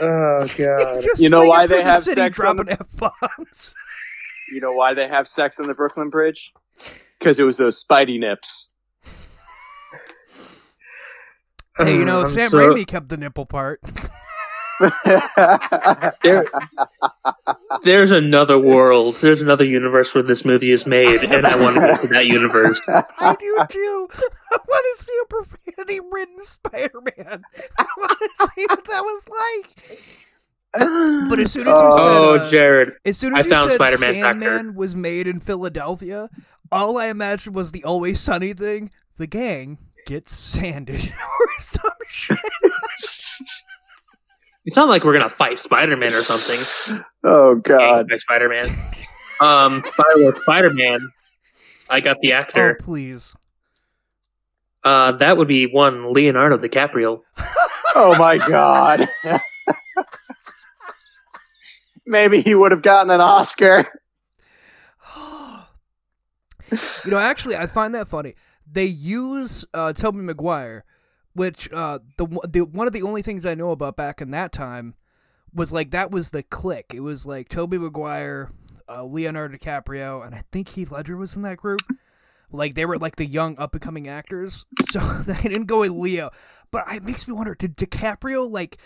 Oh 0.00 0.48
god. 0.56 1.04
You 1.18 1.28
know 1.30 1.46
why 1.46 1.68
they 1.68 1.80
have 1.80 2.02
sex 2.02 2.18
on 2.18 2.32
dropping 2.32 2.68
f 2.68 2.84
bombs? 2.96 3.72
You 4.50 4.60
know 4.60 4.72
why 4.72 4.92
they 4.92 5.06
have 5.06 5.28
sex 5.28 5.60
on 5.60 5.68
the 5.68 5.74
Brooklyn 5.74 6.10
Bridge? 6.10 6.52
Because 7.18 7.38
it 7.38 7.44
was 7.44 7.58
those 7.58 7.82
Spidey 7.82 8.18
nips. 8.18 8.70
Hey, 11.78 11.94
you 11.96 12.04
know, 12.04 12.20
I'm 12.22 12.26
Sam 12.26 12.50
so- 12.50 12.58
Raimi 12.58 12.84
kept 12.84 13.08
the 13.08 13.16
nipple 13.16 13.46
part. 13.46 13.80
There, 16.22 16.44
there's 17.82 18.10
another 18.10 18.58
world. 18.58 19.16
There's 19.16 19.40
another 19.40 19.64
universe 19.64 20.14
where 20.14 20.22
this 20.22 20.44
movie 20.44 20.70
is 20.70 20.86
made, 20.86 21.22
and 21.24 21.46
I 21.46 21.56
want 21.60 21.76
to 21.76 21.80
go 21.82 21.96
to 21.96 22.06
that 22.08 22.26
universe. 22.26 22.80
I 22.88 23.36
do 23.38 23.58
too. 23.68 24.08
I 24.52 24.58
want 24.68 24.98
to 24.98 25.04
see 25.04 25.12
a 25.22 25.26
profanity 25.26 26.00
ridden 26.10 26.38
Spider 26.40 27.00
Man. 27.16 27.44
I 27.78 27.86
want 27.98 28.18
to 28.18 28.48
see 28.54 28.66
what 28.68 28.84
that 28.84 29.02
was 29.02 29.28
like. 29.28 29.76
But 31.30 31.38
as 31.38 31.52
soon 31.52 31.68
as 31.68 31.80
you 31.80 31.84
Oh, 31.84 32.36
said, 32.38 32.46
uh, 32.46 32.50
Jared. 32.50 32.92
as 33.04 33.16
soon 33.16 33.34
I 33.36 33.40
as 33.40 33.46
you 33.46 33.52
found 33.52 33.70
said 33.70 33.76
Spider-Man 33.76 34.08
Factor. 34.14 34.20
Sandman 34.22 34.74
was 34.74 34.94
made 34.96 35.28
in 35.28 35.38
Philadelphia, 35.40 36.28
all 36.72 36.98
I 36.98 37.06
imagined 37.06 37.54
was 37.54 37.70
the 37.72 37.84
Always 37.84 38.18
Sunny 38.20 38.52
thing. 38.54 38.90
The 39.16 39.28
gang 39.28 39.78
gets 40.06 40.34
sanded 40.34 41.12
or 41.40 41.48
some 41.60 41.90
shit. 42.08 42.38
It's 44.66 44.76
not 44.76 44.88
like 44.88 45.04
we're 45.04 45.12
gonna 45.12 45.28
fight 45.28 45.58
Spider-Man 45.58 46.08
or 46.12 46.22
something. 46.22 47.02
oh 47.24 47.56
God. 47.56 48.08
By 48.08 48.16
Spider-Man. 48.16 48.68
Um, 49.40 49.82
by 49.96 50.30
Spider-Man. 50.42 51.10
I 51.90 52.00
got 52.00 52.16
the 52.22 52.32
Oh, 52.32 52.36
actor. 52.36 52.78
please. 52.80 53.34
Uh, 54.82 55.12
that 55.12 55.36
would 55.36 55.48
be 55.48 55.66
one 55.66 56.12
Leonardo 56.12 56.58
DiCaprio. 56.58 57.20
Oh 57.96 58.18
my 58.18 58.38
God. 58.38 59.06
Maybe 62.06 62.40
he 62.42 62.56
would 62.56 62.72
have 62.72 62.82
gotten 62.82 63.08
an 63.10 63.20
Oscar. 63.20 63.84
You 67.04 67.10
know, 67.12 67.18
actually, 67.18 67.54
I 67.56 67.66
find 67.68 67.94
that 67.94 68.08
funny. 68.08 68.34
They 68.68 68.86
use 68.86 69.64
uh, 69.74 69.92
Tobey 69.92 70.18
Maguire, 70.22 70.84
which 71.34 71.70
uh, 71.72 71.98
the 72.16 72.26
the 72.48 72.60
one 72.60 72.86
of 72.86 72.92
the 72.92 73.02
only 73.02 73.22
things 73.22 73.44
I 73.44 73.54
know 73.54 73.70
about 73.70 73.96
back 73.96 74.20
in 74.20 74.30
that 74.30 74.52
time 74.52 74.94
was 75.52 75.72
like 75.72 75.90
that 75.90 76.10
was 76.10 76.30
the 76.30 76.42
click. 76.42 76.92
It 76.94 77.00
was 77.00 77.26
like 77.26 77.48
Tobey 77.48 77.78
Maguire, 77.78 78.50
uh, 78.88 79.04
Leonardo 79.04 79.56
DiCaprio, 79.56 80.24
and 80.24 80.34
I 80.34 80.42
think 80.52 80.68
Heath 80.68 80.90
Ledger 80.90 81.16
was 81.16 81.36
in 81.36 81.42
that 81.42 81.58
group. 81.58 81.80
Like 82.50 82.74
they 82.74 82.86
were 82.86 82.98
like 82.98 83.16
the 83.16 83.26
young 83.26 83.58
up 83.58 83.74
and 83.74 83.82
coming 83.82 84.08
actors, 84.08 84.64
so 84.90 85.00
they 85.00 85.48
didn't 85.48 85.66
go 85.66 85.80
with 85.80 85.90
Leo. 85.90 86.30
But 86.70 86.84
it 86.92 87.02
makes 87.02 87.26
me 87.26 87.34
wonder: 87.34 87.54
did 87.54 87.76
DiCaprio 87.76 88.50
like 88.50 88.78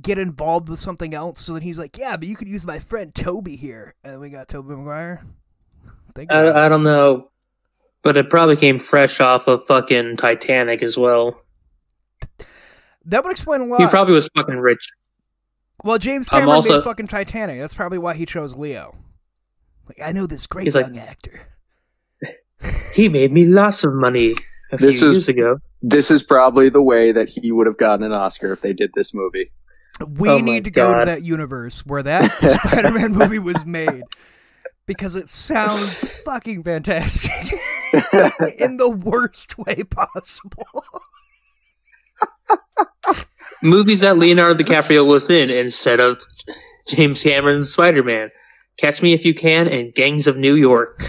get 0.00 0.18
involved 0.18 0.68
with 0.68 0.78
something 0.78 1.14
else? 1.14 1.40
So 1.40 1.52
then 1.52 1.62
he's 1.62 1.78
like, 1.78 1.98
"Yeah, 1.98 2.16
but 2.16 2.28
you 2.28 2.36
could 2.36 2.48
use 2.48 2.64
my 2.64 2.78
friend 2.78 3.14
Tobey 3.14 3.56
here," 3.56 3.94
and 4.02 4.20
we 4.20 4.30
got 4.30 4.48
Tobey 4.48 4.74
Maguire. 4.74 5.22
Think. 6.14 6.30
I, 6.30 6.66
I 6.66 6.68
don't 6.68 6.84
know, 6.84 7.30
but 8.02 8.16
it 8.16 8.30
probably 8.30 8.56
came 8.56 8.78
fresh 8.78 9.20
off 9.20 9.48
of 9.48 9.66
fucking 9.66 10.16
Titanic 10.16 10.80
as 10.82 10.96
well. 10.96 11.43
That 13.06 13.22
would 13.24 13.30
explain 13.30 13.60
a 13.60 13.64
lot. 13.66 13.80
He 13.80 13.86
probably 13.86 14.14
was 14.14 14.28
fucking 14.36 14.56
rich. 14.58 14.88
well, 15.82 15.98
James 15.98 16.28
I'm 16.32 16.40
Cameron 16.40 16.56
also- 16.56 16.76
made 16.76 16.84
fucking 16.84 17.06
Titanic. 17.08 17.60
That's 17.60 17.74
probably 17.74 17.98
why 17.98 18.14
he 18.14 18.26
chose 18.26 18.56
Leo. 18.56 18.96
Like, 19.88 20.00
I 20.02 20.12
know 20.12 20.26
this 20.26 20.46
great 20.46 20.64
He's 20.64 20.74
like- 20.74 20.86
young 20.86 20.98
actor. 20.98 21.40
He 22.94 23.08
made 23.10 23.30
me 23.32 23.44
lots 23.44 23.84
of 23.84 23.92
money 23.92 24.34
a 24.72 24.76
This 24.78 25.00
few 25.00 25.08
is- 25.08 25.14
years 25.14 25.28
ago. 25.28 25.58
This 25.82 26.10
is 26.10 26.22
probably 26.22 26.70
the 26.70 26.80
way 26.80 27.12
that 27.12 27.28
he 27.28 27.52
would 27.52 27.66
have 27.66 27.76
gotten 27.76 28.06
an 28.06 28.12
Oscar 28.12 28.52
if 28.52 28.62
they 28.62 28.72
did 28.72 28.90
this 28.94 29.12
movie. 29.12 29.50
We 30.08 30.30
Oh 30.30 30.38
need 30.38 30.64
to 30.64 30.70
go 30.70 30.98
to 30.98 31.04
that 31.04 31.22
universe 31.24 31.84
where 31.84 32.02
that 32.02 32.30
Spider-Man 32.66 33.12
movie 33.12 33.38
was 33.38 33.66
made 33.66 34.02
because 34.86 35.14
it 35.14 35.28
sounds 35.28 36.08
fucking 36.24 36.62
fantastic. 36.62 37.30
in 38.58 38.78
the 38.78 38.88
worst 39.04 39.58
way 39.58 39.82
possible. 39.90 40.64
Movies 43.62 44.00
that 44.00 44.18
Leonardo 44.18 44.62
DiCaprio 44.62 45.08
was 45.08 45.30
in 45.30 45.50
instead 45.50 46.00
of 46.00 46.22
James 46.88 47.22
Cameron's 47.22 47.72
Spider 47.72 48.02
Man. 48.02 48.30
Catch 48.76 49.02
Me 49.02 49.12
If 49.12 49.24
You 49.24 49.34
Can 49.34 49.68
and 49.68 49.94
Gangs 49.94 50.26
of 50.26 50.36
New 50.36 50.54
York. 50.54 51.00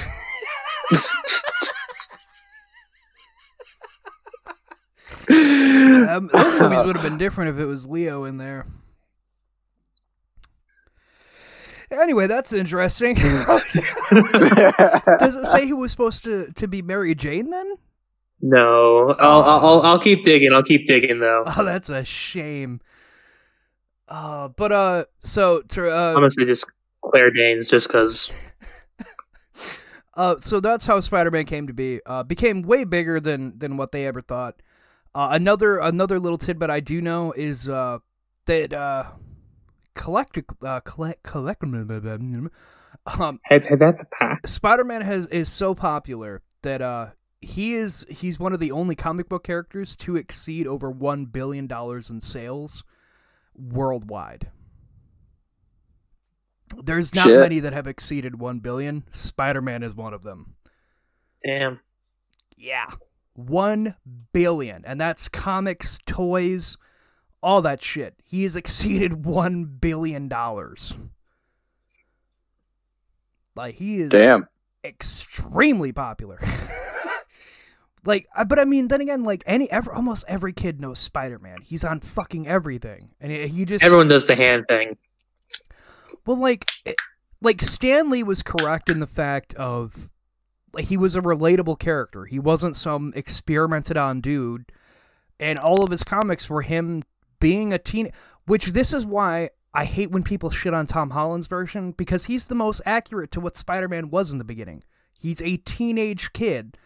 Um, 6.16 6.30
those 6.32 6.62
movies 6.62 6.86
would 6.86 6.96
have 6.96 7.04
been 7.04 7.18
different 7.18 7.56
if 7.56 7.60
it 7.60 7.66
was 7.66 7.88
Leo 7.88 8.24
in 8.24 8.38
there. 8.38 8.68
Anyway, 11.92 12.28
that's 12.28 12.54
interesting. 12.54 13.16
Does 14.10 15.36
it 15.36 15.46
say 15.46 15.66
he 15.66 15.74
was 15.74 15.92
supposed 15.92 16.24
to, 16.24 16.52
to 16.54 16.68
be 16.68 16.82
Mary 16.82 17.16
Jane 17.16 17.50
then? 17.50 17.76
No, 18.42 19.16
I'll, 19.20 19.42
I'll 19.42 19.82
I'll 19.82 20.00
keep 20.00 20.24
digging. 20.24 20.54
I'll 20.54 20.64
keep 20.64 20.86
digging 20.88 21.20
though. 21.20 21.46
Oh, 21.58 21.64
that's 21.64 21.90
a 21.90 22.04
shame. 22.04 22.82
Uh, 24.08 24.50
but 24.50 24.72
uh, 24.72 25.06
so 25.22 25.62
to 25.70 25.90
uh, 25.90 26.10
I'm 26.10 26.16
gonna 26.16 26.32
say 26.32 26.46
just 26.46 26.66
Claire 27.02 27.32
Danes, 27.32 27.68
just 27.68 27.88
because. 27.88 28.32
Uh, 30.16 30.38
so 30.40 30.62
that's 30.62 30.86
how 30.86 30.98
Spider-Man 31.02 31.46
came 31.46 31.68
to 31.68 31.74
be. 31.74 32.00
Uh, 32.06 32.24
became 32.24 32.62
way 32.62 32.86
bigger 32.86 33.20
than 33.20 33.58
than 33.58 33.76
what 33.76 33.92
they 33.92 34.06
ever 34.06 34.22
thought. 34.22 34.56
Uh, 35.14 35.30
another 35.32 35.78
another 35.78 36.20
little 36.20 36.38
tidbit 36.38 36.70
I 36.70 36.80
do 36.80 37.02
know 37.02 37.34
is 37.34 37.68
uh, 37.68 38.00
that 38.46 38.74
uh, 38.74 39.08
collect 39.94 40.40
uh, 40.64 40.80
collect 40.82 41.24
collect 41.24 41.64
um, 43.20 43.40
Have 43.44 43.66
have 43.66 43.80
that 43.80 43.98
the 43.98 44.06
pack? 44.06 44.48
Spider-Man 44.48 45.02
has 45.02 45.28
is 45.28 45.50
so 45.50 45.76
popular 45.76 46.42
that 46.62 46.82
uh 46.82 47.08
he 47.46 47.76
is 47.76 48.06
he's 48.10 48.40
one 48.40 48.54
of 48.54 48.60
the 48.60 48.72
only 48.72 48.96
comic 48.96 49.30
book 49.30 49.44
characters 49.44 49.96
to 49.98 50.16
exceed 50.16 50.66
over 50.66 50.90
1 50.90 51.26
billion 51.26 51.68
dollars 51.68 52.10
in 52.10 52.20
sales 52.20 52.84
worldwide. 53.56 54.50
There's 56.84 57.14
not 57.14 57.26
Shit. 57.26 57.40
many 57.40 57.60
that 57.60 57.74
have 57.74 57.86
exceeded 57.88 58.40
1 58.40 58.60
billion. 58.60 59.04
Spider-Man 59.12 59.84
is 59.84 59.94
one 59.94 60.14
of 60.14 60.24
them. 60.24 60.56
Damn. 61.46 61.80
Yeah. 62.58 62.88
1 63.36 63.96
billion 64.34 64.84
and 64.86 65.00
that's 65.00 65.30
comics, 65.30 66.00
toys, 66.08 66.78
all 67.44 67.62
that 67.62 67.84
shit. 67.84 68.16
He 68.24 68.42
has 68.44 68.56
exceeded 68.56 69.26
1 69.26 69.66
billion 69.66 70.28
dollars. 70.28 70.96
Like 73.56 73.76
he 73.76 74.02
is 74.02 74.10
Damn. 74.10 74.48
extremely 74.84 75.92
popular. 75.92 76.40
like, 78.06 78.28
but 78.48 78.60
I 78.60 78.66
mean, 78.66 78.88
then 78.88 79.02
again, 79.02 79.24
like 79.24 79.44
any, 79.46 79.70
ever, 79.72 79.92
almost 79.94 80.26
every 80.28 80.54
kid 80.54 80.80
knows 80.80 81.00
Spider 81.00 81.40
Man. 81.40 81.58
He's 81.64 81.84
on 81.84 82.00
fucking 82.00 82.48
everything, 82.48 83.12
and 83.20 83.32
he 83.32 83.66
just 83.66 83.84
Everyone 83.84 84.08
does 84.08 84.26
the 84.26 84.36
hand 84.36 84.66
thing. 84.68 84.98
Well, 86.26 86.38
like, 86.38 86.70
it, 86.86 86.96
like 87.42 87.62
Stan 87.62 88.10
Lee 88.10 88.24
was 88.24 88.44
correct 88.44 88.90
in 88.90 89.00
the 89.00 89.08
fact 89.08 89.54
of 89.56 90.10
like 90.74 90.86
he 90.86 90.98
was 90.98 91.16
a 91.16 91.22
relatable 91.22 91.80
character. 91.80 92.26
He 92.26 92.40
wasn't 92.40 92.76
some 92.76 93.14
experimented 93.16 93.98
on 93.98 94.22
dude, 94.22 94.72
and 95.40 95.58
all 95.58 95.84
of 95.84 95.92
his 95.92 96.04
comics 96.04 96.50
were 96.50 96.62
him 96.62 97.04
being 97.40 97.74
a 97.74 97.80
teen. 97.80 98.12
Which 98.46 98.68
this 98.68 98.94
is 98.94 99.06
why 99.06 99.50
I 99.74 99.86
hate 99.86 100.12
when 100.12 100.22
people 100.22 100.52
shit 100.52 100.74
on 100.74 100.86
Tom 100.86 101.10
Holland's 101.10 101.48
version 101.48 101.92
because 101.92 102.26
he's 102.26 102.48
the 102.48 102.56
most 102.56 102.82
accurate 102.86 103.32
to 103.32 103.40
what 103.40 103.58
Spider-Man 103.58 104.12
was 104.12 104.32
in 104.32 104.38
the 104.38 104.44
beginning. 104.44 104.84
He's 105.18 105.42
a 105.42 105.58
teenage 105.58 106.32
kid 106.34 106.78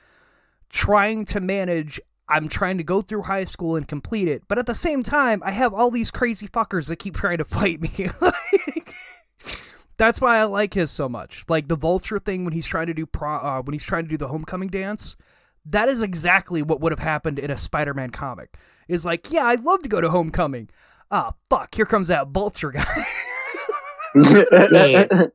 trying 0.70 1.26
to 1.26 1.40
manage. 1.40 2.00
I'm 2.28 2.48
trying 2.48 2.78
to 2.78 2.84
go 2.84 3.02
through 3.02 3.24
high 3.24 3.46
school 3.46 3.76
and 3.76 3.88
complete 3.88 4.28
it, 4.28 4.44
but 4.48 4.60
at 4.60 4.68
the 4.68 4.76
same 4.76 5.02
time, 5.02 5.42
I 5.44 5.52
have 5.52 5.74
all 5.74 5.90
these 5.90 6.12
crazy 6.12 6.48
fuckers 6.48 6.88
that 6.88 6.98
keep 6.98 7.16
trying 7.18 7.40
to 7.40 7.46
fight 7.46 7.82
me. 7.82 7.92
Like, 8.22 8.94
that's 9.98 10.22
why 10.22 10.38
I 10.38 10.46
like 10.46 10.74
his 10.74 10.92
so 10.92 11.10
much. 11.10 11.44
Like 11.50 11.68
the 11.68 11.76
vulture 11.76 12.20
thing 12.20 12.46
when 12.46 12.54
he's 12.54 12.66
trying 12.66 12.88
to 12.88 12.94
do 12.94 13.06
pro, 13.06 13.36
uh, 13.36 13.62
when 13.62 13.74
he's 13.74 13.84
trying 13.84 14.04
to 14.04 14.10
do 14.10 14.18
the 14.18 14.30
homecoming 14.30 14.70
dance. 14.70 15.18
That 15.66 15.90
is 15.90 16.02
exactly 16.02 16.62
what 16.62 16.80
would 16.80 16.94
have 16.94 17.00
happened 17.00 17.38
in 17.38 17.52
a 17.52 17.58
Spider-Man 17.58 18.12
comic. 18.12 18.58
Is 18.88 19.06
like, 19.06 19.32
yeah, 19.32 19.44
I'd 19.46 19.64
love 19.64 19.84
to 19.84 19.90
go 19.90 20.00
to 20.00 20.10
homecoming. 20.10 20.70
Ah, 21.12 21.34
fuck! 21.50 21.76
Here 21.76 21.86
comes 21.86 22.08
that 22.08 22.30
vulture 22.30 22.72
guy. 22.72 23.06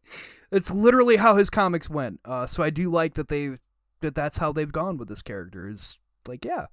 it's 0.51 0.71
literally 0.71 1.17
how 1.17 1.37
his 1.37 1.51
comics 1.51 1.91
went. 1.91 2.21
Uh, 2.25 2.47
so 2.47 2.63
I 2.63 2.71
do 2.71 2.91
like 2.91 3.15
that 3.15 3.29
they 3.29 3.59
that 4.05 4.15
that's 4.15 4.39
how 4.39 4.53
they've 4.53 4.71
gone 4.71 4.97
with 4.97 5.09
this 5.09 5.23
character. 5.23 5.69
Is 5.69 5.99
like, 6.27 6.45
yeah. 6.45 6.67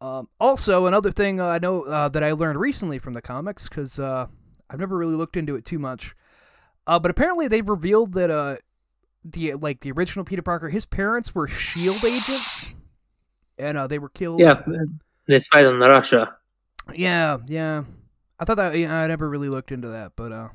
Um, 0.00 0.28
also, 0.40 0.86
another 0.86 1.10
thing 1.10 1.40
uh, 1.40 1.46
I 1.46 1.58
know 1.58 1.82
uh, 1.82 2.08
that 2.08 2.24
I 2.24 2.32
learned 2.32 2.58
recently 2.58 2.98
from 2.98 3.12
the 3.12 3.22
comics 3.22 3.68
because 3.68 3.98
uh, 3.98 4.26
I've 4.68 4.80
never 4.80 4.96
really 4.96 5.14
looked 5.14 5.36
into 5.36 5.56
it 5.56 5.64
too 5.64 5.78
much. 5.78 6.14
Uh, 6.86 6.98
but 6.98 7.10
apparently, 7.10 7.48
they've 7.48 7.68
revealed 7.68 8.14
that 8.14 8.30
uh, 8.30 8.56
the 9.24 9.54
like 9.54 9.80
the 9.80 9.92
original 9.92 10.24
Peter 10.24 10.42
Parker, 10.42 10.68
his 10.68 10.84
parents 10.84 11.34
were 11.34 11.46
Shield 11.48 12.04
agents, 12.04 12.74
and 13.58 13.78
uh, 13.78 13.86
they 13.86 13.98
were 13.98 14.08
killed. 14.08 14.40
Yeah, 14.40 14.62
they 15.28 15.40
fight 15.40 15.66
in 15.66 15.78
Russia. 15.78 16.36
Yeah, 16.94 17.38
yeah. 17.46 17.84
I 18.40 18.44
thought 18.44 18.56
that 18.56 18.76
yeah, 18.76 18.92
I 18.92 19.06
never 19.06 19.28
really 19.28 19.48
looked 19.48 19.70
into 19.70 19.88
that, 19.88 20.12
but 20.16 20.32
uh 20.32 20.48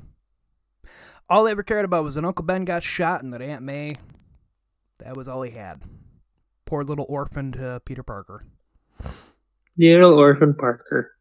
all 1.30 1.46
I 1.46 1.50
ever 1.50 1.62
cared 1.62 1.84
about 1.84 2.04
was 2.04 2.14
that 2.14 2.24
Uncle 2.24 2.44
Ben 2.44 2.64
got 2.64 2.82
shot 2.82 3.22
and 3.22 3.32
that 3.32 3.42
Aunt 3.42 3.62
May 3.62 3.96
that 4.98 5.16
was 5.16 5.28
all 5.28 5.42
he 5.42 5.52
had. 5.52 5.82
Poor 6.66 6.84
little 6.84 7.06
orphaned 7.08 7.58
uh, 7.58 7.78
Peter 7.80 8.02
Parker. 8.02 8.44
Little 9.76 10.18
orphan 10.18 10.54
Parker. 10.54 11.12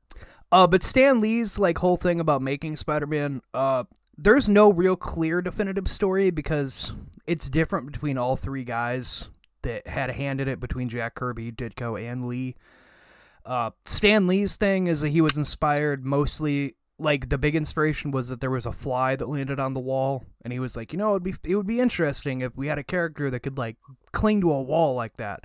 Uh 0.52 0.68
but 0.68 0.84
Stan 0.84 1.22
Lee's 1.22 1.60
like 1.60 1.78
whole 1.78 1.98
thing 1.98 2.20
about 2.20 2.42
making 2.42 2.76
Spider-Man 2.76 3.42
uh 3.54 3.84
there's 4.18 4.50
no 4.50 4.72
real 4.72 4.96
clear 4.96 5.42
definitive 5.42 5.88
story 5.88 6.32
because 6.32 6.92
it's 7.28 7.50
different 7.50 7.86
between 7.86 8.18
all 8.18 8.36
three 8.36 8.64
guys 8.64 9.30
that 9.62 9.86
had 9.86 10.10
a 10.10 10.14
hand 10.14 10.42
in 10.42 10.48
it 10.48 10.60
between 10.60 10.88
Jack 10.88 11.16
Kirby, 11.16 11.52
Ditko, 11.52 12.02
and 12.02 12.28
Lee. 12.28 12.56
Uh, 13.46 13.72
Stan 13.86 14.26
Lee's 14.28 14.58
thing 14.58 14.88
is 14.88 15.02
that 15.02 15.10
he 15.10 15.22
was 15.22 15.38
inspired 15.38 16.06
mostly 16.06 16.76
like 17.00 17.30
the 17.30 17.38
big 17.38 17.56
inspiration 17.56 18.12
was 18.12 18.30
that 18.30 18.42
there 18.42 18.50
was 18.50 18.66
a 18.66 18.72
fly 18.72 19.16
that 19.16 19.30
landed 19.30 19.60
on 19.60 19.74
the 19.74 19.80
wall, 19.80 20.26
and 20.42 20.52
he 20.52 20.60
was 20.60 20.76
like, 20.76 20.92
you 20.94 20.98
know, 20.98 21.12
it'd 21.12 21.24
be 21.24 21.36
it 21.44 21.56
would 21.56 21.68
be 21.68 21.80
interesting 21.80 22.42
if 22.42 22.56
we 22.56 22.68
had 22.68 22.78
a 22.78 22.84
character 22.84 23.30
that 23.30 23.42
could 23.42 23.58
like 23.58 23.78
cling 24.12 24.42
to 24.42 24.52
a 24.52 24.62
wall 24.62 24.96
like 24.96 25.16
that. 25.18 25.44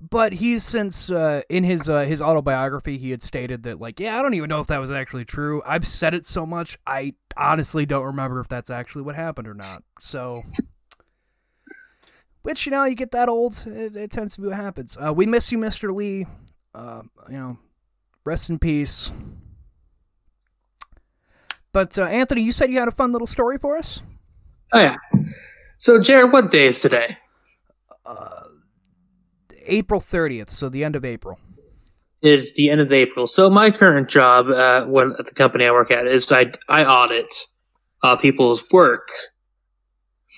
But 0.00 0.32
he's 0.32 0.64
since 0.64 1.10
uh, 1.10 1.42
in 1.48 1.64
his 1.64 1.88
uh, 1.88 2.00
his 2.00 2.22
autobiography, 2.22 2.98
he 2.98 3.10
had 3.10 3.22
stated 3.22 3.64
that 3.64 3.80
like, 3.80 4.00
yeah, 4.00 4.18
I 4.18 4.22
don't 4.22 4.34
even 4.34 4.48
know 4.48 4.60
if 4.60 4.68
that 4.68 4.80
was 4.80 4.90
actually 4.90 5.26
true. 5.26 5.62
I've 5.66 5.86
said 5.86 6.14
it 6.14 6.26
so 6.26 6.46
much, 6.46 6.78
I 6.86 7.14
honestly 7.36 7.86
don't 7.86 8.06
remember 8.06 8.40
if 8.40 8.48
that's 8.48 8.70
actually 8.70 9.02
what 9.02 9.14
happened 9.14 9.48
or 9.48 9.54
not. 9.54 9.82
So. 10.00 10.40
Which 12.42 12.66
you 12.66 12.72
know, 12.72 12.82
you 12.82 12.96
get 12.96 13.12
that 13.12 13.28
old, 13.28 13.62
it, 13.68 13.94
it 13.94 14.10
tends 14.10 14.34
to 14.34 14.40
be 14.40 14.48
what 14.48 14.56
happens. 14.56 14.96
Uh, 14.96 15.12
we 15.12 15.26
miss 15.26 15.52
you, 15.52 15.58
Mister 15.58 15.92
Lee 15.92 16.26
uh, 16.74 17.02
you 17.28 17.36
know, 17.36 17.58
rest 18.24 18.50
in 18.50 18.58
peace. 18.58 19.12
But 21.72 21.98
uh, 21.98 22.02
Anthony, 22.04 22.42
you 22.42 22.52
said 22.52 22.70
you 22.70 22.78
had 22.78 22.88
a 22.88 22.92
fun 22.92 23.12
little 23.12 23.26
story 23.26 23.58
for 23.58 23.76
us. 23.78 24.00
Oh 24.72 24.80
yeah. 24.80 24.96
So 25.78 26.00
Jared, 26.00 26.32
what 26.32 26.50
day 26.50 26.66
is 26.66 26.80
today? 26.80 27.16
Uh, 28.04 28.44
April 29.66 30.00
thirtieth, 30.00 30.50
so 30.50 30.68
the 30.68 30.84
end 30.84 30.96
of 30.96 31.04
April. 31.04 31.38
It's 32.20 32.52
the 32.52 32.70
end 32.70 32.80
of 32.80 32.92
April. 32.92 33.26
So 33.26 33.50
my 33.50 33.70
current 33.70 34.08
job 34.08 34.48
uh, 34.48 34.84
when 34.86 35.12
at 35.18 35.26
the 35.26 35.34
company 35.34 35.66
I 35.66 35.72
work 35.72 35.90
at 35.90 36.06
is 36.06 36.30
I 36.30 36.52
I 36.68 36.84
audit 36.84 37.32
uh, 38.02 38.16
people's 38.16 38.64
work. 38.72 39.08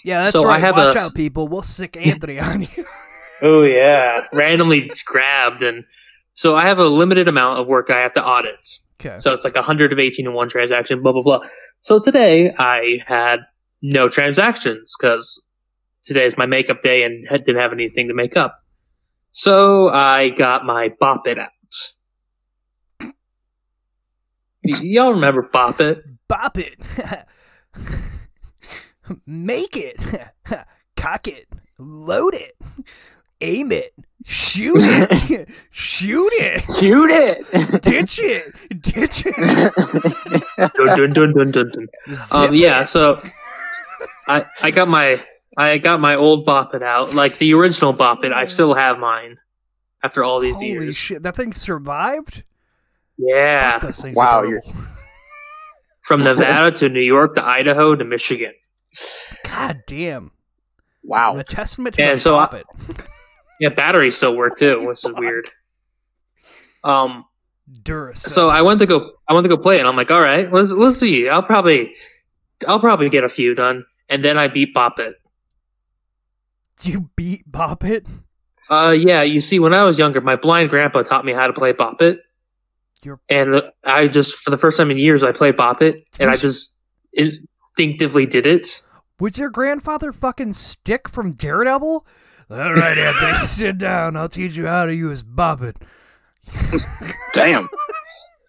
Yeah, 0.04 0.20
that's 0.24 0.32
So 0.32 0.44
I 0.44 0.54
right. 0.54 0.60
have 0.60 0.76
Watch 0.76 0.96
a- 0.96 1.00
out, 1.00 1.14
people. 1.14 1.48
We'll 1.48 1.62
sick 1.62 1.96
Anthony 2.06 2.38
on 2.38 2.62
you. 2.62 2.84
Oh 3.42 3.62
yeah, 3.62 4.26
randomly 4.32 4.90
grabbed 5.04 5.62
and 5.62 5.84
so 6.34 6.56
I 6.56 6.62
have 6.66 6.78
a 6.78 6.86
limited 6.86 7.28
amount 7.28 7.60
of 7.60 7.66
work 7.66 7.90
I 7.90 8.00
have 8.00 8.12
to 8.14 8.24
audit. 8.24 8.78
Okay. 9.04 9.18
So 9.18 9.32
it's 9.32 9.44
like 9.44 9.54
100 9.54 9.92
of 9.92 9.98
18 9.98 10.26
in 10.26 10.32
one 10.32 10.48
transaction, 10.48 11.02
blah, 11.02 11.12
blah, 11.12 11.22
blah. 11.22 11.40
So 11.80 12.00
today 12.00 12.52
I 12.58 13.00
had 13.06 13.40
no 13.82 14.08
transactions 14.08 14.94
because 14.98 15.46
today 16.04 16.24
is 16.24 16.38
my 16.38 16.46
makeup 16.46 16.82
day 16.82 17.04
and 17.04 17.26
didn't 17.28 17.56
have 17.56 17.72
anything 17.72 18.08
to 18.08 18.14
make 18.14 18.36
up. 18.36 18.58
So 19.32 19.88
I 19.90 20.30
got 20.30 20.64
my 20.64 20.92
Bop 21.00 21.26
It 21.26 21.38
out. 21.38 21.50
Y- 23.02 23.10
y'all 24.82 25.12
remember 25.12 25.42
Bop 25.52 25.80
It? 25.80 25.98
Bop 26.28 26.56
it. 26.56 26.78
Make 29.26 29.76
it. 29.76 30.00
Cock 30.96 31.28
it. 31.28 31.46
Load 31.78 32.34
it. 32.34 32.56
Aim 33.40 33.72
it. 33.72 33.92
Shoot 34.26 34.76
it. 34.78 35.48
Shoot 35.70 36.30
it. 36.34 36.62
Shoot 36.78 37.10
it! 37.10 37.82
Ditch 37.82 38.18
it. 38.18 38.54
Ditch 38.82 39.22
it. 39.26 40.72
Dun, 40.74 40.96
dun, 40.96 41.12
dun, 41.12 41.32
dun, 41.34 41.50
dun, 41.50 41.70
dun. 41.70 41.88
Um, 42.32 42.54
yeah, 42.54 42.84
so 42.84 43.22
I 44.26 44.46
I 44.62 44.70
got 44.70 44.88
my 44.88 45.20
I 45.58 45.76
got 45.78 46.00
my 46.00 46.14
old 46.16 46.46
Bop 46.46 46.74
It 46.74 46.82
out, 46.82 47.12
like 47.14 47.36
the 47.38 47.52
original 47.54 47.92
Bop 47.92 48.24
It. 48.24 48.32
I 48.32 48.46
still 48.46 48.72
have 48.74 48.98
mine 48.98 49.36
after 50.02 50.24
all 50.24 50.40
these 50.40 50.54
Holy 50.56 50.68
years. 50.70 50.96
shit! 50.96 51.22
That 51.22 51.36
thing 51.36 51.52
survived. 51.52 52.42
Yeah, 53.18 53.92
Wow, 54.14 54.42
you're- 54.42 54.60
from 56.02 56.24
Nevada 56.24 56.70
to 56.78 56.88
New 56.88 57.00
York 57.00 57.34
to 57.36 57.44
Idaho 57.44 57.94
to 57.94 58.04
Michigan. 58.04 58.52
God 59.44 59.82
damn. 59.86 60.30
Wow. 61.04 61.36
A 61.36 61.44
testament 61.44 61.94
to 61.96 62.02
And 62.02 62.18
the 62.18 62.22
so 62.22 62.36
I- 62.38 62.46
Bop 62.46 62.54
It. 62.54 62.66
Yeah, 63.60 63.70
batteries 63.70 64.16
still 64.16 64.36
work 64.36 64.56
too, 64.58 64.86
which 64.86 65.04
is 65.04 65.12
weird. 65.16 65.48
Um, 66.82 67.24
Duracell. 67.82 68.18
so 68.18 68.48
I 68.48 68.62
went 68.62 68.78
to 68.80 68.86
go, 68.86 69.12
I 69.28 69.34
went 69.34 69.44
to 69.44 69.48
go 69.48 69.56
play 69.56 69.76
it. 69.76 69.80
and 69.80 69.88
I'm 69.88 69.96
like, 69.96 70.10
all 70.10 70.20
right, 70.20 70.52
let's 70.52 70.70
let's 70.70 70.98
see. 70.98 71.28
I'll 71.28 71.42
probably, 71.42 71.94
I'll 72.68 72.80
probably 72.80 73.08
get 73.08 73.24
a 73.24 73.28
few 73.28 73.54
done, 73.54 73.84
and 74.08 74.24
then 74.24 74.36
I 74.36 74.48
beat 74.48 74.74
Bop 74.74 74.98
It. 74.98 75.16
you 76.82 77.08
beat 77.16 77.50
Bop 77.50 77.84
It. 77.84 78.06
Uh, 78.70 78.94
yeah, 78.98 79.22
you 79.22 79.40
see, 79.40 79.58
when 79.58 79.74
I 79.74 79.84
was 79.84 79.98
younger, 79.98 80.20
my 80.20 80.36
blind 80.36 80.70
grandpa 80.70 81.02
taught 81.02 81.24
me 81.24 81.32
how 81.32 81.46
to 81.46 81.52
play 81.52 81.72
Bop 81.72 82.00
It, 82.00 82.20
You're 83.02 83.20
and 83.28 83.62
I 83.84 84.08
just, 84.08 84.34
for 84.36 84.50
the 84.50 84.58
first 84.58 84.76
time 84.78 84.90
in 84.90 84.98
years, 84.98 85.22
I 85.22 85.32
played 85.32 85.56
Bop 85.56 85.82
It, 85.82 86.04
and 86.18 86.30
I 86.30 86.36
just 86.36 86.82
instinctively 87.12 88.26
did 88.26 88.46
it. 88.46 88.82
Was 89.20 89.38
your 89.38 89.50
grandfather 89.50 90.12
fucking 90.12 90.54
Stick 90.54 91.08
from 91.08 91.32
Daredevil? 91.32 92.06
All 92.50 92.74
right, 92.74 92.98
Anthony, 92.98 93.38
sit 93.46 93.78
down. 93.78 94.16
I'll 94.16 94.28
teach 94.28 94.56
you 94.56 94.66
how 94.66 94.86
to 94.86 94.94
use 94.94 95.22
Bop 95.22 95.62
It. 95.62 95.76
Damn. 97.32 97.68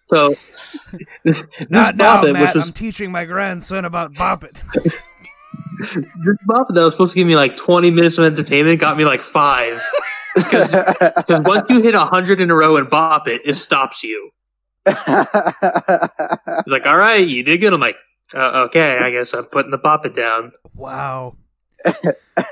So, 0.08 0.30
this 1.24 1.42
Not 1.68 1.96
now, 1.96 2.22
Bop 2.22 2.32
Matt. 2.32 2.42
which 2.42 2.54
was 2.54 2.66
I'm 2.66 2.72
teaching 2.72 3.10
my 3.10 3.24
grandson 3.24 3.84
about 3.84 4.14
Bop 4.14 4.44
It. 4.44 4.52
this 4.84 6.38
Bop 6.46 6.68
that 6.68 6.80
was 6.82 6.94
supposed 6.94 7.14
to 7.14 7.18
give 7.20 7.26
me 7.26 7.36
like 7.36 7.56
20 7.56 7.90
minutes 7.90 8.18
of 8.18 8.24
entertainment 8.24 8.80
got 8.80 8.96
me 8.96 9.04
like 9.04 9.22
five. 9.22 9.82
Because 10.34 11.40
once 11.44 11.68
you 11.70 11.80
hit 11.80 11.94
100 11.94 12.40
in 12.40 12.50
a 12.50 12.54
row 12.54 12.76
and 12.76 12.90
Bop 12.90 13.26
It, 13.26 13.42
it 13.44 13.54
stops 13.54 14.04
you. 14.04 14.30
It's 14.86 16.68
like, 16.68 16.86
all 16.86 16.96
right, 16.96 17.26
you 17.26 17.42
did 17.42 17.58
good. 17.58 17.72
I'm 17.72 17.80
like, 17.80 17.96
uh, 18.34 18.66
okay, 18.66 18.98
I 19.00 19.10
guess 19.10 19.32
I'm 19.34 19.44
putting 19.44 19.70
the 19.70 19.78
Bop 19.78 20.04
It 20.06 20.14
down. 20.14 20.52
Wow. 20.74 21.36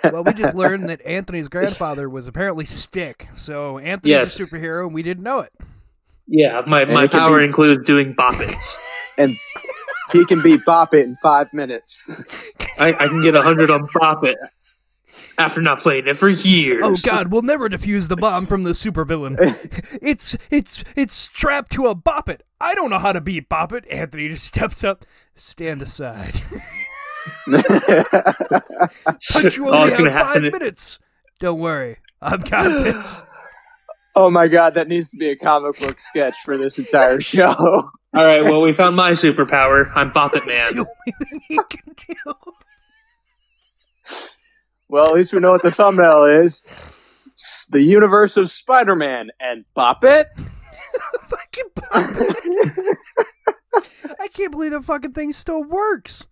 Well, 0.04 0.24
we 0.24 0.32
just 0.34 0.54
learned 0.54 0.88
that 0.88 1.04
Anthony's 1.04 1.48
grandfather 1.48 2.08
was 2.08 2.26
apparently 2.26 2.64
Stick. 2.64 3.28
So 3.36 3.78
Anthony's 3.78 4.10
Yes. 4.10 4.38
a 4.40 4.44
superhero, 4.44 4.84
and 4.86 4.94
we 4.94 5.02
didn't 5.02 5.22
know 5.24 5.40
it. 5.40 5.52
Yeah, 6.26 6.62
my, 6.66 6.82
And 6.82 6.92
my 6.94 7.06
power 7.06 7.38
be- 7.38 7.44
includes 7.44 7.84
doing 7.84 8.12
Bop 8.12 8.34
It's. 8.40 8.78
and 9.18 9.36
he 10.12 10.24
can 10.24 10.42
beat 10.42 10.64
Bop 10.64 10.94
It 10.94 11.06
in 11.06 11.16
five 11.16 11.52
minutes. 11.52 12.10
I, 12.78 12.88
I 12.94 13.08
can 13.08 13.22
get 13.22 13.34
a 13.34 13.38
100 13.38 13.70
on 13.70 13.88
Bop 13.94 14.24
It 14.24 14.38
after 15.38 15.60
not 15.60 15.80
playing 15.80 16.06
it 16.06 16.16
for 16.16 16.28
years. 16.28 16.82
Oh 16.84 16.96
God, 17.04 17.28
we'll 17.28 17.42
never 17.42 17.68
defuse 17.68 18.08
the 18.08 18.16
bomb 18.16 18.46
from 18.46 18.62
the 18.64 18.70
supervillain. 18.70 19.36
it's 20.02 20.36
it's 20.50 20.82
it's 20.96 21.14
strapped 21.14 21.72
to 21.72 21.86
a 21.86 21.94
Bop 21.94 22.28
It. 22.28 22.42
I 22.60 22.74
don't 22.74 22.90
know 22.90 22.98
how 22.98 23.12
to 23.12 23.20
beat 23.20 23.48
Bop 23.48 23.72
It. 23.72 23.84
Anthony 23.90 24.28
just 24.28 24.44
steps 24.44 24.82
up, 24.82 25.04
stand 25.34 25.82
aside. 25.82 26.40
But 27.46 27.62
you 29.56 29.66
All 29.66 29.74
only 29.74 29.78
oh, 29.78 29.84
that's 29.84 29.94
gonna 29.94 30.10
have 30.10 30.26
five 30.28 30.42
minutes. 30.42 30.98
Don't 31.40 31.58
worry, 31.58 31.98
I've 32.22 32.48
got 32.48 32.84
this. 32.84 33.22
oh 34.14 34.30
my 34.30 34.48
god, 34.48 34.74
that 34.74 34.88
needs 34.88 35.10
to 35.10 35.16
be 35.16 35.30
a 35.30 35.36
comic 35.36 35.78
book 35.78 35.98
sketch 35.98 36.34
for 36.44 36.56
this 36.56 36.78
entire 36.78 37.20
show. 37.32 37.52
All 37.52 37.90
right, 38.24 38.44
well, 38.44 38.62
we 38.62 38.72
found 38.72 38.96
my 38.96 39.10
superpower. 39.12 39.90
I'm 39.96 40.10
Bop 40.10 40.32
It 40.36 40.46
Man. 40.46 40.78
only 40.78 40.88
thing 41.28 41.40
he 41.48 41.58
can 41.68 41.94
do. 41.96 42.32
well, 44.88 45.08
at 45.08 45.14
least 45.14 45.32
we 45.32 45.40
know 45.40 45.52
what 45.52 45.62
the 45.62 45.72
thumbnail 45.72 46.24
is. 46.24 46.64
It's 47.32 47.66
the 47.66 47.82
universe 47.82 48.36
of 48.36 48.50
Spider-Man 48.50 49.30
and 49.40 49.64
Bop 49.74 50.04
It. 50.04 50.28
Fucking 51.26 51.64
Bop 51.74 51.90
It. 51.92 52.98
I 54.20 54.28
can't 54.28 54.52
believe 54.52 54.70
that 54.70 54.84
fucking 54.84 55.12
thing 55.12 55.32
still 55.32 55.64
works. 55.64 56.26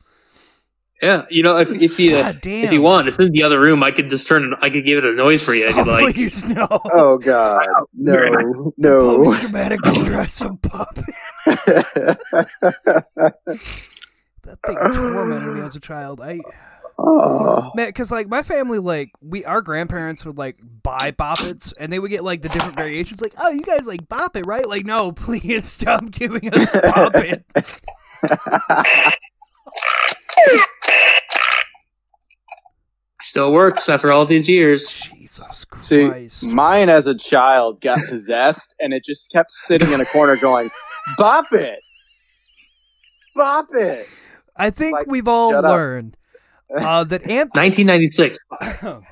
Yeah, 1.03 1.27
you 1.29 1.43
know, 1.43 1.59
if, 1.59 1.69
if 1.71 1.99
you 1.99 2.13
God 2.13 2.39
damn. 2.43 2.65
if 2.65 2.73
you 2.73 2.81
want, 2.81 3.09
it's 3.09 3.19
in 3.19 3.33
the 3.33 3.43
other 3.43 3.59
room. 3.61 3.83
I 3.83 3.91
could 3.91 4.09
just 4.09 4.29
turn. 4.29 4.55
I 4.61 4.71
could 4.71 4.85
give 4.85 4.99
it 4.99 5.05
a 5.05 5.13
noise 5.13 5.43
for 5.43 5.53
you. 5.53 5.69
I 5.69 5.73
could 5.73 5.89
Oh, 5.89 5.91
like. 5.91 6.15
please 6.15 6.45
no. 6.45 6.69
Oh 6.71 7.19
god, 7.19 7.67
no, 7.93 8.73
no. 8.77 9.25
Post 9.25 9.41
traumatic 9.43 9.85
stress 9.85 10.41
of 10.43 10.63
Bop 10.63 10.97
It. 11.47 12.19
That 14.45 14.59
thing 14.67 14.77
tormented 14.77 15.55
me 15.55 15.61
as 15.61 15.77
a 15.77 15.81
child. 15.81 16.21
I 16.21 16.41
oh. 16.99 17.71
man, 17.77 17.87
because 17.87 18.11
like 18.11 18.29
my 18.29 18.43
family, 18.43 18.81
like 18.81 19.13
we, 19.21 19.45
our 19.45 19.63
grandparents 19.63 20.25
would 20.25 20.37
like 20.37 20.57
buy 20.83 21.13
boppets, 21.13 21.73
and 21.79 21.93
they 21.93 22.01
would 22.01 22.11
get 22.11 22.25
like 22.25 22.43
the 22.43 22.49
different 22.49 22.75
variations. 22.77 23.21
Like, 23.21 23.35
oh, 23.39 23.51
you 23.51 23.63
guys 23.63 23.87
like 23.87 24.09
bop 24.09 24.37
it, 24.37 24.45
right? 24.45 24.69
Like, 24.69 24.85
no, 24.85 25.13
please 25.17 25.65
stop 25.65 26.11
giving 26.11 26.53
us 26.53 26.71
bop 26.81 27.13
it. 27.15 27.45
Still 33.21 33.53
works 33.53 33.89
after 33.89 34.13
all 34.13 34.27
these 34.27 34.49
years. 34.49 34.91
Jesus 34.91 35.65
See, 35.81 36.09
Christ! 36.09 36.45
mine 36.45 36.89
as 36.89 37.07
a 37.07 37.15
child 37.15 37.81
got 37.81 37.99
possessed, 38.09 38.75
and 38.81 38.93
it 38.93 39.05
just 39.05 39.33
kept 39.33 39.51
sitting 39.51 39.91
in 39.93 40.01
a 40.01 40.05
corner 40.05 40.37
going, 40.37 40.71
"Bop 41.17 41.53
it, 41.53 41.81
bop 43.35 43.67
it." 43.73 44.07
I 44.57 44.71
think 44.71 44.93
like, 44.93 45.07
we've 45.07 45.29
all 45.29 45.51
shut 45.51 45.65
up. 45.65 45.71
learned 45.71 46.17
uh, 46.77 47.05
that 47.05 47.23
Ant. 47.31 47.55
1996. 47.55 48.39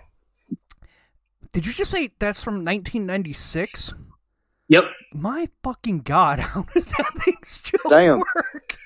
Did 1.52 1.66
you 1.66 1.72
just 1.72 1.90
say 1.90 2.10
that's 2.18 2.42
from 2.42 2.64
1996? 2.64 3.94
Yep. 4.68 4.84
My 5.14 5.48
fucking 5.62 6.00
god! 6.00 6.38
How 6.40 6.62
does 6.74 6.90
that 6.92 7.10
thing 7.24 7.38
still 7.44 7.80
Damn. 7.88 8.18
work? 8.18 8.76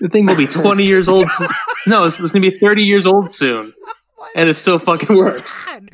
The 0.00 0.08
thing 0.08 0.26
will 0.26 0.36
be 0.36 0.46
20 0.48 0.84
years 0.84 1.08
old. 1.08 1.26
No, 1.86 2.04
it's, 2.04 2.18
it's 2.18 2.32
gonna 2.32 2.48
be 2.50 2.58
30 2.58 2.84
years 2.84 3.06
old 3.06 3.34
soon, 3.34 3.72
and 4.34 4.48
it 4.48 4.54
still 4.54 4.78
fucking 4.78 5.16
works. 5.16 5.54
God. 5.66 5.90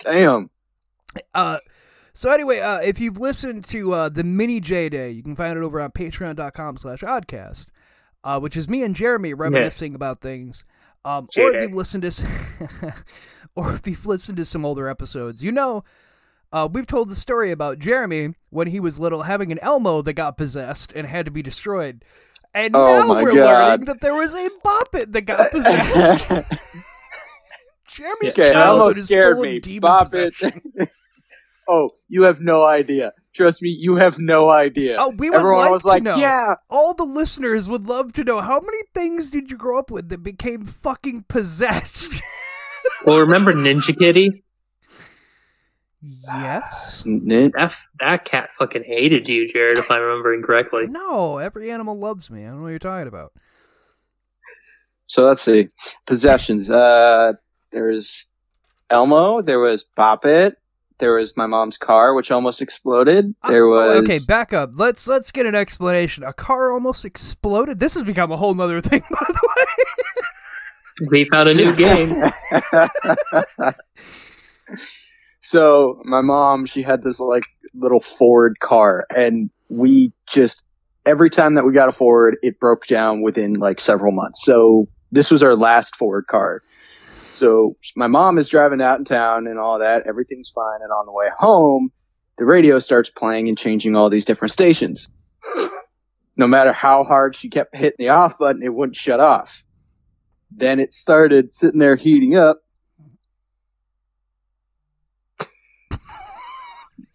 Damn. 0.00 0.50
Uh, 1.34 1.58
so 2.12 2.30
anyway, 2.30 2.60
uh, 2.60 2.78
if 2.78 3.00
you've 3.00 3.18
listened 3.18 3.64
to 3.66 3.92
uh, 3.92 4.08
the 4.08 4.24
mini 4.24 4.60
J 4.60 4.88
Day, 4.88 5.10
you 5.10 5.22
can 5.22 5.34
find 5.36 5.56
it 5.56 5.62
over 5.62 5.80
on 5.80 5.90
patreon.com 5.90 6.76
slash 6.76 7.00
oddcast, 7.00 7.66
uh, 8.22 8.38
which 8.38 8.56
is 8.56 8.68
me 8.68 8.82
and 8.82 8.94
Jeremy 8.94 9.34
reminiscing 9.34 9.94
about 9.94 10.20
things. 10.20 10.64
Um, 11.04 11.28
or 11.36 11.54
if 11.54 11.62
you've 11.62 11.74
listened 11.74 12.02
to, 12.04 12.94
or 13.56 13.74
if 13.74 13.86
you've 13.86 14.06
listened 14.06 14.38
to 14.38 14.44
some 14.44 14.64
older 14.64 14.88
episodes, 14.88 15.44
you 15.44 15.52
know, 15.52 15.84
uh, 16.52 16.68
we've 16.72 16.86
told 16.86 17.08
the 17.10 17.14
story 17.16 17.50
about 17.50 17.80
Jeremy 17.80 18.34
when 18.50 18.68
he 18.68 18.78
was 18.80 19.00
little 19.00 19.24
having 19.24 19.50
an 19.50 19.58
Elmo 19.58 20.00
that 20.02 20.12
got 20.12 20.36
possessed 20.36 20.92
and 20.94 21.06
had 21.06 21.24
to 21.24 21.32
be 21.32 21.42
destroyed. 21.42 22.04
And 22.54 22.74
Oh 22.76 22.86
now 22.86 23.06
my 23.14 23.22
we're 23.22 23.34
God. 23.34 23.70
learning 23.80 23.84
that 23.86 24.00
there 24.00 24.14
was 24.14 24.32
a 24.32 24.48
Bop 24.62 24.94
It 24.94 25.12
that 25.12 25.22
got 25.22 25.50
possessed. 25.50 26.28
Jeremy's 27.90 28.32
okay, 28.32 28.52
childhood 28.52 28.80
almost 28.80 28.98
is 28.98 29.04
scared 29.04 29.34
full 29.36 29.44
me. 29.44 29.56
of 29.56 29.62
demon 29.62 29.80
Bop 29.80 30.08
oh, 31.68 31.90
you 32.08 32.22
have 32.22 32.40
no 32.40 32.64
idea. 32.64 33.12
Trust 33.34 33.62
me, 33.62 33.68
you 33.70 33.96
have 33.96 34.18
no 34.18 34.48
idea. 34.50 34.96
Oh, 34.98 35.10
we 35.18 35.30
would 35.30 35.38
Everyone 35.38 35.58
like 35.64 35.72
was 35.72 35.82
to 35.82 35.88
like, 35.88 36.02
know. 36.02 36.16
"Yeah, 36.16 36.54
All 36.70 36.94
the 36.94 37.04
listeners 37.04 37.68
would 37.68 37.86
love 37.86 38.12
to 38.12 38.24
know 38.24 38.40
how 38.40 38.60
many 38.60 38.78
things 38.94 39.30
did 39.30 39.50
you 39.50 39.56
grow 39.56 39.78
up 39.78 39.90
with 39.90 40.08
that 40.10 40.22
became 40.22 40.64
fucking 40.64 41.24
possessed? 41.28 42.22
Well, 43.06 43.18
remember 43.20 43.52
Ninja 43.52 43.96
Kitty? 43.98 44.44
Yes. 46.24 47.02
That 47.04 47.74
that 48.00 48.24
cat 48.24 48.52
fucking 48.52 48.84
hated 48.84 49.28
you, 49.28 49.46
Jared. 49.46 49.78
If 49.78 49.90
I'm 49.90 50.00
remembering 50.00 50.42
correctly. 50.42 50.86
No, 50.88 51.38
every 51.38 51.70
animal 51.70 51.98
loves 51.98 52.30
me. 52.30 52.42
I 52.42 52.46
don't 52.48 52.58
know 52.58 52.62
what 52.64 52.68
you're 52.70 52.78
talking 52.78 53.08
about. 53.08 53.32
So 55.06 55.24
let's 55.26 55.40
see. 55.42 55.68
Possessions. 56.06 56.70
Uh, 56.70 57.34
there 57.72 57.88
was 57.88 58.26
Elmo. 58.90 59.42
There 59.42 59.60
was 59.60 59.84
Bop 59.96 60.24
It. 60.24 60.56
There 60.98 61.14
was 61.14 61.36
my 61.36 61.46
mom's 61.46 61.76
car, 61.76 62.14
which 62.14 62.30
almost 62.30 62.62
exploded. 62.62 63.34
There 63.48 63.66
Uh, 63.66 63.70
was. 63.70 63.96
okay. 64.04 64.18
Back 64.28 64.52
up. 64.52 64.70
Let's 64.74 65.06
let's 65.08 65.30
get 65.32 65.44
an 65.46 65.54
explanation. 65.54 66.22
A 66.24 66.32
car 66.32 66.72
almost 66.72 67.04
exploded. 67.04 67.80
This 67.80 67.94
has 67.94 68.02
become 68.04 68.30
a 68.32 68.36
whole 68.36 68.54
nother 68.54 68.80
thing, 68.80 69.02
by 69.10 69.26
the 69.26 69.48
way. 69.56 69.66
We 71.10 71.24
found 71.24 71.48
a 71.48 71.54
new 71.54 71.74
game. 71.74 72.22
so 75.44 76.00
my 76.04 76.22
mom, 76.22 76.64
she 76.64 76.80
had 76.80 77.02
this 77.02 77.20
like 77.20 77.44
little 77.74 78.00
Ford 78.00 78.58
car, 78.60 79.06
and 79.14 79.50
we 79.68 80.10
just 80.26 80.64
every 81.04 81.28
time 81.28 81.54
that 81.54 81.66
we 81.66 81.72
got 81.74 81.90
a 81.90 81.92
Ford, 81.92 82.38
it 82.42 82.58
broke 82.58 82.86
down 82.86 83.20
within 83.20 83.52
like 83.52 83.78
several 83.78 84.10
months. 84.10 84.42
So 84.42 84.88
this 85.12 85.30
was 85.30 85.42
our 85.42 85.54
last 85.54 85.96
Ford 85.96 86.26
car. 86.28 86.62
So 87.34 87.76
my 87.94 88.06
mom 88.06 88.38
is 88.38 88.48
driving 88.48 88.80
out 88.80 88.98
in 88.98 89.04
town 89.04 89.46
and 89.46 89.58
all 89.58 89.80
that. 89.80 90.06
Everything's 90.06 90.48
fine, 90.48 90.80
and 90.80 90.90
on 90.90 91.04
the 91.04 91.12
way 91.12 91.26
home, 91.36 91.90
the 92.38 92.46
radio 92.46 92.78
starts 92.78 93.10
playing 93.10 93.48
and 93.48 93.58
changing 93.58 93.94
all 93.96 94.08
these 94.08 94.24
different 94.24 94.52
stations. 94.52 95.10
No 96.38 96.46
matter 96.46 96.72
how 96.72 97.04
hard 97.04 97.36
she 97.36 97.50
kept 97.50 97.76
hitting 97.76 97.96
the 97.98 98.08
off 98.08 98.38
button, 98.38 98.62
it 98.62 98.72
wouldn't 98.72 98.96
shut 98.96 99.20
off. 99.20 99.62
Then 100.50 100.80
it 100.80 100.94
started 100.94 101.52
sitting 101.52 101.80
there 101.80 101.96
heating 101.96 102.34
up. 102.34 102.63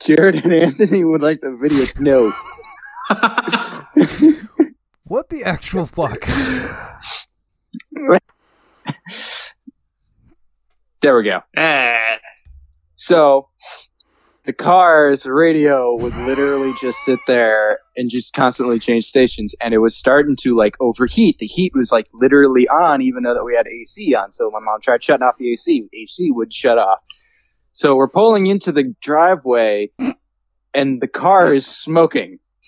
Jared 0.02 0.44
and 0.44 0.54
Anthony 0.54 1.04
would 1.04 1.22
like 1.22 1.42
the 1.42 1.56
video. 1.56 1.86
No. 2.00 2.34
What 5.10 5.30
the 5.30 5.44
actual 5.44 5.88
fuck? 5.88 6.20
There 11.02 11.18
we 11.18 11.24
go. 11.24 11.42
Eh. 11.58 12.18
So 12.96 13.50
the 14.44 14.54
car's 14.54 15.26
radio 15.26 15.96
would 15.96 16.16
literally 16.18 16.76
just 16.80 17.00
sit 17.00 17.18
there 17.26 17.80
and 17.98 18.08
just 18.12 18.34
constantly 18.34 18.78
change 18.78 19.06
stations 19.06 19.56
and 19.60 19.74
it 19.74 19.80
was 19.80 19.98
starting 19.98 20.36
to 20.42 20.56
like 20.56 20.76
overheat. 20.80 21.40
The 21.40 21.48
heat 21.48 21.72
was 21.74 21.92
like 21.92 22.06
literally 22.14 22.68
on 22.68 23.02
even 23.02 23.24
though 23.24 23.34
that 23.34 23.44
we 23.44 23.56
had 23.56 23.68
AC 23.68 24.14
on. 24.14 24.32
So 24.32 24.52
my 24.52 24.60
mom 24.60 24.80
tried 24.80 25.04
shutting 25.04 25.26
off 25.26 25.38
the 25.38 25.52
AC. 25.54 25.90
AC 25.92 26.30
would 26.30 26.54
shut 26.54 26.78
off. 26.78 27.02
So 27.80 27.96
we're 27.96 28.10
pulling 28.10 28.48
into 28.48 28.74
the 28.74 28.94
driveway 29.00 29.90
and 30.74 31.00
the 31.00 31.08
car 31.08 31.54
is 31.54 31.66
smoking. 31.66 32.40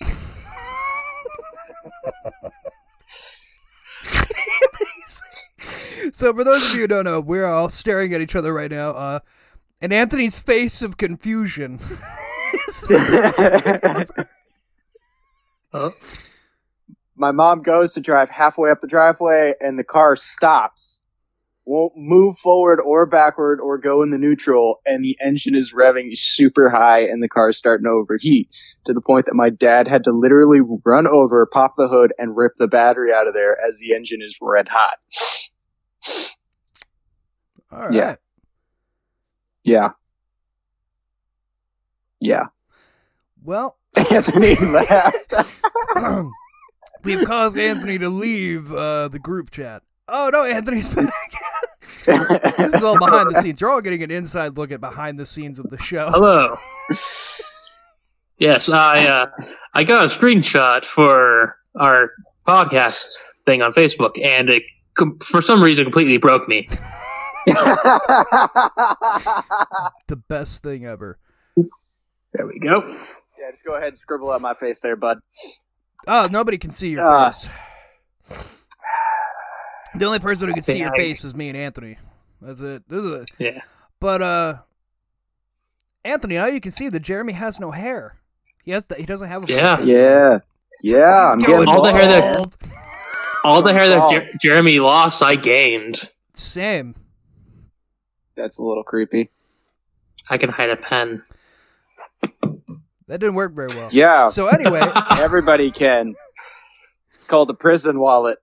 so 6.14 6.32
for 6.32 6.44
those 6.44 6.66
of 6.66 6.74
you 6.74 6.80
who 6.80 6.86
don't 6.86 7.04
know, 7.04 7.20
we're 7.20 7.44
all 7.44 7.68
staring 7.68 8.14
at 8.14 8.22
each 8.22 8.34
other 8.34 8.54
right 8.54 8.70
now. 8.70 8.92
Uh, 8.92 9.18
and 9.82 9.92
Anthony's 9.92 10.38
face 10.38 10.80
of 10.80 10.96
confusion. 10.96 11.78
Huh? 15.72 15.90
my 17.16 17.32
mom 17.32 17.60
goes 17.60 17.92
to 17.92 18.00
drive 18.00 18.30
halfway 18.30 18.70
up 18.70 18.80
the 18.80 18.86
driveway 18.86 19.52
and 19.60 19.78
the 19.78 19.84
car 19.84 20.16
stops 20.16 21.01
won't 21.64 21.92
move 21.96 22.36
forward 22.38 22.80
or 22.84 23.06
backward 23.06 23.60
or 23.60 23.78
go 23.78 24.02
in 24.02 24.10
the 24.10 24.18
neutral 24.18 24.80
and 24.84 25.04
the 25.04 25.16
engine 25.22 25.54
is 25.54 25.72
revving 25.72 26.16
super 26.16 26.68
high 26.68 27.00
and 27.00 27.22
the 27.22 27.28
car 27.28 27.50
is 27.50 27.56
starting 27.56 27.84
to 27.84 27.90
overheat 27.90 28.48
to 28.84 28.92
the 28.92 29.00
point 29.00 29.26
that 29.26 29.34
my 29.34 29.48
dad 29.48 29.86
had 29.86 30.04
to 30.04 30.12
literally 30.12 30.60
run 30.84 31.06
over 31.06 31.46
pop 31.46 31.72
the 31.76 31.88
hood 31.88 32.12
and 32.18 32.36
rip 32.36 32.52
the 32.58 32.68
battery 32.68 33.12
out 33.12 33.28
of 33.28 33.34
there 33.34 33.56
as 33.66 33.78
the 33.78 33.94
engine 33.94 34.20
is 34.20 34.36
red 34.40 34.68
hot 34.68 34.96
all 37.70 37.88
right. 37.88 37.94
Yeah. 37.94 38.16
yeah 39.64 39.88
yeah 42.20 42.46
Well, 43.42 43.78
anthony 43.96 44.56
laughed 44.56 45.34
we've 47.04 47.24
caused 47.24 47.58
Anthony 47.58 47.98
to 47.98 48.08
leave 48.08 48.72
uh, 48.72 49.08
the 49.08 49.18
group 49.18 49.50
chat. 49.50 49.82
Oh 50.08 50.30
no, 50.32 50.44
Anthony's 50.44 50.88
back. 50.94 51.12
this 52.06 52.74
is 52.74 52.82
all 52.82 52.98
behind 52.98 53.30
the 53.34 53.40
scenes. 53.40 53.60
You're 53.60 53.70
all 53.70 53.80
getting 53.80 54.02
an 54.02 54.10
inside 54.10 54.56
look 54.58 54.72
at 54.72 54.80
behind 54.80 55.18
the 55.18 55.26
scenes 55.26 55.58
of 55.58 55.70
the 55.70 55.78
show. 55.78 56.08
Hello. 56.10 56.58
yes, 58.38 58.68
I 58.68 59.06
uh, 59.06 59.26
I 59.72 59.84
got 59.84 60.04
a 60.04 60.08
screenshot 60.08 60.84
for 60.84 61.56
our 61.78 62.10
podcast 62.46 63.14
thing 63.46 63.62
on 63.62 63.72
Facebook, 63.72 64.20
and 64.22 64.50
it 64.50 64.64
com- 64.94 65.18
for 65.20 65.40
some 65.42 65.62
reason 65.62 65.84
completely 65.84 66.16
broke 66.18 66.48
me. 66.48 66.68
The 70.08 70.16
best 70.28 70.62
thing 70.62 70.86
ever. 70.86 71.18
There 72.34 72.46
we 72.46 72.58
go. 72.60 72.82
Yeah, 73.38 73.50
just 73.50 73.64
go 73.64 73.74
ahead 73.74 73.88
and 73.88 73.98
scribble 73.98 74.30
out 74.30 74.40
my 74.40 74.54
face 74.54 74.80
there, 74.80 74.94
bud. 74.96 75.18
Oh, 76.06 76.28
nobody 76.30 76.58
can 76.58 76.70
see 76.72 76.90
your 76.90 77.02
Ah. 77.04 77.30
face. 77.30 77.48
The 79.94 80.04
only 80.06 80.18
person 80.18 80.48
who 80.48 80.54
can 80.54 80.62
see 80.62 80.78
your 80.78 80.88
Yeah, 80.88 80.92
I- 80.94 80.96
face 80.96 81.24
is 81.24 81.34
me 81.34 81.48
and 81.48 81.56
Anthony. 81.58 81.98
That's 82.40 82.60
it. 82.60 82.88
This 82.88 83.04
is 83.04 83.22
it. 83.22 83.30
Yeah. 83.38 83.60
But 84.00 84.22
uh, 84.22 84.54
Anthony, 86.04 86.36
now 86.36 86.46
you 86.46 86.60
can 86.60 86.72
see 86.72 86.88
that 86.88 87.00
Jeremy 87.00 87.32
has 87.34 87.60
no 87.60 87.70
hair. 87.70 88.16
He 88.64 88.70
has. 88.72 88.86
The, 88.86 88.96
he 88.96 89.06
doesn't 89.06 89.28
have 89.28 89.44
a. 89.48 89.52
Yeah. 89.52 89.76
fucking- 89.76 89.88
Yeah. 89.88 90.38
Yeah, 90.82 91.32
I'm 91.32 91.38
getting 91.38 91.54
going 91.56 91.68
All 91.68 91.82
the 91.82 91.92
hair 91.92 92.08
that- 92.08 92.56
All 93.44 93.62
the 93.62 93.72
hair 93.72 93.88
that. 93.88 94.10
Jer- 94.10 94.28
Jeremy 94.40 94.80
lost, 94.80 95.22
I 95.22 95.36
gained. 95.36 96.10
Same. 96.34 96.94
That's 98.34 98.58
a 98.58 98.62
little 98.64 98.82
creepy. 98.82 99.28
I 100.30 100.38
can 100.38 100.48
hide 100.48 100.70
a 100.70 100.76
pen. 100.76 101.22
That 103.08 103.18
didn't 103.20 103.34
work 103.34 103.52
very 103.52 103.68
well. 103.68 103.88
Yeah, 103.92 104.28
So 104.30 104.46
anyway, 104.48 104.80
everybody 105.12 105.70
can. 105.70 106.14
It's 107.14 107.24
called 107.24 107.50
a 107.50 107.54
prison 107.54 108.00
wallet. 108.00 108.38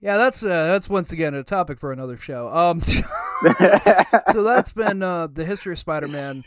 Yeah, 0.00 0.16
that's 0.16 0.42
uh, 0.42 0.48
that's 0.48 0.88
once 0.88 1.12
again 1.12 1.34
a 1.34 1.44
topic 1.44 1.78
for 1.78 1.92
another 1.92 2.16
show. 2.16 2.48
Um, 2.48 2.82
so 4.32 4.42
that's 4.42 4.72
been 4.72 5.02
uh, 5.02 5.26
the 5.26 5.44
history 5.44 5.72
of 5.72 5.78
Spider-Man, 5.78 6.42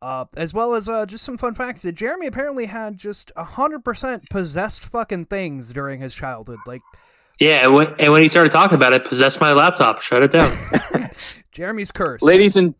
uh, 0.00 0.26
as 0.36 0.54
well 0.54 0.74
as 0.74 0.88
uh, 0.88 1.06
just 1.06 1.24
some 1.24 1.36
fun 1.36 1.54
facts. 1.54 1.82
That 1.82 1.92
Jeremy 1.92 2.28
apparently 2.28 2.66
had 2.66 2.98
just 2.98 3.32
hundred 3.36 3.84
percent 3.84 4.22
possessed 4.30 4.84
fucking 4.86 5.24
things 5.24 5.72
during 5.72 6.00
his 6.00 6.14
childhood. 6.14 6.58
Like 6.66 6.82
yeah, 7.40 7.64
and 7.64 7.74
when, 7.74 7.94
and 7.98 8.12
when 8.12 8.22
he 8.22 8.28
started 8.28 8.52
talking 8.52 8.76
about 8.76 8.92
it, 8.92 9.04
possess 9.04 9.40
my 9.40 9.52
laptop, 9.52 10.00
shut 10.00 10.22
it 10.22 10.30
down. 10.30 10.52
Jeremy's 11.52 11.90
curse. 11.90 12.22
ladies 12.22 12.54
and 12.56 12.72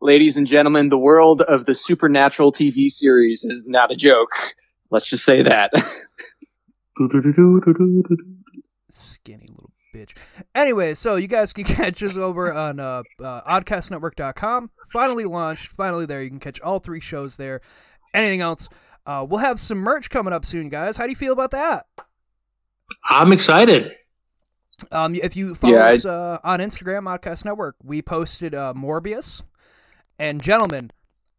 ladies 0.00 0.38
and 0.38 0.46
gentlemen, 0.46 0.88
the 0.88 0.98
world 0.98 1.42
of 1.42 1.66
the 1.66 1.74
supernatural 1.74 2.52
TV 2.52 2.90
series 2.90 3.44
is 3.44 3.66
not 3.66 3.90
a 3.90 3.96
joke. 3.96 4.30
Let's 4.90 5.10
just 5.10 5.26
say 5.26 5.42
that. 5.42 5.72
Skinny 8.90 9.46
little 9.48 9.57
bitch. 9.98 10.10
Anyway, 10.54 10.94
so 10.94 11.16
you 11.16 11.26
guys 11.28 11.52
can 11.52 11.64
catch 11.76 12.02
us 12.02 12.16
over 12.16 12.54
on 12.54 12.78
uh, 12.80 13.02
uh, 13.22 13.42
oddcastnetwork.com. 13.60 14.70
Finally 14.92 15.24
launched. 15.24 15.68
Finally 15.68 16.06
there. 16.06 16.22
You 16.22 16.30
can 16.30 16.40
catch 16.40 16.60
all 16.60 16.78
three 16.78 17.00
shows 17.00 17.36
there. 17.36 17.60
Anything 18.14 18.40
else? 18.40 18.68
Uh, 19.06 19.26
we'll 19.28 19.40
have 19.40 19.58
some 19.60 19.78
merch 19.78 20.10
coming 20.10 20.32
up 20.32 20.44
soon, 20.44 20.68
guys. 20.68 20.96
How 20.96 21.04
do 21.04 21.10
you 21.10 21.16
feel 21.16 21.32
about 21.32 21.50
that? 21.52 21.86
I'm 23.08 23.32
excited. 23.32 23.92
Um, 24.92 25.14
if 25.14 25.34
you 25.36 25.54
follow 25.54 25.74
Yeah, 25.74 25.84
I- 25.86 25.94
us 25.94 26.04
uh, 26.04 26.38
on 26.44 26.60
Instagram, 26.60 27.02
Oddcast 27.04 27.44
Network, 27.44 27.76
we 27.82 28.00
posted 28.02 28.54
uh, 28.54 28.74
Morbius. 28.76 29.42
And 30.18 30.42
gentlemen, 30.42 30.90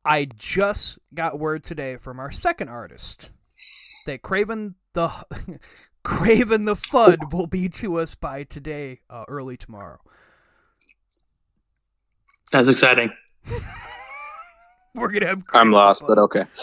I 0.06 0.26
just 0.26 0.98
got 1.14 1.40
word 1.40 1.64
today 1.64 1.98
from 1.98 2.20
our 2.20 2.32
second 2.32 2.70
artist 2.70 3.30
that 4.06 4.22
Kraven 4.22 4.76
the 4.94 5.10
Kraven 6.10 6.66
the 6.66 6.76
Fudd 6.76 7.32
will 7.32 7.46
be 7.46 7.70
to 7.70 8.00
us 8.00 8.16
by 8.16 8.44
today, 8.44 9.00
uh, 9.12 9.26
early 9.28 9.56
tomorrow. 9.56 10.00
That's 12.52 12.68
exciting. 12.68 13.12
We're 14.96 15.12
gonna 15.12 15.28
have. 15.28 15.44
I'm 15.54 15.72
lost, 15.72 16.04
but 16.08 16.18
okay. 16.18 16.46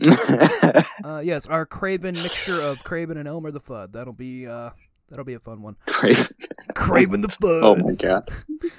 Uh, 1.02 1.20
yes, 1.24 1.46
our 1.46 1.66
Kraven 1.66 2.22
mixture 2.22 2.60
of 2.60 2.78
Kraven 2.80 3.16
and 3.18 3.26
Elmer 3.26 3.50
the 3.50 3.60
Fudd. 3.60 3.92
That'll 3.92 4.12
be 4.12 4.46
uh, 4.46 4.70
that'll 5.08 5.24
be 5.24 5.34
a 5.34 5.40
fun 5.40 5.62
one. 5.62 5.76
Crazy. 5.86 6.32
Kraven 6.74 7.22
the 7.22 7.28
Fudd. 7.28 7.62
Oh 7.62 7.74
my 7.74 7.94
god. 7.94 8.28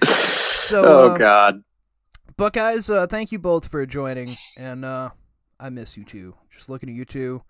So, 0.06 0.84
oh 0.84 1.10
uh, 1.10 1.18
god. 1.18 1.64
But 2.38 2.54
guys, 2.54 2.90
uh, 2.90 3.08
thank 3.08 3.32
you 3.32 3.40
both 3.40 3.68
for 3.68 3.86
joining, 3.86 4.30
and 4.58 4.86
uh, 4.86 5.10
I 5.60 5.70
miss 5.70 5.98
you 5.98 6.06
too. 6.06 6.36
Just 6.56 6.70
looking 6.70 6.90
at 6.90 6.96
you 6.96 7.06
two, 7.06 7.42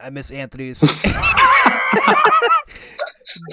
I 0.00 0.10
miss 0.10 0.30
Anthony's. 0.30 0.80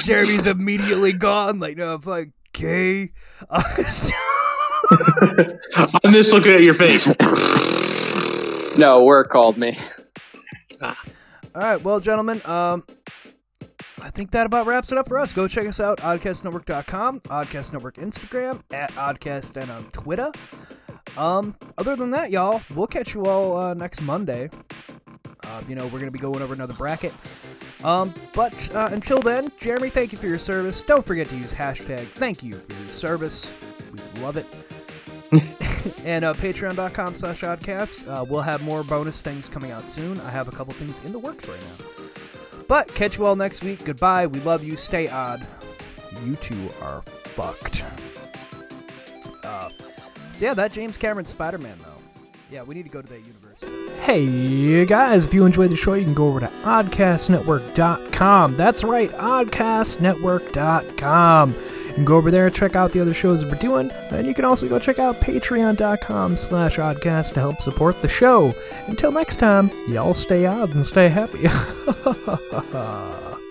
Jeremy's 0.03 0.45
immediately 0.45 1.13
gone. 1.13 1.59
Like, 1.59 1.77
no, 1.77 1.95
I'm 1.95 2.01
like, 2.01 2.29
gay. 2.53 3.11
Uh, 3.49 3.61
so- 3.89 4.13
I'm 6.03 6.13
just 6.13 6.31
looking 6.31 6.51
at 6.51 6.61
your 6.61 6.75
face. 6.75 7.07
No, 8.77 9.03
work 9.03 9.29
called 9.29 9.57
me. 9.57 9.77
all 10.81 10.93
right, 11.55 11.81
well, 11.81 11.99
gentlemen, 11.99 12.41
um, 12.45 12.83
I 14.01 14.09
think 14.11 14.31
that 14.31 14.45
about 14.45 14.67
wraps 14.67 14.91
it 14.91 14.97
up 14.97 15.07
for 15.07 15.17
us. 15.17 15.33
Go 15.33 15.47
check 15.47 15.65
us 15.67 15.79
out, 15.79 15.97
oddcastnetwork.com, 15.99 17.21
Oddcast 17.21 17.73
Network 17.73 17.95
Instagram, 17.95 18.61
at 18.71 18.91
Oddcast 18.91 19.57
and 19.59 19.71
on 19.71 19.85
Twitter. 19.91 20.31
Um, 21.17 21.55
other 21.77 21.95
than 21.95 22.11
that, 22.11 22.29
y'all, 22.31 22.61
we'll 22.75 22.87
catch 22.87 23.13
you 23.13 23.25
all 23.25 23.57
uh, 23.57 23.73
next 23.73 24.01
Monday. 24.01 24.49
Uh, 25.47 25.61
you 25.67 25.75
know, 25.75 25.87
we're 25.87 25.99
gonna 25.99 26.11
be 26.11 26.19
going 26.19 26.41
over 26.41 26.53
another 26.53 26.73
bracket. 26.73 27.13
Um, 27.83 28.13
but 28.33 28.73
uh, 28.73 28.89
until 28.91 29.21
then, 29.21 29.51
Jeremy, 29.59 29.89
thank 29.89 30.11
you 30.11 30.17
for 30.17 30.27
your 30.27 30.39
service. 30.39 30.83
Don't 30.83 31.05
forget 31.05 31.27
to 31.29 31.35
use 31.37 31.53
hashtag 31.53 32.07
thank 32.07 32.41
you 32.43 32.53
for 32.53 32.73
your 32.73 32.89
service. 32.89 33.51
We 33.91 34.21
love 34.21 34.37
it. 34.37 34.45
and 36.05 36.25
uh, 36.25 36.33
patreon.com 36.33 37.15
slash 37.15 37.41
oddcast. 37.41 38.07
Uh, 38.07 38.25
we'll 38.27 38.41
have 38.41 38.63
more 38.63 38.83
bonus 38.83 39.21
things 39.21 39.49
coming 39.49 39.71
out 39.71 39.89
soon. 39.89 40.19
I 40.21 40.29
have 40.31 40.47
a 40.47 40.51
couple 40.51 40.73
things 40.73 41.03
in 41.05 41.11
the 41.11 41.19
works 41.19 41.47
right 41.47 41.59
now. 41.59 41.85
But 42.67 42.87
catch 42.95 43.17
you 43.17 43.25
all 43.25 43.35
next 43.35 43.63
week. 43.63 43.85
Goodbye. 43.85 44.27
We 44.27 44.39
love 44.41 44.63
you. 44.63 44.75
Stay 44.75 45.07
odd. 45.07 45.45
You 46.23 46.35
two 46.37 46.69
are 46.81 47.01
fucked. 47.03 47.85
Uh, 49.43 49.69
so 50.31 50.45
yeah, 50.45 50.53
that 50.55 50.71
James 50.71 50.97
Cameron 50.97 51.25
Spider-Man 51.25 51.77
though. 51.79 51.94
Yeah, 52.51 52.61
we 52.63 52.75
need 52.75 52.83
to 52.83 52.89
go 52.89 53.01
to 53.01 53.07
that 53.07 53.21
universe. 53.21 53.63
Hey 54.01 54.85
guys, 54.85 55.25
if 55.25 55.33
you 55.33 55.45
enjoyed 55.45 55.71
the 55.71 55.77
show, 55.77 55.93
you 55.95 56.03
can 56.03 56.13
go 56.13 56.27
over 56.27 56.39
to 56.41 56.47
oddcastnetwork.com. 56.63 58.55
That's 58.55 58.83
right, 58.83 59.09
oddcastnetwork.com. 59.09 61.53
You 61.53 61.93
can 61.93 62.05
go 62.05 62.17
over 62.17 62.29
there, 62.29 62.49
check 62.49 62.75
out 62.75 62.91
the 62.91 62.99
other 62.99 63.13
shows 63.13 63.41
that 63.41 63.49
we're 63.49 63.57
doing, 63.57 63.89
and 64.11 64.27
you 64.27 64.33
can 64.33 64.43
also 64.45 64.67
go 64.67 64.77
check 64.79 64.99
out 64.99 65.15
patreon.com 65.15 66.37
slash 66.37 66.75
oddcast 66.77 67.33
to 67.33 67.39
help 67.39 67.61
support 67.61 67.99
the 68.01 68.09
show. 68.09 68.53
Until 68.87 69.11
next 69.11 69.37
time, 69.37 69.71
y'all 69.87 70.13
stay 70.13 70.45
odd 70.45 70.75
and 70.75 70.85
stay 70.85 71.07
happy. 71.09 71.47